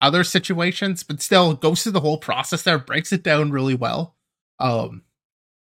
other 0.00 0.24
situations, 0.24 1.02
but 1.02 1.22
still 1.22 1.54
goes 1.54 1.82
through 1.82 1.92
the 1.92 2.00
whole 2.00 2.18
process 2.18 2.62
there, 2.62 2.78
breaks 2.78 3.12
it 3.12 3.22
down 3.22 3.50
really 3.50 3.74
well. 3.74 4.16
Um, 4.58 5.02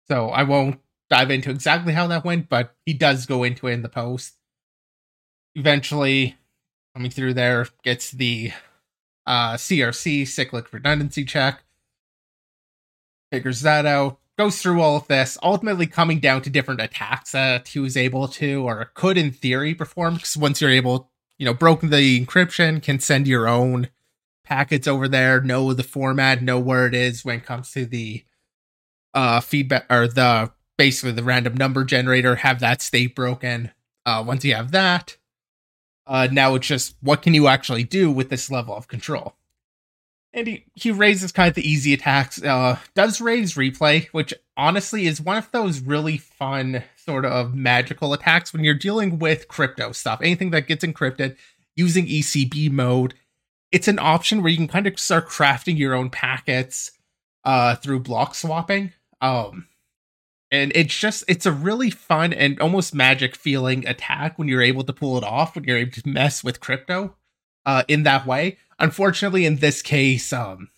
so 0.08 0.30
I 0.30 0.44
won't 0.44 0.80
dive 1.10 1.32
into 1.32 1.52
exactly 1.52 1.94
how 1.94 2.08
that 2.08 2.26
went, 2.26 2.50
but 2.50 2.76
he 2.86 2.94
does 2.94 3.26
go 3.26 3.44
into 3.44 3.68
it 3.68 3.74
in 3.74 3.84
the 3.84 3.90
post. 3.90 4.36
Eventually, 5.56 6.36
coming 6.96 7.12
through 7.12 7.36
there, 7.36 7.68
gets 7.84 8.12
the 8.12 8.52
uh, 9.26 9.54
CRC 9.54 10.28
cyclic 10.28 10.74
redundancy 10.74 11.26
check, 11.26 11.64
figures 13.32 13.62
that 13.62 13.86
out, 13.86 14.20
goes 14.40 14.62
through 14.62 14.82
all 14.82 14.96
of 14.96 15.06
this, 15.08 15.38
ultimately 15.44 15.86
coming 15.86 16.18
down 16.18 16.42
to 16.42 16.50
different 16.50 16.80
attacks 16.80 17.34
that 17.34 17.68
he 17.68 17.78
was 17.78 17.98
able 17.98 18.26
to 18.26 18.66
or 18.66 18.90
could, 18.94 19.18
in 19.18 19.32
theory, 19.32 19.76
perform. 19.76 20.14
Because 20.14 20.38
once 20.38 20.62
you're 20.62 20.70
able, 20.70 21.12
you 21.38 21.46
know, 21.46 21.54
broken 21.54 21.90
the 21.90 22.26
encryption, 22.26 22.82
can 22.82 23.02
send 23.02 23.28
your 23.28 23.50
own 23.50 23.90
packets 24.46 24.88
over 24.88 25.10
there, 25.10 25.42
know 25.42 25.74
the 25.74 25.84
format, 25.84 26.42
know 26.42 26.58
where 26.58 26.88
it 26.88 26.96
is 26.96 27.26
when 27.26 27.40
it 27.40 27.46
comes 27.46 27.72
to 27.72 27.86
the 27.86 28.24
uh 29.14 29.42
feedback 29.42 29.86
or 29.90 30.08
the 30.08 30.50
basically 30.78 31.12
the 31.12 31.24
random 31.24 31.56
number 31.56 31.84
generator, 31.84 32.38
have 32.38 32.62
that 32.62 32.82
state 32.82 33.14
broken. 33.14 33.72
Uh, 34.06 34.24
once 34.26 34.46
you 34.46 34.56
have 34.56 34.72
that, 34.72 35.18
uh, 36.08 36.30
now 36.32 36.56
it's 36.56 36.66
just 36.66 36.96
what 37.02 37.22
can 37.22 37.34
you 37.34 37.48
actually 37.48 37.84
do 37.84 38.10
with 38.10 38.30
this 38.30 38.50
level 38.50 38.74
of 38.74 38.88
control? 38.88 39.36
And 40.32 40.46
he, 40.48 40.66
he 40.76 40.92
raises 40.92 41.32
kind 41.32 41.50
of 41.50 41.56
the 41.56 41.68
easy 41.68 41.94
attacks. 41.94 42.42
Uh, 42.42 42.78
does 42.94 43.20
raise 43.20 43.56
replay, 43.56 44.08
which 44.10 44.34
honestly 44.56 45.08
is 45.08 45.20
one 45.20 45.38
of 45.38 45.52
those 45.52 45.80
really 45.80 46.18
fun 46.18 46.84
sort 46.98 47.26
of 47.26 47.56
magical 47.56 48.14
attacks 48.14 48.54
when 48.54 48.64
you're 48.64 48.76
dealing 48.76 49.18
with 49.18 49.48
crypto 49.48 49.92
stuff. 49.92 50.22
Anything 50.22 50.52
that 50.52 50.68
gets 50.68 50.86
encrypted 50.86 51.36
using 51.76 52.06
ECB 52.06 52.70
mode, 52.70 53.16
it's 53.72 53.88
an 53.88 53.98
option 53.98 54.42
where 54.42 54.52
you 54.52 54.58
can 54.58 54.68
kind 54.68 54.86
of 54.86 55.00
start 55.00 55.28
crafting 55.28 55.78
your 55.78 55.96
own 55.96 56.12
packets 56.12 56.92
uh, 57.44 57.76
through 57.76 58.02
block 58.02 58.36
swapping. 58.36 58.94
Um, 59.22 59.68
and 60.52 60.72
it's 60.76 60.98
just 60.98 61.24
it's 61.28 61.46
a 61.46 61.52
really 61.52 61.90
fun 61.90 62.34
and 62.34 62.60
almost 62.60 62.96
magic 62.96 63.36
feeling 63.36 63.88
attack 63.88 64.38
when 64.38 64.48
you're 64.48 64.62
able 64.62 64.84
to 64.84 64.94
pull 64.94 65.18
it 65.18 65.24
off 65.24 65.56
when 65.56 65.64
you're 65.64 65.78
able 65.78 65.92
to 65.92 66.08
mess 66.08 66.44
with 66.44 66.60
crypto 66.60 67.16
uh, 67.70 67.84
in 67.88 68.02
that 68.02 68.26
way. 68.26 68.58
Unfortunately, 68.80 69.46
in 69.46 69.58
this 69.58 69.84
case, 69.84 70.34
um, 70.34 70.70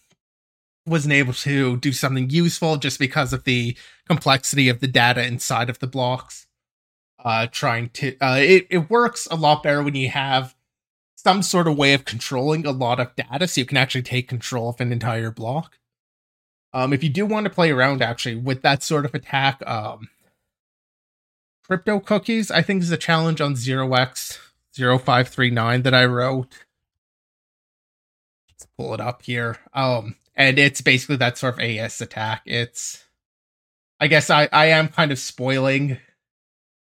wasn't 0.85 1.13
able 1.13 1.31
to 1.31 1.77
do 1.77 1.93
something 1.93 2.29
useful 2.29 2.75
just 2.75 2.99
because 2.99 3.31
of 3.31 3.45
the 3.45 3.77
complexity 4.09 4.67
of 4.67 4.81
the 4.81 4.87
data 4.87 5.25
inside 5.25 5.69
of 5.69 5.79
the 5.79 5.87
blocks. 5.87 6.47
Uh, 7.23 7.47
trying 7.49 7.87
to 7.89 8.17
uh, 8.19 8.39
it 8.39 8.65
it 8.69 8.89
works 8.89 9.27
a 9.29 9.35
lot 9.35 9.63
better 9.63 9.81
when 9.83 9.95
you 9.95 10.09
have 10.09 10.55
some 11.15 11.41
sort 11.43 11.67
of 11.67 11.77
way 11.77 11.93
of 11.93 12.03
controlling 12.03 12.65
a 12.65 12.71
lot 12.71 12.99
of 12.99 13.15
data, 13.15 13.47
so 13.47 13.61
you 13.61 13.65
can 13.65 13.77
actually 13.77 14.01
take 14.01 14.27
control 14.27 14.69
of 14.69 14.81
an 14.81 14.91
entire 14.91 15.31
block. 15.31 15.77
Um, 16.73 16.91
if 16.91 17.03
you 17.03 17.09
do 17.09 17.25
want 17.25 17.45
to 17.45 17.51
play 17.51 17.69
around 17.69 18.01
actually 18.01 18.35
with 18.35 18.63
that 18.63 18.81
sort 18.83 19.05
of 19.05 19.13
attack, 19.13 19.65
um, 19.67 20.09
crypto 21.63 21.99
cookies 21.99 22.51
I 22.51 22.63
think 22.63 22.81
is 22.81 22.91
a 22.91 22.97
challenge 22.97 23.39
on 23.39 23.55
zero 23.55 23.93
x 23.93 24.39
0539 24.75 25.83
that 25.83 25.93
I 25.93 26.05
wrote 26.05 26.47
pull 28.81 28.93
it 28.93 29.01
up 29.01 29.21
here. 29.21 29.57
Um, 29.73 30.15
and 30.35 30.57
it's 30.57 30.81
basically 30.81 31.17
that 31.17 31.37
sort 31.37 31.55
of 31.55 31.59
AES 31.59 32.01
attack. 32.01 32.41
It's, 32.45 33.03
I 33.99 34.07
guess 34.07 34.29
I, 34.29 34.49
I 34.51 34.67
am 34.67 34.87
kind 34.87 35.11
of 35.11 35.19
spoiling 35.19 35.97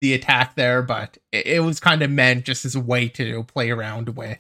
the 0.01 0.13
attack 0.13 0.55
there, 0.55 0.81
but 0.81 1.17
it, 1.31 1.47
it 1.47 1.59
was 1.61 1.79
kind 1.79 2.01
of 2.01 2.11
meant 2.11 2.45
just 2.45 2.65
as 2.65 2.75
a 2.75 2.81
way 2.81 3.07
to 3.09 3.43
play 3.43 3.71
around 3.71 4.17
with, 4.17 4.39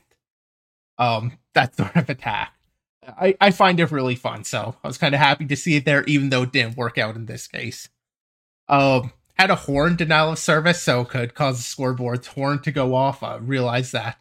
um, 0.97 1.37
that 1.53 1.75
sort 1.77 1.95
of 1.95 2.09
attack. 2.09 2.53
I, 3.07 3.37
I 3.39 3.51
find 3.51 3.79
it 3.79 3.91
really 3.91 4.15
fun. 4.15 4.43
So 4.43 4.75
I 4.83 4.87
was 4.87 4.97
kind 4.97 5.13
of 5.13 5.21
happy 5.21 5.45
to 5.45 5.55
see 5.55 5.75
it 5.75 5.85
there, 5.85 6.03
even 6.05 6.29
though 6.29 6.43
it 6.43 6.51
didn't 6.51 6.75
work 6.75 6.97
out 6.97 7.15
in 7.15 7.25
this 7.27 7.47
case. 7.47 7.87
Um, 8.67 9.13
had 9.35 9.51
a 9.51 9.55
horn 9.55 9.95
denial 9.95 10.31
of 10.31 10.39
service, 10.39 10.81
so 10.81 11.05
could 11.05 11.35
cause 11.35 11.57
the 11.57 11.63
scoreboard's 11.63 12.27
horn 12.27 12.61
to 12.63 12.71
go 12.71 12.95
off. 12.95 13.21
I 13.21 13.37
realized 13.37 13.93
that. 13.93 14.17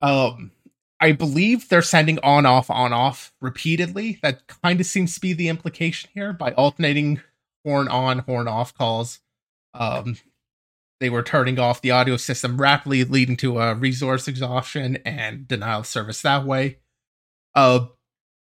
Um, 0.00 0.52
I 1.00 1.12
believe 1.12 1.68
they're 1.68 1.82
sending 1.82 2.18
on 2.20 2.44
off 2.44 2.70
on 2.70 2.92
off 2.92 3.32
repeatedly. 3.40 4.18
That 4.22 4.46
kind 4.46 4.80
of 4.80 4.86
seems 4.86 5.14
to 5.14 5.20
be 5.20 5.32
the 5.32 5.48
implication 5.48 6.10
here 6.12 6.32
by 6.32 6.52
alternating 6.52 7.20
horn 7.64 7.88
on 7.88 8.20
horn 8.20 8.48
off 8.48 8.74
calls. 8.76 9.20
Um, 9.74 10.16
they 11.00 11.10
were 11.10 11.22
turning 11.22 11.58
off 11.58 11.80
the 11.80 11.92
audio 11.92 12.16
system 12.16 12.60
rapidly, 12.60 13.04
leading 13.04 13.36
to 13.38 13.60
a 13.60 13.74
resource 13.74 14.26
exhaustion 14.26 14.98
and 15.04 15.46
denial 15.46 15.80
of 15.80 15.86
service 15.86 16.22
that 16.22 16.44
way. 16.44 16.78
Uh, 17.54 17.86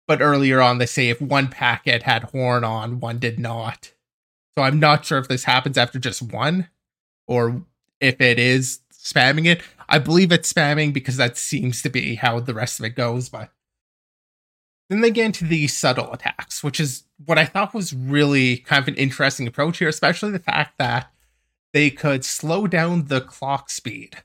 but 0.08 0.22
earlier 0.22 0.62
on, 0.62 0.78
they 0.78 0.86
say 0.86 1.10
if 1.10 1.22
one 1.22 1.48
packet 1.48 2.04
had 2.04 2.24
horn 2.24 2.66
on, 2.66 3.00
one 3.00 3.20
did 3.20 3.40
not. 3.40 3.94
So 4.58 4.64
I'm 4.64 4.80
not 4.80 5.06
sure 5.06 5.20
if 5.20 5.30
this 5.30 5.46
happens 5.46 5.78
after 5.78 6.00
just 6.00 6.22
one 6.22 6.68
or 7.28 7.64
if 8.02 8.20
it 8.20 8.38
is 8.38 8.80
spamming 9.02 9.46
it. 9.46 9.62
I 9.90 10.00
believe 10.00 10.32
it's 10.32 10.52
spamming 10.52 10.94
because 10.94 11.18
that 11.18 11.38
seems 11.38 11.82
to 11.82 11.90
be 11.90 12.16
how 12.16 12.40
the 12.40 12.54
rest 12.54 12.80
of 12.80 12.86
it 12.86 12.96
goes. 12.96 13.30
But 13.30 13.50
then 14.90 15.02
they 15.02 15.12
get 15.12 15.26
into 15.26 15.46
the 15.46 15.68
subtle 15.68 16.14
attacks, 16.14 16.64
which 16.64 16.80
is 16.80 17.04
what 17.26 17.38
I 17.38 17.46
thought 17.46 17.74
was 17.74 17.94
really 17.94 18.58
kind 18.58 18.82
of 18.82 18.88
an 18.88 18.96
interesting 18.96 19.48
approach 19.48 19.80
here, 19.80 19.90
especially 19.90 20.32
the 20.32 20.40
fact 20.40 20.78
that 20.78 21.12
they 21.74 21.90
could 21.90 22.24
slow 22.26 22.68
down 22.68 23.08
the 23.08 23.22
clock 23.22 23.70
speed. 23.70 24.18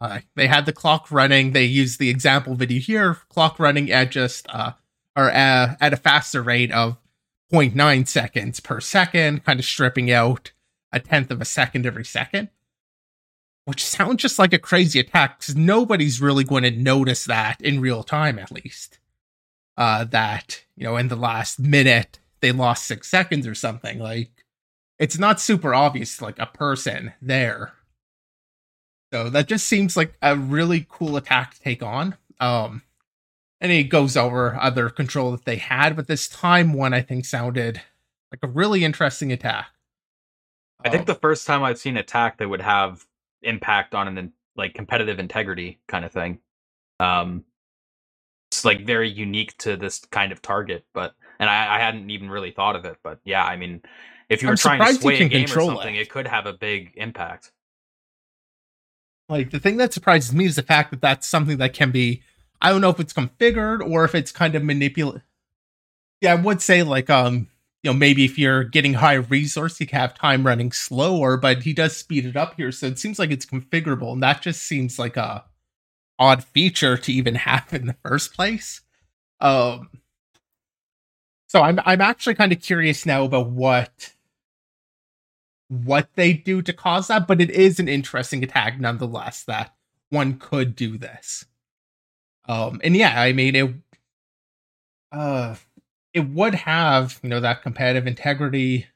Uh, 0.00 0.20
they 0.36 0.46
had 0.46 0.64
the 0.64 0.72
clock 0.72 1.10
running. 1.10 1.52
They 1.52 1.64
used 1.64 1.98
the 1.98 2.08
example 2.08 2.54
video 2.54 2.80
here, 2.80 3.18
clock 3.28 3.58
running 3.58 3.90
at 3.90 4.10
just 4.10 4.46
uh, 4.48 4.72
or 5.16 5.30
uh, 5.30 5.76
at 5.80 5.92
a 5.92 5.96
faster 5.96 6.42
rate 6.42 6.72
of 6.72 6.96
0.9 7.52 8.06
seconds 8.06 8.60
per 8.60 8.80
second, 8.80 9.44
kind 9.44 9.58
of 9.58 9.66
stripping 9.66 10.10
out 10.10 10.52
a 10.92 11.00
tenth 11.00 11.30
of 11.30 11.40
a 11.40 11.44
second 11.44 11.84
every 11.84 12.04
second 12.04 12.48
which 13.70 13.86
sounds 13.86 14.20
just 14.20 14.36
like 14.36 14.52
a 14.52 14.58
crazy 14.58 14.98
attack 14.98 15.38
because 15.38 15.54
nobody's 15.54 16.20
really 16.20 16.42
going 16.42 16.64
to 16.64 16.72
notice 16.72 17.24
that 17.26 17.60
in 17.60 17.80
real 17.80 18.02
time, 18.02 18.36
at 18.36 18.50
least. 18.50 18.98
Uh, 19.76 20.02
that, 20.02 20.64
you 20.76 20.82
know, 20.82 20.96
in 20.96 21.06
the 21.06 21.14
last 21.14 21.60
minute, 21.60 22.18
they 22.40 22.50
lost 22.50 22.84
six 22.84 23.08
seconds 23.08 23.46
or 23.46 23.54
something. 23.54 24.00
Like, 24.00 24.44
it's 24.98 25.20
not 25.20 25.40
super 25.40 25.72
obvious, 25.72 26.20
like 26.20 26.40
a 26.40 26.46
person 26.46 27.12
there. 27.22 27.74
So 29.12 29.30
that 29.30 29.46
just 29.46 29.68
seems 29.68 29.96
like 29.96 30.14
a 30.20 30.34
really 30.34 30.84
cool 30.88 31.16
attack 31.16 31.54
to 31.54 31.60
take 31.60 31.80
on. 31.80 32.16
Um, 32.40 32.82
and 33.60 33.70
it 33.70 33.84
goes 33.84 34.16
over 34.16 34.58
other 34.60 34.90
control 34.90 35.30
that 35.30 35.44
they 35.44 35.56
had, 35.56 35.94
but 35.94 36.08
this 36.08 36.26
time 36.26 36.72
one 36.72 36.92
I 36.92 37.02
think 37.02 37.24
sounded 37.24 37.80
like 38.32 38.40
a 38.42 38.48
really 38.48 38.82
interesting 38.82 39.30
attack. 39.30 39.68
I 40.84 40.88
think 40.88 41.02
um, 41.02 41.06
the 41.06 41.14
first 41.14 41.46
time 41.46 41.62
I've 41.62 41.78
seen 41.78 41.96
attack 41.96 42.38
that 42.38 42.48
would 42.48 42.62
have 42.62 43.06
impact 43.42 43.94
on 43.94 44.16
an 44.16 44.32
like 44.56 44.74
competitive 44.74 45.18
integrity 45.18 45.80
kind 45.88 46.04
of 46.04 46.12
thing. 46.12 46.40
Um, 46.98 47.44
it's 48.50 48.64
like 48.64 48.84
very 48.84 49.08
unique 49.08 49.56
to 49.58 49.76
this 49.76 50.00
kind 50.10 50.32
of 50.32 50.42
target, 50.42 50.84
but 50.92 51.14
and 51.38 51.48
I, 51.48 51.76
I 51.76 51.78
hadn't 51.78 52.10
even 52.10 52.28
really 52.28 52.50
thought 52.50 52.76
of 52.76 52.84
it, 52.84 52.96
but 53.02 53.20
yeah, 53.24 53.44
I 53.44 53.56
mean, 53.56 53.82
if 54.28 54.42
you 54.42 54.48
were 54.48 54.52
I'm 54.52 54.58
trying 54.58 54.94
to 54.94 55.00
sway 55.00 55.20
a 55.20 55.28
game 55.28 55.44
or 55.44 55.48
something, 55.48 55.94
it. 55.94 56.02
it 56.02 56.10
could 56.10 56.26
have 56.26 56.46
a 56.46 56.52
big 56.52 56.92
impact. 56.96 57.52
Like 59.28 59.50
the 59.50 59.60
thing 59.60 59.76
that 59.76 59.92
surprises 59.92 60.34
me 60.34 60.46
is 60.46 60.56
the 60.56 60.62
fact 60.62 60.90
that 60.90 61.00
that's 61.00 61.26
something 61.26 61.58
that 61.58 61.72
can 61.72 61.90
be. 61.90 62.22
I 62.60 62.70
don't 62.70 62.80
know 62.80 62.90
if 62.90 63.00
it's 63.00 63.12
configured 63.12 63.80
or 63.88 64.04
if 64.04 64.14
it's 64.14 64.32
kind 64.32 64.54
of 64.54 64.62
manipulated. 64.62 65.22
Yeah, 66.20 66.32
I 66.32 66.34
would 66.34 66.60
say 66.60 66.82
like 66.82 67.08
um 67.08 67.48
you 67.82 67.90
know, 67.90 67.96
maybe 67.96 68.24
if 68.24 68.38
you're 68.38 68.64
getting 68.64 68.94
high 68.94 69.14
resource, 69.14 69.80
you 69.80 69.86
can 69.86 69.98
have 69.98 70.14
time 70.14 70.46
running 70.46 70.70
slower, 70.72 71.36
but 71.36 71.62
he 71.62 71.72
does 71.72 71.96
speed 71.96 72.26
it 72.26 72.36
up 72.36 72.54
here. 72.56 72.72
So 72.72 72.86
it 72.86 72.98
seems 72.98 73.18
like 73.18 73.30
it's 73.30 73.46
configurable. 73.46 74.12
And 74.12 74.22
that 74.22 74.42
just 74.42 74.62
seems 74.62 74.98
like 74.98 75.16
a 75.16 75.44
odd 76.18 76.44
feature 76.44 76.98
to 76.98 77.12
even 77.12 77.34
have 77.36 77.72
in 77.72 77.86
the 77.86 77.96
first 78.04 78.34
place. 78.34 78.82
Um, 79.40 79.88
so 81.48 81.62
I'm 81.62 81.80
I'm 81.84 82.00
actually 82.00 82.34
kind 82.34 82.52
of 82.52 82.60
curious 82.60 83.06
now 83.06 83.24
about 83.24 83.48
what 83.48 84.12
what 85.68 86.10
they 86.14 86.32
do 86.32 86.60
to 86.62 86.72
cause 86.72 87.08
that, 87.08 87.26
but 87.26 87.40
it 87.40 87.50
is 87.50 87.80
an 87.80 87.88
interesting 87.88 88.44
attack 88.44 88.78
nonetheless 88.78 89.44
that 89.44 89.74
one 90.10 90.38
could 90.38 90.76
do 90.76 90.98
this. 90.98 91.46
Um, 92.46 92.80
and 92.84 92.96
yeah, 92.96 93.20
I 93.20 93.32
mean 93.32 93.56
it. 93.56 93.74
Uh, 95.10 95.56
it 96.12 96.28
would 96.28 96.54
have 96.54 97.20
you 97.22 97.28
know 97.28 97.40
that 97.40 97.62
competitive 97.62 98.06
integrity 98.06 98.86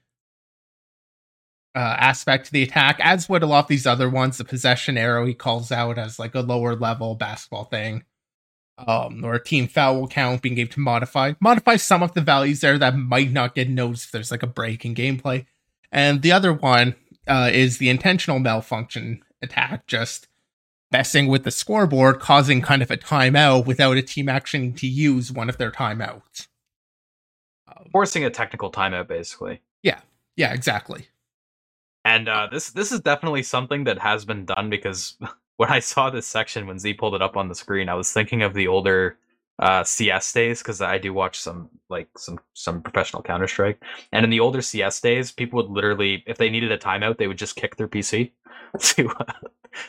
uh, 1.75 1.97
aspect 1.99 2.47
to 2.47 2.53
the 2.53 2.63
attack, 2.63 2.99
as 3.01 3.29
would 3.29 3.43
a 3.43 3.47
lot 3.47 3.65
of 3.65 3.69
these 3.69 3.87
other 3.87 4.09
ones. 4.09 4.39
The 4.39 4.45
possession 4.45 4.97
arrow 4.97 5.27
he 5.27 5.35
calls 5.35 5.73
out 5.73 5.99
as 5.99 6.19
like 6.19 6.35
a 6.35 6.41
lower 6.41 6.77
level 6.77 7.15
basketball 7.15 7.65
thing, 7.65 8.05
um, 8.79 9.25
or 9.25 9.35
a 9.35 9.43
team 9.43 9.67
foul 9.67 10.07
count 10.09 10.43
being 10.43 10.59
able 10.59 10.73
to 10.73 10.81
modify 10.81 11.35
modify 11.41 11.77
some 11.77 12.03
of 12.03 12.15
the 12.15 12.21
values 12.21 12.61
there 12.61 12.79
that 12.79 12.97
might 12.97 13.33
not 13.33 13.55
get 13.55 13.69
noticed 13.69 14.07
if 14.07 14.13
there's 14.13 14.31
like 14.31 14.43
a 14.43 14.49
break 14.49 14.85
in 14.85 14.95
gameplay. 14.95 15.47
And 15.91 16.23
the 16.23 16.33
other 16.33 16.53
one 16.53 16.97
uh, 17.27 17.51
is 17.53 17.79
the 17.79 17.89
intentional 17.89 18.41
malfunction 18.41 19.23
attack, 19.43 19.87
just 19.87 20.27
messing 20.91 21.29
with 21.29 21.45
the 21.45 21.51
scoreboard, 21.51 22.21
causing 22.21 22.61
kind 22.61 22.83
of 22.83 22.91
a 22.91 22.97
timeout 22.97 23.67
without 23.67 23.97
a 23.97 24.03
team 24.03 24.29
actually 24.29 24.73
to 24.73 24.87
use 24.87 25.33
one 25.33 25.49
of 25.49 25.57
their 25.57 25.71
timeouts 25.71 26.49
forcing 27.93 28.25
a 28.25 28.31
technical 28.31 28.71
timeout, 28.71 29.09
basically. 29.09 29.61
Yeah, 29.83 30.01
yeah, 30.37 30.53
exactly. 30.53 31.09
And 32.05 32.29
uh, 32.29 32.49
this 32.51 32.71
this 32.71 32.93
is 32.93 33.01
definitely 33.01 33.43
something 33.43 33.85
that 33.85 33.99
has 33.99 34.25
been 34.25 34.45
done 34.45 34.69
because 34.71 35.17
when 35.57 35.71
I 35.71 35.79
saw 35.81 36.11
this 36.11 36.27
section 36.27 36.67
when 36.67 36.79
Z 36.79 36.95
pulled 36.95 37.15
it 37.15 37.23
up 37.23 37.37
on 37.37 37.49
the 37.49 37.55
screen, 37.55 37.89
I 37.89 37.95
was 37.95 38.13
thinking 38.13 38.43
of 38.43 38.55
the 38.55 38.69
older 38.69 39.19
uh, 39.59 39.85
CS 39.85 40.33
days 40.33 40.61
because 40.61 40.81
I 40.81 40.99
do 40.99 41.13
watch 41.13 41.39
some 41.39 41.71
like 41.89 42.09
some 42.19 42.39
some 42.55 42.83
professional 42.83 43.23
Counter 43.23 43.47
Strike, 43.47 43.83
and 44.13 44.25
in 44.25 44.31
the 44.31 44.41
older 44.41 44.63
CS 44.63 45.01
days, 45.01 45.31
people 45.31 45.59
would 45.59 45.71
literally, 45.71 46.25
if 46.27 46.39
they 46.39 46.51
needed 46.51 46.73
a 46.73 46.79
timeout, 46.79 47.19
they 47.19 47.29
would 47.29 47.39
just 47.39 47.57
kick 47.57 47.77
their 47.77 47.89
PC 47.89 48.33
to 48.81 49.09
uh, 49.09 49.33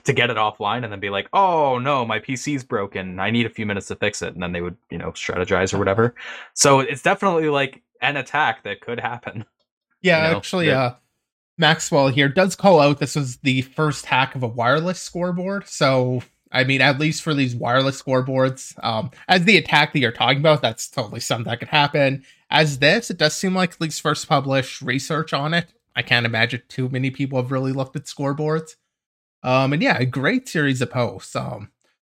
to 0.04 0.14
get 0.14 0.30
it 0.30 0.38
offline, 0.38 0.84
and 0.84 0.92
then 0.92 1.00
be 1.00 1.10
like, 1.10 1.28
"Oh 1.34 1.80
no, 1.80 2.06
my 2.06 2.20
PC's 2.20 2.64
broken. 2.64 3.20
I 3.20 3.32
need 3.32 3.46
a 3.46 3.50
few 3.50 3.66
minutes 3.66 3.88
to 3.88 3.96
fix 3.96 4.22
it," 4.22 4.34
and 4.34 4.44
then 4.44 4.52
they 4.52 4.62
would 4.62 4.78
you 4.92 4.98
know 4.98 5.12
strategize 5.12 5.74
or 5.74 5.80
whatever. 5.80 6.14
So 6.54 6.80
it's 6.80 7.02
definitely 7.02 7.50
like 7.50 7.82
an 8.02 8.18
attack 8.18 8.64
that 8.64 8.82
could 8.82 9.00
happen. 9.00 9.46
Yeah, 10.02 10.28
you 10.28 10.32
know? 10.32 10.38
actually, 10.38 10.70
uh, 10.70 10.92
Maxwell 11.58 12.10
here 12.10 12.30
does 12.30 12.56
call 12.56 12.80
out 12.80 13.00
this 13.00 13.16
was 13.16 13.38
the 13.38 13.64
first 13.64 14.06
hack 14.06 14.36
of 14.36 14.44
a 14.44 14.48
wireless 14.48 15.00
scoreboard. 15.00 15.68
So 15.68 16.22
I 16.52 16.64
mean, 16.64 16.82
at 16.82 17.00
least 17.00 17.22
for 17.22 17.34
these 17.34 17.56
wireless 17.56 18.02
scoreboards, 18.02 18.82
um, 18.84 19.12
as 19.28 19.44
the 19.44 19.58
attack 19.58 19.94
that 19.94 20.00
you're 20.00 20.12
talking 20.12 20.40
about, 20.40 20.62
that's 20.62 20.88
totally 20.88 21.20
something 21.20 21.50
that 21.50 21.60
could 21.60 21.70
happen. 21.70 22.24
As 22.50 22.80
this, 22.80 23.10
it 23.10 23.18
does 23.18 23.36
seem 23.36 23.56
like 23.56 23.74
at 23.74 23.82
least 23.82 24.02
first 24.02 24.30
published 24.30 24.82
research 24.82 25.34
on 25.34 25.54
it. 25.54 25.74
I 25.96 26.02
can't 26.02 26.26
imagine 26.26 26.62
too 26.68 26.90
many 26.90 27.10
people 27.10 27.42
have 27.42 27.52
really 27.52 27.72
looked 27.72 27.96
at 27.96 28.06
scoreboards. 28.06 28.76
Um, 29.44 29.74
and 29.74 29.82
yeah, 29.82 29.98
a 29.98 30.06
great 30.06 30.48
series 30.48 30.82
of 30.82 30.92
posts. 30.92 31.36
Um, 31.36 31.72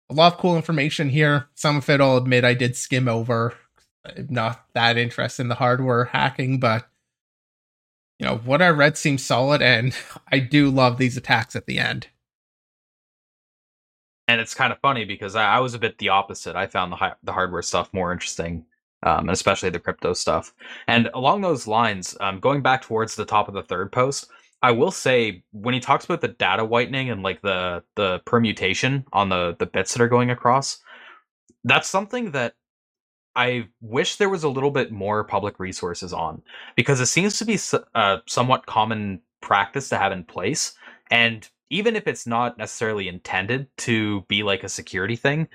a 0.09 0.15
lot 0.15 0.35
of 0.35 0.39
cool 0.39 0.57
information 0.57 1.09
here. 1.09 1.49
Some 1.55 1.77
of 1.77 1.89
it, 1.89 2.01
I'll 2.01 2.17
admit, 2.17 2.45
I 2.45 2.55
did 2.55 2.77
skim 2.77 3.09
over. 3.09 3.55
I'm 4.05 4.29
not 4.31 4.67
that 4.75 4.97
interested 4.97 5.43
in 5.43 5.49
the 5.49 5.57
hardware 5.57 6.05
hacking, 6.07 6.61
but 6.61 6.89
you 8.19 8.27
know 8.27 8.37
what 8.39 8.63
I 8.63 8.69
read 8.69 8.97
seems 8.97 9.25
solid, 9.25 9.61
and 9.63 9.97
I 10.33 10.39
do 10.39 10.71
love 10.71 10.99
these 10.99 11.17
attacks 11.17 11.57
at 11.57 11.67
the 11.67 11.79
end 11.79 12.09
and 14.29 14.41
it's 14.41 14.55
kind 14.55 14.73
of 14.73 14.79
funny 14.81 15.05
because 15.05 15.37
I, 15.37 15.57
I, 15.57 15.61
was 15.61 15.75
a 15.75 15.79
bit 15.79 15.99
the 15.99 16.09
opposite. 16.09 16.57
I 16.57 16.67
found 16.67 16.93
the 16.93 16.97
hi- 16.97 17.15
the 17.23 17.33
hardware 17.33 17.63
stuff 17.63 17.93
more 17.93 18.13
interesting, 18.13 18.65
um, 19.03 19.21
and 19.21 19.31
especially 19.31 19.71
the 19.71 19.81
crypto 19.81 20.13
stuff. 20.13 20.55
And 20.89 21.11
along 21.15 21.41
those 21.43 21.67
lines, 21.67 22.17
um, 22.21 22.41
going 22.41 22.63
back 22.63 22.83
towards 22.83 23.15
the 23.15 23.25
top 23.25 23.49
of 23.49 23.55
the 23.55 23.63
third 23.63 23.93
post, 23.93 24.29
I 24.63 24.73
will 24.73 24.91
say 24.91 25.45
when 25.53 25.75
he 25.75 25.81
talks 25.81 26.05
about 26.05 26.21
the 26.21 26.29
data 26.29 26.65
whitening 26.65 27.11
and 27.11 27.23
like 27.23 27.43
the 27.43 27.83
the 27.95 28.21
permutation 28.25 29.05
on 29.13 29.29
the 29.29 29.57
the 29.59 29.67
bits 29.67 29.93
that 29.95 30.03
are 30.03 30.09
going 30.09 30.31
across, 30.31 30.79
that's 31.65 31.89
something 31.89 32.33
that 32.33 32.55
I 33.37 33.69
wish 33.83 34.17
there 34.17 34.31
was 34.31 34.45
a 34.45 34.49
little 34.49 34.71
bit 34.71 34.91
more 34.91 35.23
public 35.23 35.61
resources 35.61 36.13
on 36.13 36.43
because 36.75 37.01
it 37.01 37.07
seems 37.07 37.39
to 37.39 37.45
be 37.45 37.59
a 37.73 37.99
uh, 37.99 38.19
somewhat 38.27 38.67
common 38.67 39.21
practice 39.43 39.91
to 39.91 39.99
have 39.99 40.11
in 40.11 40.25
place 40.25 40.73
and 41.11 41.49
even 41.71 41.97
if 41.97 42.07
it's 42.07 42.27
not 42.27 42.59
necessarily 42.59 43.09
intended 43.09 43.69
to 43.79 44.23
be 44.23 44.43
like 44.43 44.65
a 44.65 44.69
security 44.69 45.17
thing, 45.17 45.49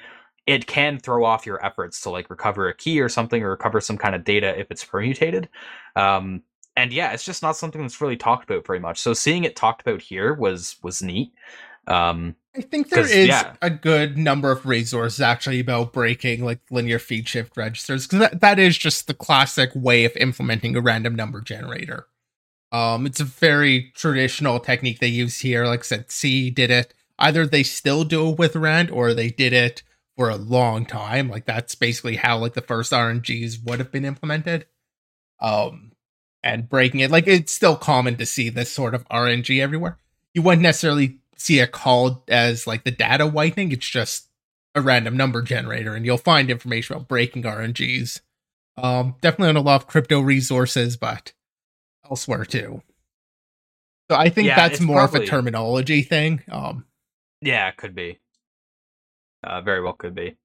it 0.46 0.68
can 0.68 1.00
throw 1.00 1.24
off 1.24 1.46
your 1.46 1.64
efforts 1.64 2.02
to 2.02 2.10
like 2.10 2.30
recover 2.30 2.68
a 2.68 2.76
key 2.76 3.00
or 3.00 3.10
something 3.10 3.44
or 3.44 3.52
recover 3.52 3.80
some 3.80 3.98
kind 3.98 4.16
of 4.16 4.24
data 4.24 4.58
if 4.60 4.72
it's 4.72 4.84
permutated. 4.84 5.48
Um, 5.96 6.44
and 6.76 6.94
yeah, 6.94 7.12
it's 7.12 7.26
just 7.26 7.44
not 7.44 7.58
something 7.58 7.82
that's 7.82 8.02
really 8.02 8.18
talked 8.18 8.50
about 8.50 8.66
very 8.66 8.80
much. 8.80 9.00
So 9.00 9.14
seeing 9.14 9.44
it 9.44 9.56
talked 9.56 9.82
about 9.82 10.02
here 10.02 10.34
was 10.34 10.78
was 10.84 11.02
neat. 11.02 11.34
Um, 11.88 12.36
I 12.56 12.62
think 12.62 12.90
there 12.90 13.00
is 13.06 13.28
yeah. 13.28 13.56
a 13.62 13.70
good 13.70 14.18
number 14.18 14.52
of 14.52 14.66
resources 14.66 15.22
actually 15.22 15.60
about 15.60 15.94
breaking 15.94 16.44
like 16.44 16.60
linear 16.70 17.00
feed 17.00 17.28
shift 17.28 17.56
registers 17.56 18.06
because 18.06 18.20
that, 18.20 18.42
that 18.42 18.60
is 18.60 18.78
just 18.78 19.08
the 19.08 19.14
classic 19.14 19.72
way 19.74 20.06
of 20.06 20.16
implementing 20.18 20.76
a 20.76 20.82
random 20.82 21.16
number 21.16 21.42
generator. 21.42 22.08
Um, 22.72 23.06
it's 23.06 23.20
a 23.20 23.26
very 23.26 23.92
traditional 23.96 24.60
technique 24.60 25.00
they 25.00 25.08
use 25.08 25.40
here. 25.40 25.66
Like 25.66 25.82
I 25.82 25.84
said, 25.84 26.12
C 26.12 26.50
did 26.50 26.72
it. 26.72 26.94
Either 27.20 27.46
they 27.46 27.64
still 27.64 28.04
do 28.04 28.30
it 28.30 28.40
with 28.40 28.56
rand 28.56 28.90
or 28.90 29.14
they 29.14 29.30
did 29.30 29.54
it 29.54 29.84
for 30.16 30.30
a 30.30 30.36
long 30.36 30.86
time. 30.86 31.30
Like 31.30 31.46
that's 31.46 31.76
basically 31.76 32.16
how 32.16 32.38
like 32.38 32.54
the 32.54 32.62
first 32.62 32.92
RNGs 32.92 33.64
would 33.66 33.80
have 33.80 33.92
been 33.92 34.06
implemented. 34.06 34.66
Um, 35.40 35.92
and 36.44 36.70
breaking 36.70 37.02
it 37.02 37.12
like 37.12 37.28
it's 37.28 37.54
still 37.54 37.76
common 37.76 38.16
to 38.18 38.26
see 38.26 38.50
this 38.50 38.72
sort 38.72 38.96
of 38.96 39.08
RNG 39.10 39.62
everywhere. 39.62 39.98
You 40.34 40.42
wouldn't 40.42 40.64
necessarily 40.64 41.18
see 41.38 41.60
it 41.60 41.72
called 41.72 42.22
as 42.30 42.66
like 42.66 42.84
the 42.84 42.92
data 42.92 43.28
whitening. 43.28 43.72
It's 43.72 43.88
just 43.88 44.28
a 44.74 44.82
random 44.82 45.18
number 45.18 45.42
generator, 45.42 45.94
and 45.94 46.06
you'll 46.06 46.18
find 46.18 46.50
information 46.50 46.96
about 46.96 47.08
breaking 47.08 47.44
RNGs. 47.44 48.22
Um, 48.78 49.16
definitely 49.22 49.50
on 49.50 49.58
a 49.58 49.62
lot 49.62 49.82
of 49.82 49.88
crypto 49.88 50.22
resources, 50.22 50.96
but 50.98 51.34
elsewhere 52.12 52.46
too. 52.46 52.82
So 54.12 54.18
I 54.18 54.30
think 54.30 54.48
yeah, 54.48 54.58
that's 54.58 54.82
more 54.82 55.00
probably, 55.00 55.22
of 55.22 55.24
a 55.24 55.28
terminology 55.28 56.02
thing. 56.02 56.44
Um, 56.52 56.86
yeah, 57.42 57.70
it 57.70 57.78
could 57.78 57.96
be. 57.96 58.20
Uh, 59.44 59.62
very 59.62 59.82
well 59.82 59.94
could 59.94 60.14
be. 60.14 60.38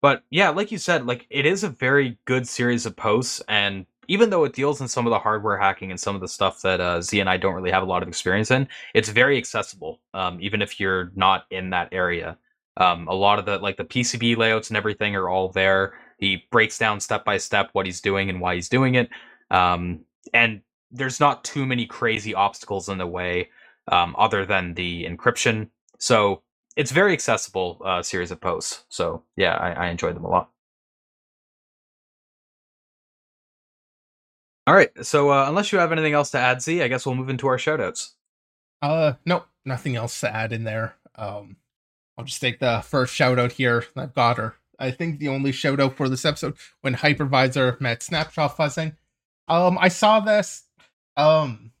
But 0.00 0.22
yeah, 0.30 0.50
like 0.50 0.72
you 0.72 0.78
said, 0.78 1.06
like 1.06 1.26
it 1.28 1.44
is 1.44 1.64
a 1.64 1.68
very 1.68 2.18
good 2.24 2.48
series 2.48 2.86
of 2.86 2.96
posts, 2.96 3.42
and 3.48 3.84
even 4.08 4.30
though 4.30 4.44
it 4.44 4.54
deals 4.54 4.80
in 4.80 4.88
some 4.88 5.06
of 5.06 5.10
the 5.10 5.18
hardware 5.18 5.58
hacking 5.58 5.90
and 5.90 6.00
some 6.00 6.14
of 6.14 6.20
the 6.20 6.28
stuff 6.28 6.62
that 6.62 6.80
uh, 6.80 7.02
Z 7.02 7.20
and 7.20 7.28
I 7.28 7.36
don't 7.36 7.54
really 7.54 7.70
have 7.70 7.82
a 7.82 7.86
lot 7.86 8.02
of 8.02 8.08
experience 8.08 8.50
in, 8.50 8.66
it's 8.94 9.08
very 9.08 9.36
accessible, 9.36 10.00
um, 10.14 10.38
even 10.40 10.62
if 10.62 10.80
you're 10.80 11.12
not 11.14 11.44
in 11.50 11.70
that 11.70 11.88
area. 11.92 12.38
Um, 12.76 13.08
a 13.08 13.14
lot 13.14 13.38
of 13.38 13.44
the 13.44 13.58
like 13.58 13.76
the 13.76 13.84
PCB 13.84 14.36
layouts 14.36 14.68
and 14.68 14.76
everything 14.76 15.14
are 15.16 15.28
all 15.28 15.50
there. 15.50 15.94
He 16.18 16.44
breaks 16.50 16.78
down 16.78 17.00
step 17.00 17.24
by 17.24 17.38
step 17.38 17.70
what 17.72 17.86
he's 17.86 18.00
doing 18.00 18.30
and 18.30 18.40
why 18.40 18.54
he's 18.54 18.68
doing 18.68 18.94
it. 18.94 19.10
Um, 19.50 20.00
and 20.32 20.62
there's 20.90 21.20
not 21.20 21.44
too 21.44 21.66
many 21.66 21.86
crazy 21.86 22.34
obstacles 22.34 22.88
in 22.88 22.98
the 22.98 23.06
way, 23.06 23.50
um, 23.88 24.14
other 24.18 24.44
than 24.44 24.74
the 24.74 25.04
encryption. 25.04 25.68
So 25.98 26.42
it's 26.76 26.90
very 26.90 27.12
accessible 27.12 27.80
uh, 27.84 28.02
series 28.02 28.30
of 28.30 28.40
posts. 28.40 28.84
So 28.88 29.22
yeah, 29.36 29.54
I, 29.54 29.86
I 29.86 29.90
enjoyed 29.90 30.16
them 30.16 30.24
a 30.24 30.28
lot. 30.28 30.50
All 34.66 34.74
right. 34.74 34.90
So 35.04 35.30
uh, 35.30 35.46
unless 35.48 35.72
you 35.72 35.78
have 35.78 35.92
anything 35.92 36.12
else 36.12 36.30
to 36.30 36.38
add, 36.38 36.62
Z, 36.62 36.82
I 36.82 36.88
guess 36.88 37.04
we'll 37.04 37.16
move 37.16 37.28
into 37.28 37.48
our 37.48 37.56
shoutouts. 37.56 38.12
Uh, 38.82 39.14
nope, 39.26 39.46
nothing 39.64 39.96
else 39.96 40.20
to 40.20 40.34
add 40.34 40.52
in 40.52 40.64
there. 40.64 40.94
Um, 41.16 41.56
I'll 42.16 42.24
just 42.24 42.40
take 42.40 42.60
the 42.60 42.82
first 42.84 43.14
shout 43.14 43.38
out 43.38 43.52
here. 43.52 43.84
I've 43.96 44.14
got 44.14 44.36
her. 44.36 44.54
I 44.78 44.90
think 44.90 45.18
the 45.18 45.28
only 45.28 45.52
shout 45.52 45.80
out 45.80 45.96
for 45.96 46.08
this 46.08 46.24
episode 46.24 46.56
when 46.80 46.94
hypervisor 46.94 47.80
met 47.80 48.02
snapshot 48.02 48.56
fuzzing. 48.56 48.96
Um, 49.48 49.76
I 49.78 49.88
saw 49.88 50.20
this. 50.20 50.62
Um, 51.16 51.72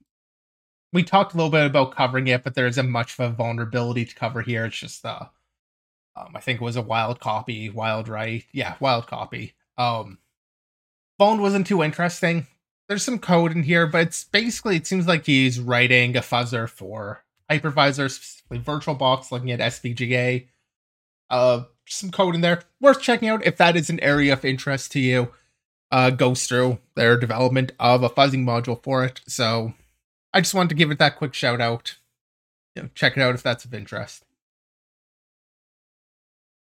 we 0.92 1.02
talked 1.02 1.34
a 1.34 1.36
little 1.36 1.50
bit 1.50 1.66
about 1.66 1.94
covering 1.94 2.26
it, 2.26 2.44
but 2.44 2.54
there 2.54 2.66
isn't 2.66 2.90
much 2.90 3.18
of 3.18 3.20
a 3.20 3.34
vulnerability 3.34 4.04
to 4.04 4.14
cover 4.14 4.42
here. 4.42 4.64
It's 4.66 4.78
just 4.78 5.04
uh, 5.04 5.26
um, 6.16 6.32
I 6.34 6.40
think 6.40 6.60
it 6.60 6.64
was 6.64 6.76
a 6.76 6.82
wild 6.82 7.20
copy, 7.20 7.70
wild 7.70 8.08
write. 8.08 8.46
Yeah, 8.52 8.74
wild 8.80 9.06
copy. 9.06 9.54
Um, 9.78 10.18
phone 11.18 11.40
wasn't 11.40 11.66
too 11.66 11.82
interesting 11.82 12.46
there's 12.90 13.04
some 13.04 13.20
code 13.20 13.52
in 13.52 13.62
here, 13.62 13.86
but 13.86 14.08
it's 14.08 14.24
basically 14.24 14.74
it 14.74 14.84
seems 14.84 15.06
like 15.06 15.24
he's 15.24 15.60
writing 15.60 16.16
a 16.16 16.20
fuzzer 16.20 16.68
for 16.68 17.24
hypervisor, 17.48 18.10
specifically 18.10 18.58
VirtualBox, 18.58 19.30
looking 19.30 19.52
at 19.52 19.60
SVGA. 19.60 20.48
Uh, 21.30 21.62
some 21.86 22.10
code 22.10 22.34
in 22.34 22.40
there 22.40 22.62
worth 22.80 23.00
checking 23.00 23.28
out 23.28 23.46
if 23.46 23.56
that 23.58 23.76
is 23.76 23.90
an 23.90 24.00
area 24.00 24.32
of 24.32 24.44
interest 24.44 24.90
to 24.90 24.98
you. 24.98 25.30
Uh, 25.92 26.10
goes 26.10 26.46
through 26.46 26.78
their 26.94 27.16
development 27.16 27.72
of 27.80 28.04
a 28.04 28.10
fuzzing 28.10 28.44
module 28.44 28.80
for 28.80 29.04
it. 29.04 29.20
So 29.26 29.74
I 30.32 30.40
just 30.40 30.54
wanted 30.54 30.68
to 30.68 30.74
give 30.76 30.90
it 30.90 30.98
that 31.00 31.16
quick 31.16 31.34
shout 31.34 31.60
out. 31.60 31.96
You 32.76 32.82
know, 32.82 32.88
check 32.94 33.16
it 33.16 33.20
out 33.20 33.34
if 33.34 33.42
that's 33.42 33.64
of 33.64 33.74
interest. 33.74 34.24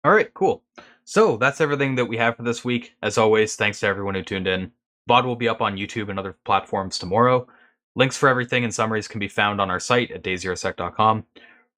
All 0.06 0.14
right, 0.14 0.34
cool. 0.34 0.64
So 1.04 1.36
that's 1.36 1.60
everything 1.60 1.96
that 1.96 2.06
we 2.06 2.18
have 2.18 2.38
for 2.38 2.44
this 2.44 2.64
week. 2.64 2.96
As 3.02 3.18
always, 3.18 3.56
thanks 3.56 3.82
to 3.82 3.88
everyone 3.88 4.16
who 4.16 4.24
tuned 4.24 4.48
in. 4.48 4.72
VOD 5.10 5.26
will 5.26 5.36
be 5.36 5.50
up 5.50 5.62
on 5.62 5.76
YouTube 5.76 6.10
and 6.10 6.18
other 6.18 6.38
platforms 6.46 6.98
tomorrow. 6.98 7.48
Links 7.96 8.16
for 8.16 8.30
everything 8.30 8.64
and 8.64 8.74
summaries 8.74 9.08
can 9.08 9.20
be 9.20 9.28
found 9.28 9.60
on 9.60 9.70
our 9.70 9.80
site 9.80 10.12
at 10.12 10.24
dayzerosec.com. 10.24 11.26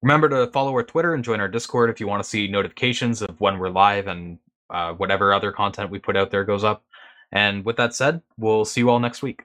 Remember 0.02 0.28
to 0.28 0.52
follow 0.52 0.72
our 0.72 0.82
Twitter 0.82 1.14
and 1.14 1.24
join 1.24 1.40
our 1.40 1.48
Discord 1.48 1.90
if 1.90 1.98
you 1.98 2.06
want 2.06 2.22
to 2.22 2.28
see 2.28 2.46
notifications 2.46 3.22
of 3.22 3.40
when 3.40 3.58
we're 3.58 3.70
live 3.70 4.06
and 4.06 4.38
uh, 4.70 4.92
whatever 4.92 5.32
other 5.32 5.50
content 5.50 5.90
we 5.90 5.98
put 5.98 6.16
out 6.16 6.30
there 6.30 6.44
goes 6.44 6.62
up. 6.62 6.84
And 7.32 7.64
with 7.64 7.76
that 7.76 7.94
said, 7.94 8.22
we'll 8.38 8.64
see 8.64 8.82
you 8.82 8.90
all 8.90 9.00
next 9.00 9.22
week. 9.22 9.44